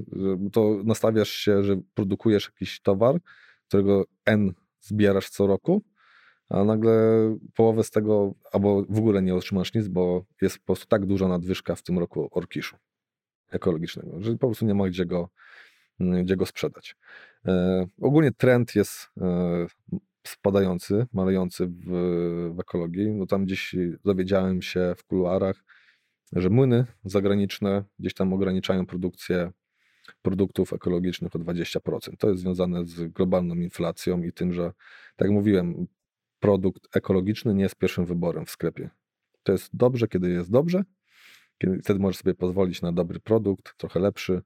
To 0.52 0.82
nastawiasz 0.84 1.30
się, 1.30 1.64
że 1.64 1.76
produkujesz 1.94 2.46
jakiś 2.46 2.82
towar, 2.82 3.16
którego 3.68 4.06
N 4.26 4.54
zbierasz 4.82 5.30
co 5.30 5.48
roku, 5.48 5.82
a 6.50 6.64
nagle 6.64 6.94
połowę 7.56 7.84
z 7.84 7.92
tego, 7.92 8.34
albo 8.52 8.84
w 8.90 8.98
ogóle 8.98 9.22
nie 9.22 9.36
otrzymasz 9.36 9.74
nic, 9.74 9.88
bo 9.88 10.26
jest 10.42 10.60
po 10.60 10.66
prostu 10.66 10.86
tak 10.88 11.06
duża 11.06 11.28
nadwyżka 11.28 11.76
w 11.76 11.84
tym 11.84 12.00
roku 12.00 12.30
orkiszu 12.32 12.78
ekologicznego, 13.52 14.22
że 14.22 14.32
po 14.32 14.48
prostu 14.48 14.66
nie 14.66 14.74
ma 14.74 14.88
gdzie 14.88 15.06
go 15.06 15.30
gdzie 16.24 16.36
go 16.36 16.46
sprzedać. 16.46 16.96
E, 17.46 17.86
ogólnie 18.02 18.32
trend 18.32 18.76
jest 18.76 19.10
e, 19.22 19.68
spadający, 20.28 21.06
malejący 21.14 21.68
w, 21.68 21.86
w 22.56 22.60
ekologii. 22.60 23.12
No 23.12 23.26
tam 23.26 23.46
gdzieś 23.46 23.76
dowiedziałem 24.06 24.62
się 24.62 24.94
w 24.98 25.04
kuluarach, 25.04 25.64
że 26.34 26.50
młyny 26.50 26.86
zagraniczne 27.04 27.84
gdzieś 28.00 28.14
tam 28.14 28.34
ograniczają 28.34 28.86
produkcję 28.86 29.52
produktów 30.22 30.74
ekologicznych 30.74 31.36
o 31.36 31.40
20%. 31.40 32.18
To 32.18 32.30
jest 32.30 32.42
związane 32.42 32.86
z 32.86 33.12
globalną 33.12 33.56
inflacją 33.56 34.24
i 34.24 34.32
tym, 34.32 34.54
że, 34.54 34.72
tak 35.16 35.28
jak 35.28 35.32
mówiłem, 35.32 35.88
produkt 36.40 36.98
ekologiczny 36.98 37.54
nie 37.54 37.64
jest 37.64 37.76
pierwszym 37.76 38.06
wyborem 38.06 38.46
w 38.46 38.50
sklepie. 38.50 38.90
To 39.44 39.52
jest 39.52 39.70
dobrze, 39.74 40.08
kiedy 40.08 40.30
jest 40.30 40.52
dobrze, 40.52 40.84
kiedy 41.58 41.80
wtedy 41.80 42.00
możesz 42.00 42.18
sobie 42.18 42.34
pozwolić 42.34 42.82
na 42.82 42.92
dobry 42.92 43.20
produkt, 43.20 43.78
trochę 43.78 44.00
lepszy, 44.00 44.42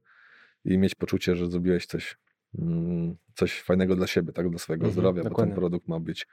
i 0.65 0.77
mieć 0.77 0.95
poczucie, 0.95 1.35
że 1.35 1.47
zrobiłeś 1.47 1.85
coś, 1.85 2.17
mm, 2.59 3.15
coś 3.35 3.61
fajnego 3.61 3.95
dla 3.95 4.07
siebie, 4.07 4.33
tak, 4.33 4.49
dla 4.49 4.59
swojego 4.59 4.85
mhm, 4.85 4.93
zdrowia, 4.93 5.23
dokładnie. 5.23 5.51
bo 5.51 5.55
ten 5.55 5.55
produkt 5.55 5.87
ma 5.87 5.99
być 5.99 6.27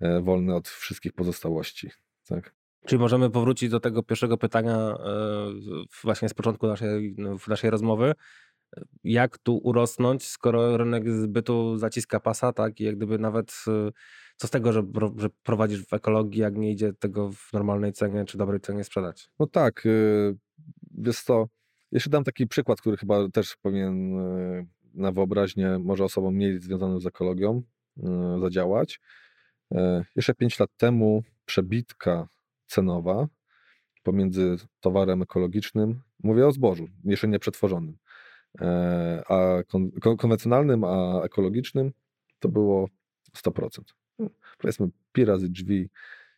e, 0.00 0.20
wolny 0.20 0.54
od 0.54 0.68
wszystkich 0.68 1.12
pozostałości. 1.12 1.90
Tak. 2.28 2.54
Czyli 2.86 3.00
możemy 3.00 3.30
powrócić 3.30 3.70
do 3.70 3.80
tego 3.80 4.02
pierwszego 4.02 4.38
pytania 4.38 4.76
e, 4.76 4.96
właśnie 6.04 6.28
z 6.28 6.34
początku 6.34 6.66
naszej, 6.66 7.14
no, 7.18 7.36
naszej 7.48 7.70
rozmowy. 7.70 8.12
Jak 9.04 9.38
tu 9.38 9.56
urosnąć, 9.56 10.26
skoro 10.26 10.76
rynek 10.76 11.10
zbytu 11.10 11.78
zaciska 11.78 12.20
pasa, 12.20 12.52
tak? 12.52 12.80
I 12.80 12.84
jak 12.84 12.96
gdyby 12.96 13.18
nawet 13.18 13.64
e, 13.68 13.90
co 14.36 14.46
z 14.46 14.50
tego, 14.50 14.72
że, 14.72 14.82
że 15.16 15.28
prowadzisz 15.42 15.86
w 15.86 15.92
ekologii, 15.92 16.40
jak 16.40 16.56
nie 16.56 16.72
idzie 16.72 16.92
tego 16.92 17.30
w 17.32 17.52
normalnej 17.52 17.92
cenie 17.92 18.24
czy 18.24 18.38
dobrej 18.38 18.60
cenie 18.60 18.84
sprzedać? 18.84 19.30
No 19.38 19.46
tak, 19.46 19.84
jest 21.04 21.26
to 21.26 21.46
jeszcze 21.92 22.10
dam 22.10 22.24
taki 22.24 22.46
przykład, 22.46 22.80
który 22.80 22.96
chyba 22.96 23.28
też 23.28 23.56
powinien 23.56 24.18
e, 24.18 24.66
na 24.94 25.12
wyobraźnię 25.12 25.78
może 25.78 26.04
osobom 26.04 26.34
mniej 26.34 26.60
związanym 26.60 27.00
z 27.00 27.06
ekologią 27.06 27.62
e, 28.02 28.38
zadziałać. 28.40 29.00
E, 29.74 30.04
jeszcze 30.16 30.34
5 30.34 30.58
lat 30.58 30.70
temu 30.76 31.22
przebitka 31.44 32.28
cenowa 32.70 33.28
pomiędzy 34.02 34.56
towarem 34.80 35.22
ekologicznym, 35.22 36.00
mówię 36.22 36.46
o 36.46 36.52
zbożu, 36.52 36.88
jeszcze 37.04 37.38
przetworzonym, 37.38 37.96
a 39.28 39.62
konwencjonalnym, 40.18 40.84
a 40.84 41.22
ekologicznym, 41.22 41.92
to 42.38 42.48
było 42.48 42.88
100%. 43.36 43.80
No, 44.18 44.30
powiedzmy 44.58 44.88
pi 45.12 45.24
razy 45.24 45.48
drzwi 45.48 45.90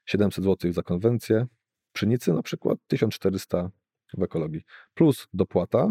700 0.06 0.44
zł 0.44 0.72
za 0.72 0.82
konwencję, 0.82 1.46
pszenicy 1.92 2.32
na 2.32 2.42
przykład 2.42 2.78
1400 2.86 3.70
w 4.18 4.22
ekologii. 4.22 4.62
Plus 4.94 5.28
dopłata 5.34 5.90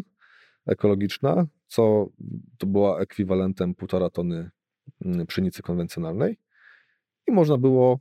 ekologiczna, 0.65 1.45
co 1.67 2.07
to 2.57 2.67
była 2.67 2.99
ekwiwalentem 2.99 3.75
półtora 3.75 4.09
tony 4.09 4.49
mm, 5.05 5.27
pszenicy 5.27 5.61
konwencjonalnej 5.61 6.37
i 7.27 7.31
można 7.31 7.57
było 7.57 7.99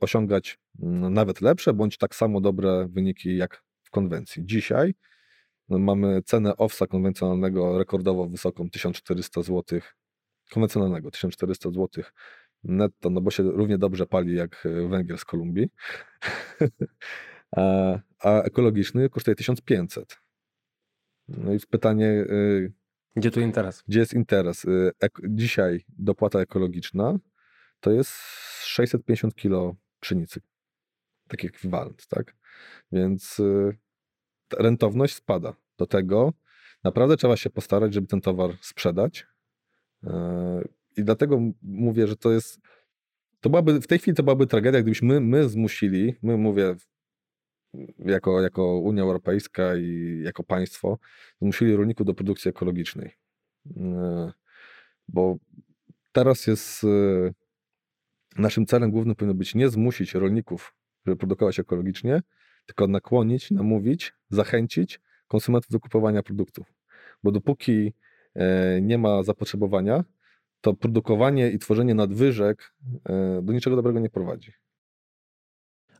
osiągać 0.00 0.58
mm, 0.82 1.14
nawet 1.14 1.40
lepsze, 1.40 1.72
bądź 1.72 1.98
tak 1.98 2.14
samo 2.14 2.40
dobre 2.40 2.86
wyniki 2.88 3.36
jak 3.36 3.62
w 3.82 3.90
konwencji. 3.90 4.46
Dzisiaj 4.46 4.94
no, 5.68 5.78
mamy 5.78 6.22
cenę 6.22 6.56
owsa 6.56 6.86
konwencjonalnego 6.86 7.78
rekordowo 7.78 8.26
wysoką 8.26 8.70
1400 8.70 9.42
zł, 9.42 9.80
konwencjonalnego 10.50 11.10
1400 11.10 11.70
zł 11.70 12.04
netto, 12.64 13.10
no 13.10 13.20
bo 13.20 13.30
się 13.30 13.42
równie 13.42 13.78
dobrze 13.78 14.06
pali 14.06 14.34
jak 14.34 14.66
e, 14.66 14.88
węgiel 14.88 15.18
z 15.18 15.24
Kolumbii. 15.24 15.68
a, 17.56 17.98
a 18.18 18.42
ekologiczny 18.42 19.08
kosztuje 19.08 19.34
1500. 19.34 20.18
No 21.28 21.54
i 21.54 21.58
pytanie. 21.70 22.06
Y, 22.06 22.72
gdzie 23.16 23.30
tu 23.30 23.40
interes? 23.40 23.82
Gdzie 23.88 24.00
jest 24.00 24.14
interes? 24.14 24.64
Y, 24.64 24.92
dzisiaj 25.28 25.84
dopłata 25.88 26.40
ekologiczna 26.40 27.18
to 27.84 27.92
jest 27.92 28.12
650 28.62 29.34
kilo 29.34 29.76
pszenicy. 30.00 30.40
Taki 31.28 31.46
ekwiwalent, 31.46 32.06
tak? 32.06 32.36
Więc 32.92 33.40
y, 33.40 33.76
rentowność 34.58 35.14
spada. 35.14 35.54
Do 35.78 35.86
tego 35.86 36.32
naprawdę 36.84 37.16
trzeba 37.16 37.36
się 37.36 37.50
postarać, 37.50 37.94
żeby 37.94 38.06
ten 38.06 38.20
towar 38.20 38.50
sprzedać. 38.60 39.26
I 40.96 41.04
dlatego 41.04 41.40
mówię, 41.62 42.06
że 42.06 42.16
to 42.16 42.32
jest. 42.32 42.60
To 43.40 43.50
byłaby, 43.50 43.80
w 43.80 43.86
tej 43.86 43.98
chwili 43.98 44.16
to 44.16 44.22
byłaby 44.22 44.46
tragedia, 44.46 44.82
gdybyśmy 44.82 45.08
my, 45.08 45.20
my 45.20 45.48
zmusili, 45.48 46.14
my 46.22 46.36
mówię 46.36 46.76
jako, 47.98 48.40
jako 48.40 48.78
Unia 48.78 49.02
Europejska 49.02 49.76
i 49.76 50.20
jako 50.24 50.44
państwo 50.44 50.98
zmusili 51.42 51.76
rolników 51.76 52.06
do 52.06 52.14
produkcji 52.14 52.48
ekologicznej. 52.48 53.10
E, 53.76 54.32
bo 55.08 55.36
teraz 56.12 56.46
jest 56.46 56.84
e, 56.84 57.43
naszym 58.38 58.66
celem 58.66 58.90
głównym 58.90 59.16
powinno 59.16 59.34
być 59.34 59.54
nie 59.54 59.68
zmusić 59.68 60.14
rolników, 60.14 60.74
żeby 61.06 61.16
produkować 61.16 61.58
ekologicznie, 61.58 62.22
tylko 62.66 62.88
nakłonić, 62.88 63.50
namówić, 63.50 64.12
zachęcić 64.30 65.00
konsumentów 65.28 65.70
do 65.70 65.80
kupowania 65.80 66.22
produktów. 66.22 66.72
Bo 67.22 67.32
dopóki 67.32 67.92
e, 68.34 68.80
nie 68.80 68.98
ma 68.98 69.22
zapotrzebowania, 69.22 70.04
to 70.60 70.74
produkowanie 70.74 71.50
i 71.50 71.58
tworzenie 71.58 71.94
nadwyżek 71.94 72.74
do 73.42 73.52
niczego 73.52 73.76
dobrego 73.76 74.00
nie 74.00 74.10
prowadzi. 74.10 74.52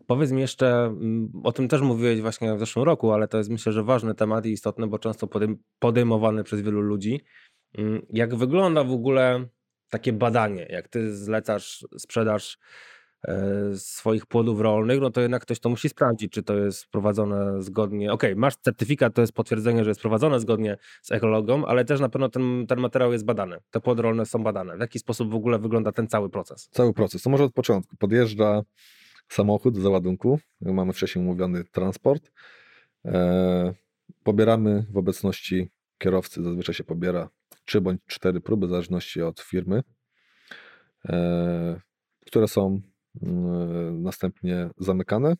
Powiedz 0.06 0.32
mi 0.32 0.40
jeszcze, 0.40 0.84
mm, 0.84 1.32
o 1.44 1.52
tym 1.52 1.68
też 1.68 1.80
mówiłeś 1.80 2.20
właśnie 2.20 2.54
w 2.54 2.58
zeszłym 2.58 2.84
roku, 2.84 3.12
ale 3.12 3.28
to 3.28 3.38
jest 3.38 3.50
myślę, 3.50 3.72
że 3.72 3.84
ważny 3.84 4.14
temat 4.14 4.46
i 4.46 4.52
istotny, 4.52 4.86
bo 4.86 4.98
często 4.98 5.28
podejmowany 5.78 6.44
przez 6.44 6.60
wielu 6.60 6.80
ludzi. 6.80 7.20
Mm, 7.78 8.06
jak 8.10 8.34
wygląda 8.34 8.84
w 8.84 8.92
ogóle 8.92 9.48
takie 9.90 10.12
badanie, 10.12 10.66
jak 10.70 10.88
ty 10.88 11.16
zlecasz 11.16 11.86
sprzedaż 11.98 12.58
e, 13.28 13.76
swoich 13.76 14.26
płodów 14.26 14.60
rolnych, 14.60 15.00
no 15.00 15.10
to 15.10 15.20
jednak 15.20 15.42
ktoś 15.42 15.60
to 15.60 15.68
musi 15.68 15.88
sprawdzić, 15.88 16.32
czy 16.32 16.42
to 16.42 16.56
jest 16.56 16.86
prowadzone 16.86 17.62
zgodnie. 17.62 18.12
Okej, 18.12 18.30
okay, 18.30 18.40
masz 18.40 18.56
certyfikat, 18.56 19.14
to 19.14 19.20
jest 19.20 19.32
potwierdzenie, 19.32 19.84
że 19.84 19.90
jest 19.90 20.00
prowadzone 20.00 20.40
zgodnie 20.40 20.76
z 21.02 21.12
ekologią, 21.12 21.66
ale 21.66 21.84
też 21.84 22.00
na 22.00 22.08
pewno 22.08 22.28
ten, 22.28 22.66
ten 22.66 22.80
materiał 22.80 23.12
jest 23.12 23.24
badany. 23.24 23.58
Te 23.70 23.80
płody 23.80 24.02
rolne 24.02 24.26
są 24.26 24.42
badane. 24.42 24.76
W 24.76 24.80
jaki 24.80 24.98
sposób 24.98 25.30
w 25.30 25.34
ogóle 25.34 25.58
wygląda 25.58 25.92
ten 25.92 26.08
cały 26.08 26.30
proces? 26.30 26.68
Cały 26.72 26.92
proces. 26.92 27.22
To 27.22 27.30
może 27.30 27.44
od 27.44 27.52
początku. 27.52 27.96
Podjeżdża 27.96 28.62
samochód 29.28 29.74
do 29.74 29.80
załadunku, 29.80 30.40
mamy 30.60 30.92
wcześniej 30.92 31.24
umówiony 31.24 31.64
transport. 31.64 32.32
E, 33.04 33.74
pobieramy 34.22 34.86
w 34.90 34.96
obecności 34.96 35.70
kierowcy, 35.98 36.42
zazwyczaj 36.42 36.74
się 36.74 36.84
pobiera 36.84 37.28
trzy 37.64 37.80
bądź 37.80 38.00
cztery 38.06 38.40
próby, 38.40 38.66
w 38.66 38.70
zależności 38.70 39.22
od 39.22 39.40
firmy, 39.40 39.82
e, 41.08 41.80
które 42.26 42.48
są 42.48 42.80
mm, 43.22 44.02
następnie 44.02 44.70
zamykane. 44.78 45.36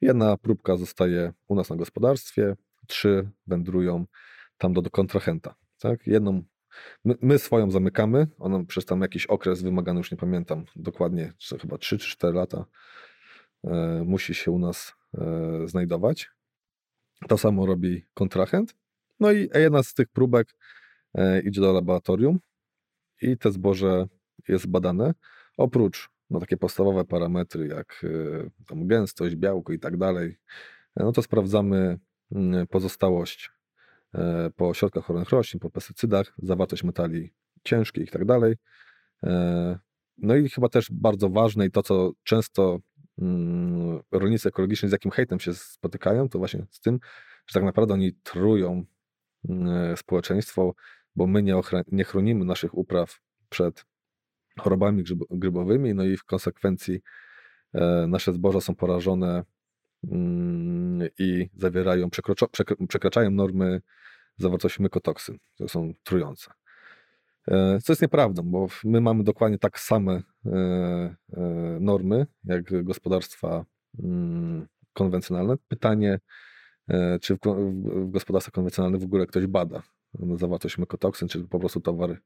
Jedna 0.00 0.36
próbka 0.36 0.76
zostaje 0.76 1.32
u 1.48 1.54
nas 1.54 1.70
na 1.70 1.76
gospodarstwie, 1.76 2.56
trzy 2.86 3.30
wędrują 3.46 4.06
tam 4.58 4.72
do, 4.72 4.82
do 4.82 4.90
kontrahenta. 4.90 5.54
Tak? 5.78 6.06
Jedną 6.06 6.42
My, 7.04 7.14
my, 7.22 7.38
swoją 7.38 7.70
zamykamy, 7.70 8.26
ona 8.38 8.64
przez 8.64 8.84
tam 8.84 9.00
jakiś 9.00 9.26
okres 9.26 9.62
wymagany, 9.62 9.98
już 9.98 10.10
nie 10.10 10.16
pamiętam 10.16 10.64
dokładnie, 10.76 11.32
czy 11.38 11.58
chyba 11.58 11.78
3 11.78 11.98
czy 11.98 12.10
4 12.10 12.34
lata 12.34 12.64
e, 13.64 14.02
musi 14.06 14.34
się 14.34 14.50
u 14.50 14.58
nas 14.58 14.94
e, 15.14 15.68
znajdować. 15.68 16.30
To 17.28 17.38
samo 17.38 17.66
robi 17.66 18.06
kontrahent. 18.14 18.74
No 19.20 19.32
i 19.32 19.48
jedna 19.54 19.82
z 19.82 19.94
tych 19.94 20.08
próbek 20.08 20.54
idzie 21.44 21.60
do 21.60 21.72
laboratorium 21.72 22.38
i 23.22 23.38
te 23.38 23.52
zboże 23.52 24.06
jest 24.48 24.66
badane. 24.66 25.14
Oprócz 25.56 26.10
no, 26.30 26.40
takie 26.40 26.56
podstawowe 26.56 27.04
parametry 27.04 27.66
jak 27.66 28.04
e, 28.04 28.64
tam 28.66 28.86
gęstość, 28.86 29.36
białko 29.36 29.72
i 29.72 29.78
tak 29.78 29.96
dalej, 29.96 30.38
e, 30.96 31.04
no 31.04 31.12
to 31.12 31.22
sprawdzamy 31.22 31.98
mm, 32.32 32.66
pozostałość 32.66 33.50
e, 34.14 34.50
po 34.56 34.74
środkach 34.74 35.04
ochronnych 35.04 35.30
roślin, 35.30 35.60
po 35.60 35.70
pestycydach, 35.70 36.32
zawartość 36.38 36.84
metali 36.84 37.32
ciężkich 37.64 38.08
i 38.08 38.10
tak 38.10 38.24
dalej. 38.24 38.54
E, 39.22 39.78
no 40.18 40.36
i 40.36 40.48
chyba 40.48 40.68
też 40.68 40.88
bardzo 40.92 41.28
ważne 41.28 41.66
i 41.66 41.70
to, 41.70 41.82
co 41.82 42.12
często 42.22 42.78
mm, 43.18 44.00
rolnicy 44.12 44.48
ekologiczni 44.48 44.88
z 44.88 44.92
jakim 44.92 45.10
hejtem 45.10 45.40
się 45.40 45.54
spotykają, 45.54 46.28
to 46.28 46.38
właśnie 46.38 46.66
z 46.70 46.80
tym, 46.80 46.98
że 47.46 47.54
tak 47.54 47.64
naprawdę 47.64 47.94
oni 47.94 48.12
trują 48.12 48.84
mm, 49.48 49.96
społeczeństwo, 49.96 50.74
bo 51.16 51.26
my 51.26 51.42
nie, 51.42 51.60
nie 51.92 52.04
chronimy 52.04 52.44
naszych 52.44 52.78
upraw 52.78 53.20
przed 53.48 53.86
chorobami 54.58 55.04
grybowymi, 55.30 55.94
no 55.94 56.04
i 56.04 56.16
w 56.16 56.24
konsekwencji 56.24 57.00
e, 57.74 58.06
nasze 58.08 58.32
zboża 58.32 58.60
są 58.60 58.74
porażone 58.74 59.44
mm, 60.12 61.08
i 61.18 61.50
zawierają, 61.56 62.08
przekraczają 62.88 63.30
normy 63.30 63.82
zawartości 64.36 64.82
mykotoksyn, 64.82 65.38
które 65.54 65.68
są 65.68 65.92
trujące. 66.02 66.50
E, 67.48 67.78
co 67.82 67.92
jest 67.92 68.02
nieprawdą, 68.02 68.42
bo 68.42 68.66
my 68.84 69.00
mamy 69.00 69.24
dokładnie 69.24 69.58
tak 69.58 69.80
same 69.80 70.22
e, 70.46 71.16
normy 71.80 72.26
jak 72.44 72.84
gospodarstwa 72.84 73.64
mm, 74.02 74.66
konwencjonalne. 74.92 75.56
Pytanie, 75.68 76.18
czy 77.20 77.34
w, 77.34 77.38
gospodarstwach 78.10 78.52
konwencjonalnych 78.52 79.00
w 79.00 79.04
ogóle 79.04 79.26
ktoś 79.26 79.46
bada 79.46 79.82
zawartość 80.36 80.78
mykotoksyn, 80.78 81.28
czy 81.28 81.44
po 81.44 81.58
prostu 81.58 81.80
towar 81.80 82.20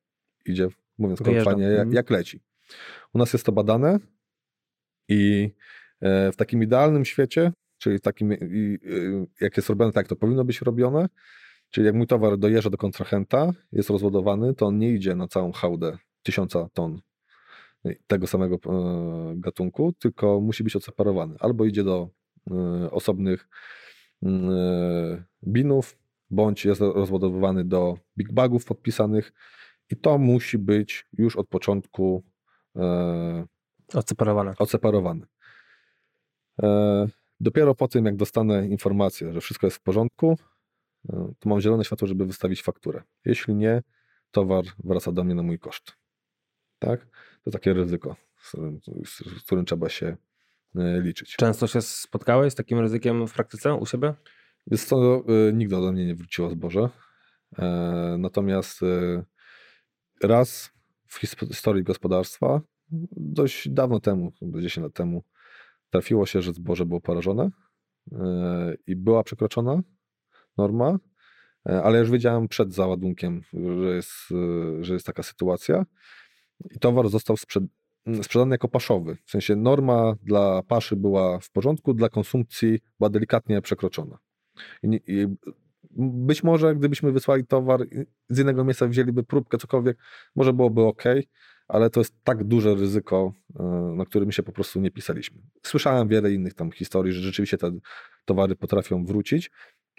idzie, 0.46 0.68
mówiąc 0.98 1.22
kolokwialnie, 1.22 1.64
jak, 1.64 1.72
mhm. 1.72 1.92
jak 1.92 2.10
leci. 2.10 2.40
U 3.14 3.18
nas 3.18 3.32
jest 3.32 3.46
to 3.46 3.52
badane 3.52 3.98
i 5.08 5.50
w 6.02 6.36
takim 6.36 6.62
idealnym 6.62 7.04
świecie, 7.04 7.52
czyli 7.78 7.98
w 7.98 8.00
takim, 8.00 8.30
jak 9.40 9.56
jest 9.56 9.68
robione 9.68 9.92
tak, 9.92 10.08
to 10.08 10.16
powinno 10.16 10.44
być 10.44 10.60
robione, 10.60 11.08
czyli 11.70 11.86
jak 11.86 11.94
mój 11.94 12.06
towar 12.06 12.38
dojeżdża 12.38 12.70
do 12.70 12.76
kontrahenta, 12.76 13.52
jest 13.72 13.90
rozładowany, 13.90 14.54
to 14.54 14.66
on 14.66 14.78
nie 14.78 14.90
idzie 14.90 15.14
na 15.14 15.28
całą 15.28 15.52
hałdę 15.52 15.98
tysiąca 16.22 16.68
ton 16.72 17.00
tego 18.06 18.26
samego 18.26 18.56
e, 18.56 19.34
gatunku, 19.36 19.92
tylko 19.92 20.40
musi 20.40 20.64
być 20.64 20.76
odseparowany. 20.76 21.34
Albo 21.40 21.64
idzie 21.64 21.84
do 21.84 22.08
e, 22.50 22.90
osobnych 22.90 23.48
mm, 24.22 24.50
e, 24.50 25.24
binów, 25.46 25.98
bądź 26.30 26.64
jest 26.64 26.80
rozładowywany 26.80 27.64
do 27.64 27.98
big 28.18 28.32
bagów 28.32 28.64
podpisanych 28.64 29.32
i 29.90 29.96
to 29.96 30.18
musi 30.18 30.58
być 30.58 31.06
już 31.18 31.36
od 31.36 31.48
początku 31.48 32.24
e, 32.76 33.46
odseparowane. 33.94 34.54
odseparowane. 34.58 35.26
E, 36.62 37.06
dopiero 37.40 37.74
po 37.74 37.88
tym, 37.88 38.04
jak 38.04 38.16
dostanę 38.16 38.66
informację, 38.68 39.32
że 39.32 39.40
wszystko 39.40 39.66
jest 39.66 39.76
w 39.76 39.82
porządku, 39.82 40.38
e, 41.08 41.32
to 41.38 41.48
mam 41.48 41.60
zielone 41.60 41.84
światło, 41.84 42.08
żeby 42.08 42.26
wystawić 42.26 42.62
fakturę. 42.62 43.02
Jeśli 43.24 43.54
nie, 43.54 43.82
towar 44.30 44.64
wraca 44.84 45.12
do 45.12 45.24
mnie 45.24 45.34
na 45.34 45.42
mój 45.42 45.58
koszt. 45.58 45.92
Tak? 46.78 47.06
To 47.42 47.50
takie 47.50 47.72
ryzyko, 47.72 48.16
z, 48.42 48.52
z 49.08 49.42
którym 49.44 49.64
trzeba 49.64 49.88
się 49.88 50.16
e, 50.76 51.00
liczyć. 51.00 51.36
Często 51.36 51.66
się 51.66 51.82
spotkałeś 51.82 52.52
z 52.52 52.56
takim 52.56 52.78
ryzykiem 52.78 53.26
w 53.26 53.32
praktyce 53.32 53.74
u 53.74 53.86
siebie? 53.86 54.14
Jest 54.66 54.90
to, 54.90 55.24
e, 55.48 55.52
nigdy 55.52 55.76
ode 55.76 55.92
mnie 55.92 56.06
nie 56.06 56.14
wróciło 56.14 56.50
zboże. 56.50 56.88
E, 57.58 58.16
natomiast 58.18 58.80
raz 60.22 60.70
w 61.06 61.18
historii 61.48 61.84
gospodarstwa, 61.84 62.60
dość 63.16 63.68
dawno 63.68 64.00
temu, 64.00 64.32
10 64.42 64.82
lat 64.84 64.92
temu, 64.92 65.24
trafiło 65.90 66.26
się, 66.26 66.42
że 66.42 66.52
zboże 66.52 66.86
było 66.86 67.00
porażone 67.00 67.50
e, 68.12 68.74
i 68.86 68.96
była 68.96 69.24
przekroczona 69.24 69.80
norma, 70.58 70.98
e, 71.68 71.82
ale 71.82 71.98
już 71.98 72.10
wiedziałem 72.10 72.48
przed 72.48 72.74
załadunkiem, 72.74 73.42
że 73.52 73.94
jest, 73.94 74.12
e, 74.80 74.84
że 74.84 74.94
jest 74.94 75.06
taka 75.06 75.22
sytuacja 75.22 75.86
i 76.70 76.78
towar 76.78 77.08
został 77.08 77.36
sprzed, 77.36 77.64
sprzedany 78.22 78.54
jako 78.54 78.68
paszowy. 78.68 79.16
W 79.24 79.30
sensie 79.30 79.56
norma 79.56 80.14
dla 80.22 80.62
paszy 80.62 80.96
była 80.96 81.38
w 81.38 81.50
porządku, 81.50 81.94
dla 81.94 82.08
konsumpcji 82.08 82.78
była 82.98 83.10
delikatnie 83.10 83.62
przekroczona. 83.62 84.18
Być 85.96 86.42
może 86.42 86.74
gdybyśmy 86.74 87.12
wysłali 87.12 87.46
towar 87.46 87.80
z 88.28 88.38
innego 88.38 88.64
miejsca, 88.64 88.86
wzięliby 88.86 89.22
próbkę, 89.22 89.58
cokolwiek, 89.58 89.98
może 90.36 90.52
byłoby 90.52 90.82
ok, 90.82 91.04
ale 91.68 91.90
to 91.90 92.00
jest 92.00 92.14
tak 92.24 92.44
duże 92.44 92.74
ryzyko, 92.74 93.32
e, 93.60 93.62
na 93.96 94.04
którym 94.04 94.32
się 94.32 94.42
po 94.42 94.52
prostu 94.52 94.80
nie 94.80 94.90
pisaliśmy. 94.90 95.40
Słyszałem 95.62 96.08
wiele 96.08 96.32
innych 96.32 96.54
tam 96.54 96.72
historii, 96.72 97.12
że 97.12 97.20
rzeczywiście 97.20 97.58
te 97.58 97.70
towary 98.24 98.56
potrafią 98.56 99.04
wrócić, 99.04 99.50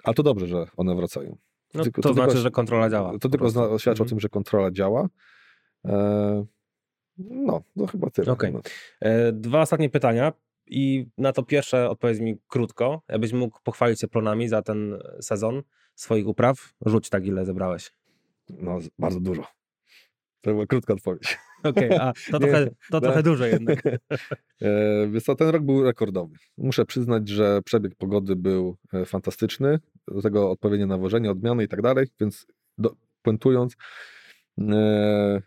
ale 0.04 0.14
to 0.14 0.24
dobrze, 0.24 0.48
że 0.48 0.66
one 0.78 0.96
wracają. 0.96 1.38
No, 1.74 1.84
tylko, 1.84 2.02
to, 2.02 2.10
to, 2.10 2.14
znaczy, 2.14 2.28
tylko, 2.28 2.42
że 2.42 2.52
kontrola 2.52 2.90
działa. 2.90 3.20
To 3.20 3.30
tylko 3.30 3.50
zna, 3.50 3.62
świadczy 3.62 3.90
mhm. 3.90 4.08
o 4.08 4.10
tym, 4.10 4.20
że 4.20 4.30
kontrola 4.30 4.72
działa. 4.72 5.08
E, 5.86 6.46
no, 7.18 7.62
to 7.78 7.88
chyba 7.88 8.10
tyle. 8.10 8.32
Okay. 8.32 8.52
No. 8.52 8.62
E, 9.00 9.32
dwa 9.32 9.62
ostatnie 9.62 9.90
pytania. 9.90 10.34
I 10.68 11.06
na 11.18 11.32
to 11.32 11.44
pierwsze 11.44 11.90
odpowiedz 11.90 12.20
mi 12.20 12.38
krótko. 12.48 13.02
Jakbyś 13.10 13.34
mógł 13.34 13.60
pochwalić 13.64 14.00
się 14.00 14.08
plonami 14.08 14.48
za 14.48 14.62
ten 14.62 15.00
sezon 15.22 15.64
swoich 15.96 16.28
upraw. 16.28 16.74
Rzuć 16.86 17.10
tak, 17.10 17.26
ile 17.26 17.46
zebrałeś. 17.46 17.92
No, 18.50 18.80
bardzo 19.00 19.20
dużo. 19.20 19.44
To 20.42 20.52
była 20.52 20.66
krótka 20.66 20.94
odpowiedź. 20.94 21.38
Okej, 21.64 21.90
okay, 21.90 22.02
a 22.02 22.14
to, 22.32 22.40
trochę, 22.40 22.70
to 22.92 23.02
trochę 23.02 23.24
dużo 23.24 23.46
jednak. 23.46 23.84
E, 24.62 25.08
wiesz 25.08 25.24
co, 25.24 25.36
ten 25.36 25.50
rok 25.50 25.64
był 25.64 25.84
rekordowy. 25.84 26.36
Muszę 26.58 26.86
przyznać, 26.86 27.30
że 27.30 27.62
przebieg 27.62 27.96
pogody 27.96 28.36
był 28.36 28.78
e, 28.94 29.06
fantastyczny. 29.06 29.80
Do 30.08 30.22
tego 30.22 30.52
odpowiednie 30.52 30.86
nawożenie, 30.86 31.32
odmiany 31.32 31.64
i 31.64 31.68
tak 31.68 31.82
dalej, 31.82 32.08
więc 32.20 32.48
do, 32.78 32.96
puentując, 33.22 33.76
e, 34.60 35.42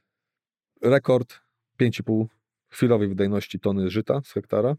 rekord 0.83 1.41
5,5 1.81 2.27
chwilowej 2.69 3.09
wydajności 3.09 3.61
tony 3.61 3.91
żyta 3.91 4.21
z 4.25 4.33
hektara 4.33 4.77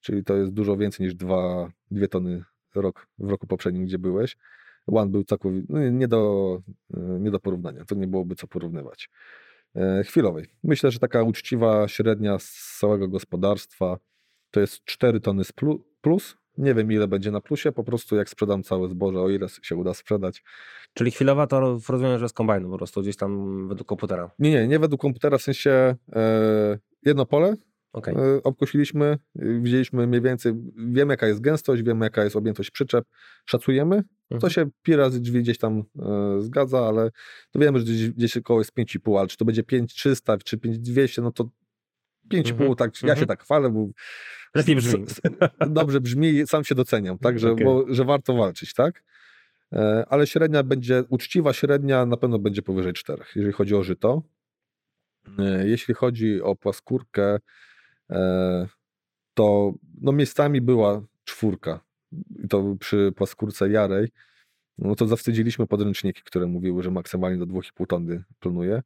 czyli 0.00 0.24
to 0.24 0.36
jest 0.36 0.52
dużo 0.52 0.76
więcej 0.76 1.06
niż 1.06 1.14
dwa, 1.14 1.72
dwie 1.90 2.08
tony 2.08 2.44
rok, 2.74 3.06
w 3.18 3.30
roku 3.30 3.46
poprzednim, 3.46 3.84
gdzie 3.84 3.98
byłeś. 3.98 4.36
One 4.86 5.10
był 5.10 5.24
całkowicie 5.24 5.66
no 5.68 5.90
nie, 5.90 6.08
do, 6.08 6.62
e, 6.94 7.00
nie 7.00 7.30
do 7.30 7.40
porównania, 7.40 7.84
to 7.84 7.94
nie 7.94 8.06
byłoby 8.06 8.34
co 8.34 8.46
porównywać. 8.46 9.10
E, 9.76 10.02
chwilowej. 10.04 10.46
Myślę, 10.64 10.90
że 10.90 10.98
taka 10.98 11.22
uczciwa 11.22 11.88
średnia 11.88 12.38
z 12.38 12.76
całego 12.80 13.08
gospodarstwa 13.08 13.98
to 14.50 14.60
jest 14.60 14.84
4 14.84 15.20
tony 15.20 15.42
plus. 16.00 16.36
Nie 16.58 16.74
wiem, 16.74 16.92
ile 16.92 17.08
będzie 17.08 17.30
na 17.30 17.40
plusie, 17.40 17.72
po 17.72 17.84
prostu 17.84 18.16
jak 18.16 18.28
sprzedam 18.28 18.62
całe 18.62 18.88
zboże, 18.88 19.20
o 19.20 19.28
ile 19.28 19.46
się 19.62 19.76
uda 19.76 19.94
sprzedać. 19.94 20.42
Czyli 20.94 21.10
chwilowa 21.10 21.46
to 21.46 21.60
rozumiem, 21.88 22.18
że 22.18 22.28
z 22.28 22.32
kombajnu 22.32 22.70
po 22.70 22.78
prostu 22.78 23.02
gdzieś 23.02 23.16
tam 23.16 23.68
według 23.68 23.88
komputera. 23.88 24.30
Nie, 24.38 24.50
nie, 24.50 24.68
nie 24.68 24.78
według 24.78 25.00
komputera, 25.00 25.38
w 25.38 25.42
sensie 25.42 25.96
e, 26.12 26.78
jedno 27.04 27.26
pole, 27.26 27.56
Okay. 27.98 28.14
E, 28.14 28.42
obkusiliśmy, 28.42 29.18
widzieliśmy 29.34 30.06
mniej 30.06 30.22
więcej, 30.22 30.52
wiemy 30.76 31.12
jaka 31.12 31.26
jest 31.26 31.40
gęstość, 31.40 31.82
wiemy 31.82 32.06
jaka 32.06 32.24
jest 32.24 32.36
objętość 32.36 32.70
przyczep, 32.70 33.04
szacujemy. 33.46 33.96
Mhm. 33.96 34.40
To 34.40 34.50
się 34.50 34.66
pi 34.82 34.96
razy 34.96 35.20
drzwi 35.20 35.40
gdzieś 35.40 35.58
tam 35.58 35.82
e, 35.98 36.40
zgadza, 36.40 36.86
ale 36.86 37.10
to 37.50 37.58
wiemy, 37.58 37.78
że 37.78 37.84
gdzieś, 37.84 38.10
gdzieś 38.10 38.36
około 38.36 38.60
jest 38.60 38.72
5,5, 38.72 39.18
ale 39.18 39.28
czy 39.28 39.36
to 39.36 39.44
będzie 39.44 39.62
5300 39.62 40.38
czy 40.38 40.58
5200, 40.58 41.22
no 41.22 41.32
to 41.32 41.44
5,5, 42.32 42.50
mhm. 42.50 42.74
tak, 42.74 43.02
ja 43.02 43.16
się 43.16 43.26
tak 43.26 43.42
chwalę, 43.42 43.70
bo 43.70 43.88
Lepiej 44.54 44.76
brzmi. 44.76 45.04
Dobrze 45.70 46.00
brzmi, 46.00 46.46
sam 46.46 46.64
się 46.64 46.74
doceniam, 46.74 47.18
tak, 47.18 47.38
że, 47.38 47.52
okay. 47.52 47.64
bo, 47.64 47.84
że 47.88 48.04
warto 48.04 48.34
walczyć, 48.34 48.74
tak? 48.74 49.04
E, 49.72 50.04
ale 50.08 50.26
średnia 50.26 50.62
będzie, 50.62 51.04
uczciwa 51.08 51.52
średnia 51.52 52.06
na 52.06 52.16
pewno 52.16 52.38
będzie 52.38 52.62
powyżej 52.62 52.92
4, 52.92 53.24
jeżeli 53.36 53.52
chodzi 53.52 53.74
o 53.74 53.82
żyto. 53.82 54.22
E, 55.38 55.68
jeśli 55.68 55.94
chodzi 55.94 56.42
o 56.42 56.56
płaskórkę, 56.56 57.34
e, 57.34 57.38
to 59.34 59.72
no 60.00 60.12
miejscami 60.12 60.60
była 60.60 61.02
czwórka. 61.24 61.80
I 62.44 62.48
to 62.48 62.76
przy 62.80 63.12
płaskórce 63.16 63.70
Jarej, 63.70 64.08
no 64.78 64.94
to 64.94 65.06
zawstydziliśmy 65.06 65.66
podręczniki, 65.66 66.22
które 66.24 66.46
mówiły, 66.46 66.82
że 66.82 66.90
maksymalnie 66.90 67.38
do 67.38 67.46
2,5 67.46 67.86
tony 67.86 68.24
planuje. 68.40 68.82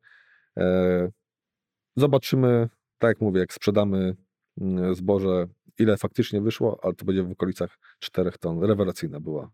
Zobaczymy, 1.97 2.69
tak 2.99 3.09
jak 3.09 3.21
mówię, 3.21 3.41
jak 3.41 3.53
sprzedamy 3.53 4.17
mm, 4.61 4.95
zboże, 4.95 5.47
ile 5.79 5.97
faktycznie 5.97 6.41
wyszło, 6.41 6.81
ale 6.83 6.95
to 6.95 7.05
będzie 7.05 7.23
w 7.23 7.31
okolicach 7.31 7.79
4 7.99 8.31
ton. 8.41 8.65
Rewelacyjna 8.65 9.21
była 9.21 9.51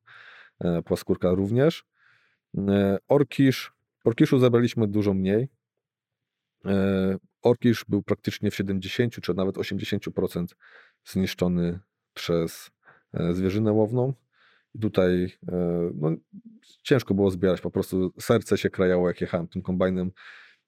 E, 0.60 0.82
płaskórka 0.82 1.30
również. 1.30 1.84
E, 2.58 2.98
orkisz, 3.08 3.72
orkiszu 4.04 4.38
zebraliśmy 4.38 4.88
dużo 4.88 5.14
mniej. 5.14 5.48
E, 7.45 7.49
orkisz 7.49 7.84
był 7.89 8.03
praktycznie 8.03 8.51
w 8.51 8.55
70 8.55 9.20
czy 9.20 9.34
nawet 9.34 9.57
80% 9.57 10.47
zniszczony 11.05 11.80
przez 12.14 12.70
zwierzynę 13.32 13.72
łowną. 13.72 14.14
I 14.74 14.78
tutaj 14.78 15.32
no, 15.95 16.11
ciężko 16.82 17.14
było 17.14 17.30
zbierać, 17.30 17.61
po 17.61 17.70
prostu 17.70 18.12
serce 18.20 18.59
się 18.59 18.70
krajało, 18.70 19.09
jak 19.09 19.20
jechałem 19.20 19.49
tym 19.49 19.62
kombajnem, 19.62 20.11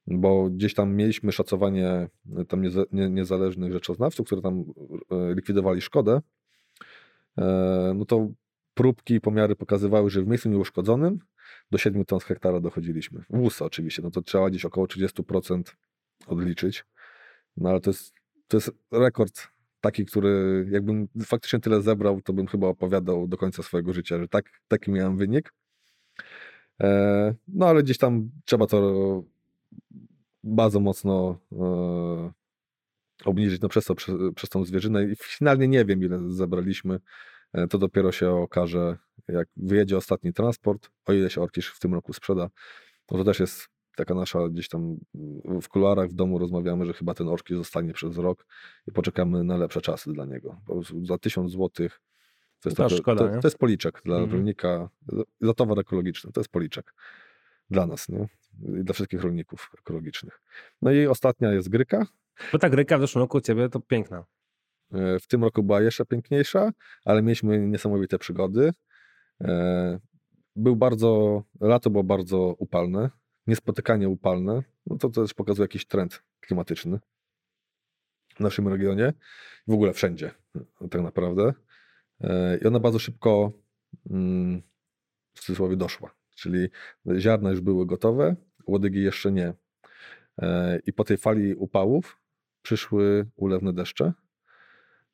bo 0.06 0.50
gdzieś 0.50 0.74
tam 0.74 0.94
mieliśmy 0.94 1.32
szacowanie 1.32 2.08
tam 2.48 2.62
niezależnych 2.90 3.72
rzeczoznawców, 3.72 4.26
które 4.26 4.42
tam 4.42 4.64
likwidowali 5.34 5.80
szkodę. 5.80 6.20
No 7.94 8.04
to 8.04 8.28
próbki 8.74 9.14
i 9.14 9.20
pomiary 9.20 9.56
pokazywały, 9.56 10.10
że 10.10 10.22
w 10.22 10.26
miejscu 10.26 10.48
nieuszkodzonym 10.48 11.18
do 11.70 11.78
7 11.78 12.04
ton 12.04 12.20
z 12.20 12.24
hektara 12.24 12.60
dochodziliśmy. 12.60 13.24
Wóz 13.30 13.62
oczywiście, 13.62 14.02
no 14.02 14.10
to 14.10 14.22
trzeba 14.22 14.50
gdzieś 14.50 14.64
około 14.64 14.86
30% 14.86 15.62
odliczyć. 16.26 16.84
No 17.56 17.70
ale 17.70 17.80
to 17.80 17.90
jest, 17.90 18.14
to 18.48 18.56
jest 18.56 18.70
rekord 18.92 19.48
taki, 19.80 20.04
który 20.06 20.66
jakbym 20.70 21.08
faktycznie 21.24 21.60
tyle 21.60 21.82
zebrał, 21.82 22.20
to 22.20 22.32
bym 22.32 22.46
chyba 22.46 22.66
opowiadał 22.66 23.28
do 23.28 23.36
końca 23.36 23.62
swojego 23.62 23.92
życia, 23.92 24.18
że 24.18 24.28
tak, 24.28 24.50
taki 24.68 24.90
miałem 24.90 25.16
wynik. 25.16 25.52
E, 26.80 27.34
no 27.48 27.66
ale 27.66 27.82
gdzieś 27.82 27.98
tam 27.98 28.30
trzeba 28.44 28.66
to 28.66 29.22
bardzo 30.44 30.80
mocno 30.80 31.38
e, 31.52 32.32
obniżyć 33.24 33.62
no, 33.62 33.68
przez, 33.68 33.84
to, 33.84 33.94
przez, 33.94 34.14
przez 34.34 34.50
tą 34.50 34.64
zwierzynę 34.64 35.04
i 35.04 35.16
finalnie 35.16 35.68
nie 35.68 35.84
wiem, 35.84 36.02
ile 36.02 36.20
zebraliśmy. 36.26 37.00
E, 37.52 37.66
to 37.66 37.78
dopiero 37.78 38.12
się 38.12 38.30
okaże, 38.30 38.98
jak 39.28 39.48
wyjedzie 39.56 39.96
ostatni 39.96 40.32
transport, 40.32 40.90
o 41.06 41.12
ile 41.12 41.30
się 41.30 41.42
Orkisz 41.42 41.68
w 41.68 41.78
tym 41.78 41.94
roku 41.94 42.12
sprzeda. 42.12 42.50
No 43.10 43.18
to 43.18 43.24
też 43.24 43.40
jest 43.40 43.68
taka 44.00 44.14
nasza 44.14 44.48
gdzieś 44.48 44.68
tam 44.68 44.96
w 45.62 45.68
kuluarach 45.68 46.08
w 46.08 46.14
domu 46.14 46.38
rozmawiamy, 46.38 46.86
że 46.86 46.92
chyba 46.92 47.14
ten 47.14 47.28
Orkisz 47.28 47.56
zostanie 47.56 47.92
przez 47.92 48.16
rok 48.16 48.46
i 48.88 48.92
poczekamy 48.92 49.44
na 49.44 49.56
lepsze 49.56 49.80
czasy 49.80 50.12
dla 50.12 50.24
niego. 50.24 50.60
Za 51.02 51.18
tysiąc 51.18 51.50
złotych 51.50 52.00
to 52.60 52.68
jest, 52.68 52.76
to, 52.76 52.88
szkoda, 52.88 53.28
to, 53.28 53.40
to, 53.40 53.48
jest 53.48 53.58
policzek 53.58 54.00
dla 54.04 54.16
mhm. 54.16 54.32
rolnika, 54.32 54.88
za 55.40 55.54
towar 55.54 55.78
ekologiczny, 55.78 56.32
to 56.32 56.40
jest 56.40 56.50
policzek 56.50 56.94
dla 57.70 57.86
nas, 57.86 58.08
nie? 58.08 58.28
I 58.80 58.84
dla 58.84 58.94
wszystkich 58.94 59.22
rolników 59.22 59.70
ekologicznych. 59.78 60.42
No 60.82 60.92
i 60.92 61.06
ostatnia 61.06 61.52
jest 61.52 61.68
gryka. 61.68 62.06
Bo 62.52 62.58
ta 62.58 62.70
gryka 62.70 62.98
w 62.98 63.00
zeszłym 63.00 63.22
roku 63.22 63.38
u 63.38 63.40
ciebie 63.40 63.68
to 63.68 63.80
piękna. 63.80 64.24
E, 64.92 65.18
w 65.18 65.26
tym 65.26 65.44
roku 65.44 65.62
była 65.62 65.80
jeszcze 65.80 66.06
piękniejsza, 66.06 66.72
ale 67.04 67.22
mieliśmy 67.22 67.66
niesamowite 67.66 68.18
przygody. 68.18 68.72
E, 69.40 70.00
był 70.56 70.76
bardzo, 70.76 71.42
lato 71.60 71.90
było 71.90 72.04
bardzo 72.04 72.38
upalne, 72.58 73.10
niespotykanie 73.50 74.08
upalne. 74.08 74.62
No 74.86 74.98
to 74.98 75.10
też 75.10 75.34
pokazuje 75.34 75.64
jakiś 75.64 75.86
trend 75.86 76.22
klimatyczny 76.40 76.98
w 78.36 78.40
naszym 78.40 78.68
regionie, 78.68 79.12
w 79.66 79.72
ogóle 79.72 79.92
wszędzie 79.92 80.30
tak 80.90 81.02
naprawdę. 81.02 81.54
E, 82.20 82.58
I 82.58 82.66
ona 82.66 82.80
bardzo 82.80 82.98
szybko 82.98 83.52
mm, 84.10 84.62
w 85.34 85.40
cudzysłowie 85.40 85.76
doszła, 85.76 86.14
czyli 86.34 86.68
ziarna 87.18 87.50
już 87.50 87.60
były 87.60 87.86
gotowe, 87.86 88.36
łodygi 88.66 89.02
jeszcze 89.02 89.32
nie. 89.32 89.54
I 90.86 90.92
po 90.92 91.04
tej 91.04 91.16
fali 91.16 91.54
upałów 91.54 92.18
przyszły 92.62 93.26
ulewne 93.36 93.72
deszcze, 93.72 94.12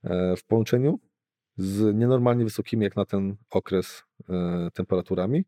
E, 0.07 0.37
w 0.37 0.45
połączeniu 0.45 1.01
z 1.57 1.95
nienormalnie 1.95 2.45
wysokimi 2.45 2.85
jak 2.85 2.97
na 2.97 3.05
ten 3.05 3.37
okres 3.51 4.05
e, 4.29 4.69
temperaturami, 4.75 5.45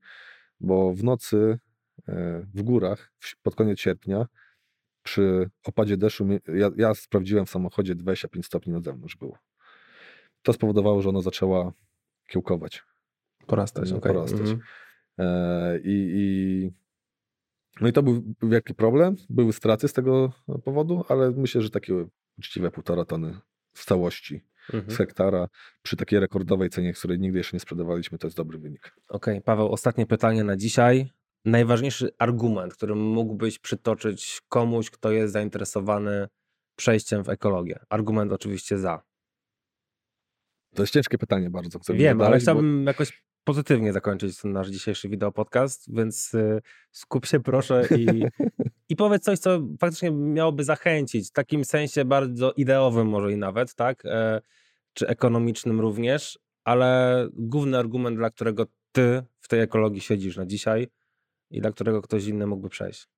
bo 0.60 0.94
w 0.94 1.04
nocy 1.04 1.36
e, 1.36 1.58
w 2.54 2.62
górach 2.62 3.12
pod 3.42 3.54
koniec 3.54 3.80
sierpnia 3.80 4.26
przy 5.02 5.50
opadzie 5.64 5.96
deszczu, 5.96 6.28
ja, 6.54 6.70
ja 6.76 6.94
sprawdziłem 6.94 7.46
w 7.46 7.50
samochodzie 7.50 7.94
25 7.94 8.46
stopni 8.46 8.72
na 8.72 8.80
zewnątrz 8.80 9.16
było. 9.16 9.38
To 10.42 10.52
spowodowało, 10.52 11.02
że 11.02 11.08
ona 11.08 11.20
zaczęła 11.20 11.72
kiełkować. 12.26 12.82
Porastać, 13.46 13.92
okay. 13.92 14.12
porastać. 14.12 14.40
Mhm. 14.40 14.60
I, 15.84 16.12
I, 16.14 16.70
no 17.80 17.88
i 17.88 17.92
to 17.92 18.02
był 18.02 18.34
wielki 18.42 18.74
problem. 18.74 19.16
Były 19.30 19.52
straty 19.52 19.88
z 19.88 19.92
tego 19.92 20.32
powodu, 20.64 21.04
ale 21.08 21.30
myślę, 21.30 21.62
że 21.62 21.70
takie 21.70 22.06
uczciwe 22.38 22.70
półtora 22.70 23.04
tony 23.04 23.38
w 23.72 23.84
całości 23.84 24.44
mhm. 24.72 24.90
z 24.90 24.96
hektara 24.96 25.48
przy 25.82 25.96
takiej 25.96 26.20
rekordowej 26.20 26.70
cenie, 26.70 26.92
której 26.92 27.18
nigdy 27.18 27.38
jeszcze 27.38 27.56
nie 27.56 27.60
sprzedawaliśmy, 27.60 28.18
to 28.18 28.26
jest 28.26 28.36
dobry 28.36 28.58
wynik. 28.58 28.94
Okej, 29.08 29.34
okay. 29.34 29.40
Paweł, 29.44 29.72
ostatnie 29.72 30.06
pytanie 30.06 30.44
na 30.44 30.56
dzisiaj. 30.56 31.10
Najważniejszy 31.44 32.10
argument, 32.18 32.74
który 32.74 32.94
mógłbyś 32.94 33.58
przytoczyć 33.58 34.40
komuś, 34.48 34.90
kto 34.90 35.10
jest 35.10 35.32
zainteresowany 35.32 36.28
przejściem 36.76 37.24
w 37.24 37.28
ekologię. 37.28 37.80
Argument 37.88 38.32
oczywiście 38.32 38.78
za. 38.78 39.02
To 40.74 40.82
jest 40.82 40.92
ciężkie 40.92 41.18
pytanie 41.18 41.50
bardzo. 41.50 41.78
Wiem, 41.88 42.20
ale 42.20 42.38
chciałbym 42.38 42.84
bo... 42.84 42.90
jakoś 42.90 43.24
pozytywnie 43.44 43.92
zakończyć 43.92 44.40
ten 44.40 44.52
nasz 44.52 44.68
dzisiejszy 44.68 45.08
wideo 45.08 45.32
podcast, 45.32 45.94
więc 45.94 46.34
y, 46.34 46.60
skup 46.90 47.26
się 47.26 47.40
proszę 47.40 47.88
i, 47.98 48.24
i 48.88 48.96
powiedz 48.96 49.22
coś, 49.24 49.38
co 49.38 49.60
faktycznie 49.80 50.10
miałoby 50.10 50.64
zachęcić, 50.64 51.28
w 51.28 51.32
takim 51.32 51.64
sensie 51.64 52.04
bardzo 52.04 52.52
ideowym 52.52 53.08
może 53.08 53.32
i 53.32 53.36
nawet, 53.36 53.74
tak, 53.74 54.02
e, 54.04 54.40
czy 54.92 55.06
ekonomicznym 55.08 55.80
również, 55.80 56.38
ale 56.64 57.28
główny 57.32 57.78
argument, 57.78 58.16
dla 58.16 58.30
którego 58.30 58.66
ty 58.92 59.22
w 59.40 59.48
tej 59.48 59.60
ekologii 59.60 60.00
siedzisz 60.00 60.36
na 60.36 60.46
dzisiaj 60.46 60.88
i 61.50 61.60
dla 61.60 61.72
którego 61.72 62.02
ktoś 62.02 62.26
inny 62.26 62.46
mógłby 62.46 62.68
przejść. 62.68 63.08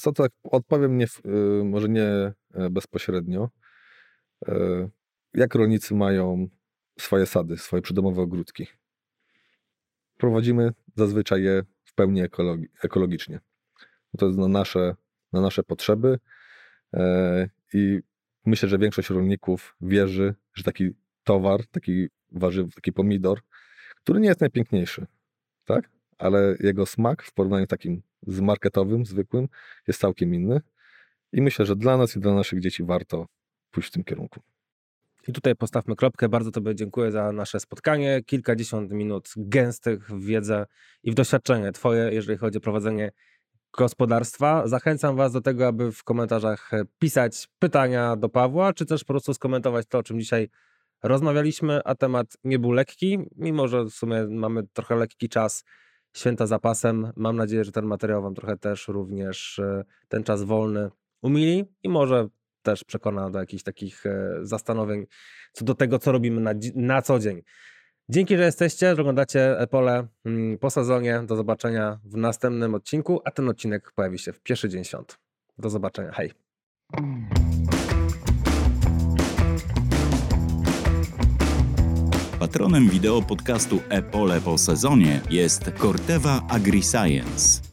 Co, 0.00 0.12
tak 0.12 0.32
odpowiem 0.44 0.98
nie, 0.98 1.06
y, 1.06 1.64
może 1.64 1.88
nie 1.88 2.04
e, 2.04 2.34
bezpośrednio. 2.70 3.50
E, 4.48 4.88
jak 5.34 5.54
rolnicy 5.54 5.94
mają 5.94 6.48
swoje 6.98 7.26
sady, 7.26 7.56
swoje 7.56 7.82
przydomowe 7.82 8.22
ogródki? 8.22 8.66
prowadzimy 10.18 10.72
zazwyczaj 10.96 11.42
je 11.42 11.62
w 11.84 11.94
pełni 11.94 12.22
ekologi 12.22 12.68
ekologicznie. 12.82 13.40
To 14.18 14.26
jest 14.26 14.38
na 14.38 14.48
nasze, 14.48 14.94
na 15.32 15.40
nasze 15.40 15.62
potrzeby 15.62 16.18
e, 16.94 17.48
i 17.74 18.00
myślę, 18.46 18.68
że 18.68 18.78
większość 18.78 19.10
rolników 19.10 19.76
wierzy, 19.80 20.34
że 20.54 20.64
taki 20.64 20.90
towar, 21.24 21.66
taki 21.66 22.08
warzyw, 22.32 22.74
taki 22.74 22.92
pomidor, 22.92 23.40
który 23.96 24.20
nie 24.20 24.28
jest 24.28 24.40
najpiękniejszy, 24.40 25.06
tak? 25.64 25.90
Ale 26.18 26.56
jego 26.60 26.86
smak 26.86 27.22
w 27.22 27.32
porównaniu 27.32 27.66
takim 27.66 28.02
z 28.26 28.40
marketowym, 28.40 29.06
zwykłym, 29.06 29.48
jest 29.86 30.00
całkiem 30.00 30.34
inny. 30.34 30.60
I 31.32 31.42
myślę, 31.42 31.66
że 31.66 31.76
dla 31.76 31.96
nas 31.96 32.16
i 32.16 32.20
dla 32.20 32.34
naszych 32.34 32.60
dzieci 32.60 32.84
warto 32.84 33.26
pójść 33.70 33.88
w 33.88 33.92
tym 33.92 34.04
kierunku. 34.04 34.40
I 35.28 35.32
tutaj 35.32 35.56
postawmy 35.56 35.96
kropkę. 35.96 36.28
Bardzo 36.28 36.50
Tobie 36.50 36.74
dziękuję 36.74 37.10
za 37.10 37.32
nasze 37.32 37.60
spotkanie. 37.60 38.22
Kilkadziesiąt 38.26 38.92
minut 38.92 39.28
gęstych 39.36 40.10
w 40.10 40.24
wiedzę 40.24 40.66
i 41.02 41.10
w 41.10 41.14
doświadczenie 41.14 41.72
Twoje, 41.72 42.10
jeżeli 42.12 42.38
chodzi 42.38 42.58
o 42.58 42.60
prowadzenie 42.60 43.12
gospodarstwa. 43.78 44.66
Zachęcam 44.66 45.16
Was 45.16 45.32
do 45.32 45.40
tego, 45.40 45.66
aby 45.66 45.92
w 45.92 46.04
komentarzach 46.04 46.70
pisać 46.98 47.48
pytania 47.58 48.16
do 48.16 48.28
Pawła, 48.28 48.72
czy 48.72 48.86
też 48.86 49.04
po 49.04 49.12
prostu 49.12 49.34
skomentować 49.34 49.86
to, 49.86 49.98
o 49.98 50.02
czym 50.02 50.20
dzisiaj 50.20 50.48
rozmawialiśmy, 51.02 51.80
a 51.84 51.94
temat 51.94 52.36
nie 52.44 52.58
był 52.58 52.72
lekki, 52.72 53.18
mimo 53.36 53.68
że 53.68 53.84
w 53.84 53.90
sumie 53.90 54.26
mamy 54.30 54.62
trochę 54.72 54.96
lekki 54.96 55.28
czas, 55.28 55.64
święta 56.18 56.46
zapasem. 56.46 57.12
Mam 57.16 57.36
nadzieję, 57.36 57.64
że 57.64 57.72
ten 57.72 57.84
materiał 57.84 58.22
Wam 58.22 58.34
trochę 58.34 58.56
też 58.56 58.88
również 58.88 59.58
e, 59.58 59.84
ten 60.08 60.24
czas 60.24 60.42
wolny 60.42 60.90
umili 61.22 61.64
i 61.82 61.88
może 61.88 62.28
też 62.62 62.84
przekona 62.84 63.30
do 63.30 63.38
jakichś 63.38 63.62
takich 63.62 64.06
e, 64.06 64.38
zastanowień 64.42 65.06
co 65.52 65.64
do 65.64 65.74
tego, 65.74 65.98
co 65.98 66.12
robimy 66.12 66.40
na, 66.40 66.54
na 66.74 67.02
co 67.02 67.18
dzień. 67.18 67.42
Dzięki, 68.08 68.36
że 68.36 68.44
jesteście, 68.44 68.94
że 68.96 69.02
oglądacie 69.02 69.58
Epole 69.58 70.06
mm, 70.24 70.58
po 70.58 70.70
sezonie. 70.70 71.22
Do 71.26 71.36
zobaczenia 71.36 72.00
w 72.04 72.16
następnym 72.16 72.74
odcinku, 72.74 73.20
a 73.24 73.30
ten 73.30 73.48
odcinek 73.48 73.92
pojawi 73.92 74.18
się 74.18 74.32
w 74.32 74.40
pierwszy 74.40 74.68
dzień 74.68 74.84
świąt. 74.84 75.18
Do 75.58 75.70
zobaczenia. 75.70 76.12
Hej. 76.12 76.32
Patronem 82.48 82.88
wideo 82.88 83.22
podcastu 83.22 83.80
Epole 83.88 84.40
po 84.40 84.58
sezonie 84.58 85.20
jest 85.30 85.70
Corteva 85.80 86.42
AgriScience. 86.48 87.67